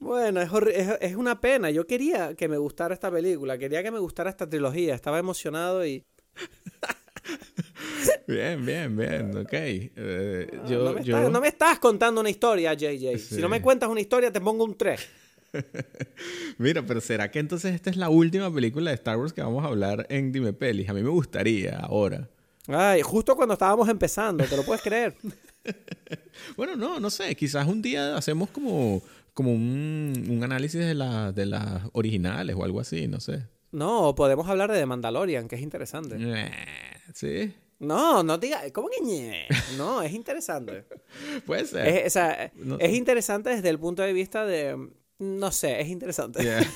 [0.00, 1.70] Bueno, es, es, es una pena.
[1.72, 3.58] Yo quería que me gustara esta película.
[3.58, 4.94] Quería que me gustara esta trilogía.
[4.94, 6.04] Estaba emocionado y.
[8.28, 9.52] bien, bien, bien, ok.
[9.52, 13.18] Eh, No, yo, no, me yo- estás, no me estás contando una historia, JJ.
[13.18, 15.00] Si no me cuentas una historia, te pongo un 3.
[16.58, 19.64] Mira, pero ¿será que entonces esta es la última película de Star Wars que vamos
[19.64, 20.88] a hablar en Dime Pelis?
[20.88, 22.28] A mí me gustaría ahora.
[22.66, 25.14] Ay, justo cuando estábamos empezando, ¿te lo puedes creer?
[26.56, 27.34] Bueno, no, no sé.
[27.34, 29.02] Quizás un día hacemos como,
[29.34, 33.44] como un, un análisis de, la, de las originales o algo así, no sé.
[33.72, 36.16] No, podemos hablar de The Mandalorian, que es interesante.
[36.18, 36.50] Eh,
[37.12, 37.52] ¿Sí?
[37.80, 39.46] No, no diga, ¿cómo que ñe?
[39.76, 40.84] No, es interesante.
[41.46, 41.86] Puede ser.
[41.86, 42.96] Es, o sea, No es sé.
[42.96, 44.88] interesante desde el punto de vista de...
[45.20, 46.42] No sé, es interesante.
[46.42, 46.60] Yeah.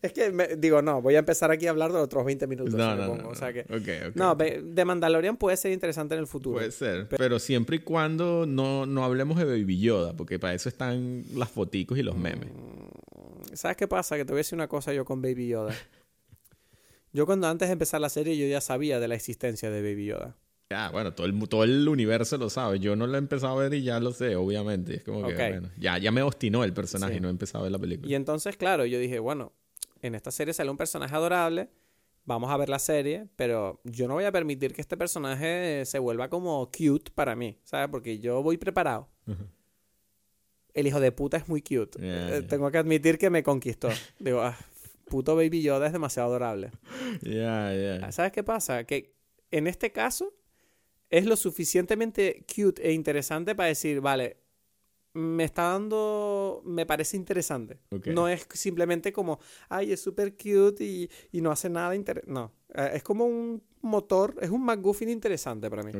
[0.00, 2.46] Es que me- digo, no, voy a empezar aquí a hablar de los otros 20
[2.46, 2.72] minutos.
[2.74, 3.62] No, no, no, o sea que...
[3.62, 4.14] Ok, ok.
[4.16, 6.58] No, The Mandalorian puede ser interesante en el futuro.
[6.58, 7.08] Puede ser.
[7.08, 11.50] Pero siempre y cuando no, no hablemos de Baby Yoda, porque para eso están las
[11.50, 12.48] foticos y los memes.
[13.54, 14.16] ¿Sabes qué pasa?
[14.16, 15.74] Que te voy a decir una cosa yo con Baby Yoda.
[17.12, 20.06] Yo cuando antes de empezar la serie yo ya sabía de la existencia de Baby
[20.06, 20.36] Yoda.
[20.70, 22.78] Ya, bueno, todo el, todo el universo lo sabe.
[22.78, 24.96] Yo no lo he empezado a ver y ya lo sé, obviamente.
[24.96, 27.18] Es como que, bueno, ya, ya me obstinó el personaje Sí.
[27.18, 28.10] y no he empezado a ver la película.
[28.10, 29.52] Y entonces, claro, yo dije, bueno,
[30.02, 31.70] en esta serie sale un personaje adorable,
[32.26, 35.98] vamos a ver la serie, pero yo no voy a permitir que este personaje se
[35.98, 37.88] vuelva como cute para mí, ¿sabes?
[37.90, 39.08] Porque yo voy preparado.
[40.74, 41.98] El hijo de puta es muy cute.
[42.00, 42.42] Eh.
[42.46, 43.88] Tengo que admitir que me conquistó.
[44.18, 44.56] Digo, ah,
[45.08, 46.70] puto Baby Yoda es demasiado adorable.
[47.22, 48.12] Ya, ya.
[48.12, 48.84] ¿Sabes qué pasa?
[48.84, 49.14] Que
[49.50, 50.34] en este caso
[51.10, 54.36] es lo suficientemente cute e interesante para decir, vale,
[55.14, 57.78] me está dando, me parece interesante.
[58.06, 62.30] No es simplemente como, ay, es súper cute y, y no hace nada interesante.
[62.30, 65.92] No, Eh, es como un motor, es un McGuffin interesante para mí.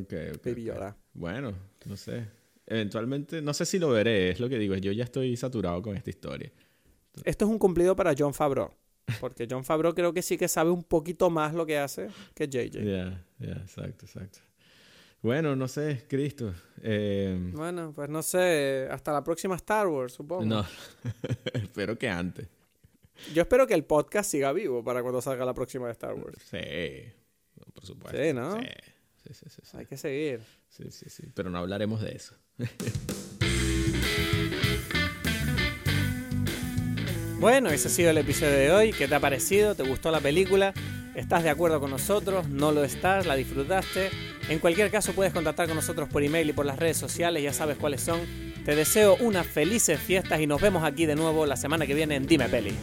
[0.45, 0.65] Baby.
[0.65, 0.97] Yoda.
[1.15, 1.55] Bueno,
[1.87, 2.27] no sé.
[2.67, 4.75] Eventualmente, no sé si lo veré, es lo que digo.
[4.77, 6.53] Yo ya estoy saturado con esta historia.
[7.25, 8.71] Esto es un cumplido para John Favreau.
[9.21, 12.47] Porque John Favreau creo que sí que sabe un poquito más lo que hace que
[12.49, 12.83] JJ.
[12.85, 14.39] Ya, ya, exacto, exacto.
[15.23, 16.55] Bueno, no sé, Cristo.
[16.83, 20.45] Eh, Bueno, pues no sé, hasta la próxima Star Wars, supongo.
[20.45, 20.65] no,
[21.55, 22.47] espero que antes.
[23.35, 26.39] Yo espero que el podcast siga vivo para cuando salga la próxima de Star Wars.
[26.49, 27.13] Sí,
[27.75, 28.17] por supuesto.
[28.23, 28.61] Sí, ¿no?
[28.61, 28.67] Sí,
[29.25, 29.77] sí, sí, sí, sí.
[29.77, 30.41] Hay que seguir.
[30.69, 31.25] Sí, sí, sí.
[31.35, 32.37] Pero no hablaremos de eso.
[37.41, 38.93] Bueno, ese ha sido el episodio de hoy.
[38.93, 39.77] ¿Qué te ha parecido?
[39.77, 40.75] ¿Te gustó la película?
[41.15, 42.49] ¿Estás de acuerdo con nosotros?
[42.49, 43.27] ¿No lo estás?
[43.27, 44.11] ¿La disfrutaste?
[44.49, 47.53] En cualquier caso puedes contactar con nosotros por email y por las redes sociales, ya
[47.53, 48.21] sabes cuáles son.
[48.65, 52.17] Te deseo unas felices fiestas y nos vemos aquí de nuevo la semana que viene
[52.17, 52.75] en Dime Peli.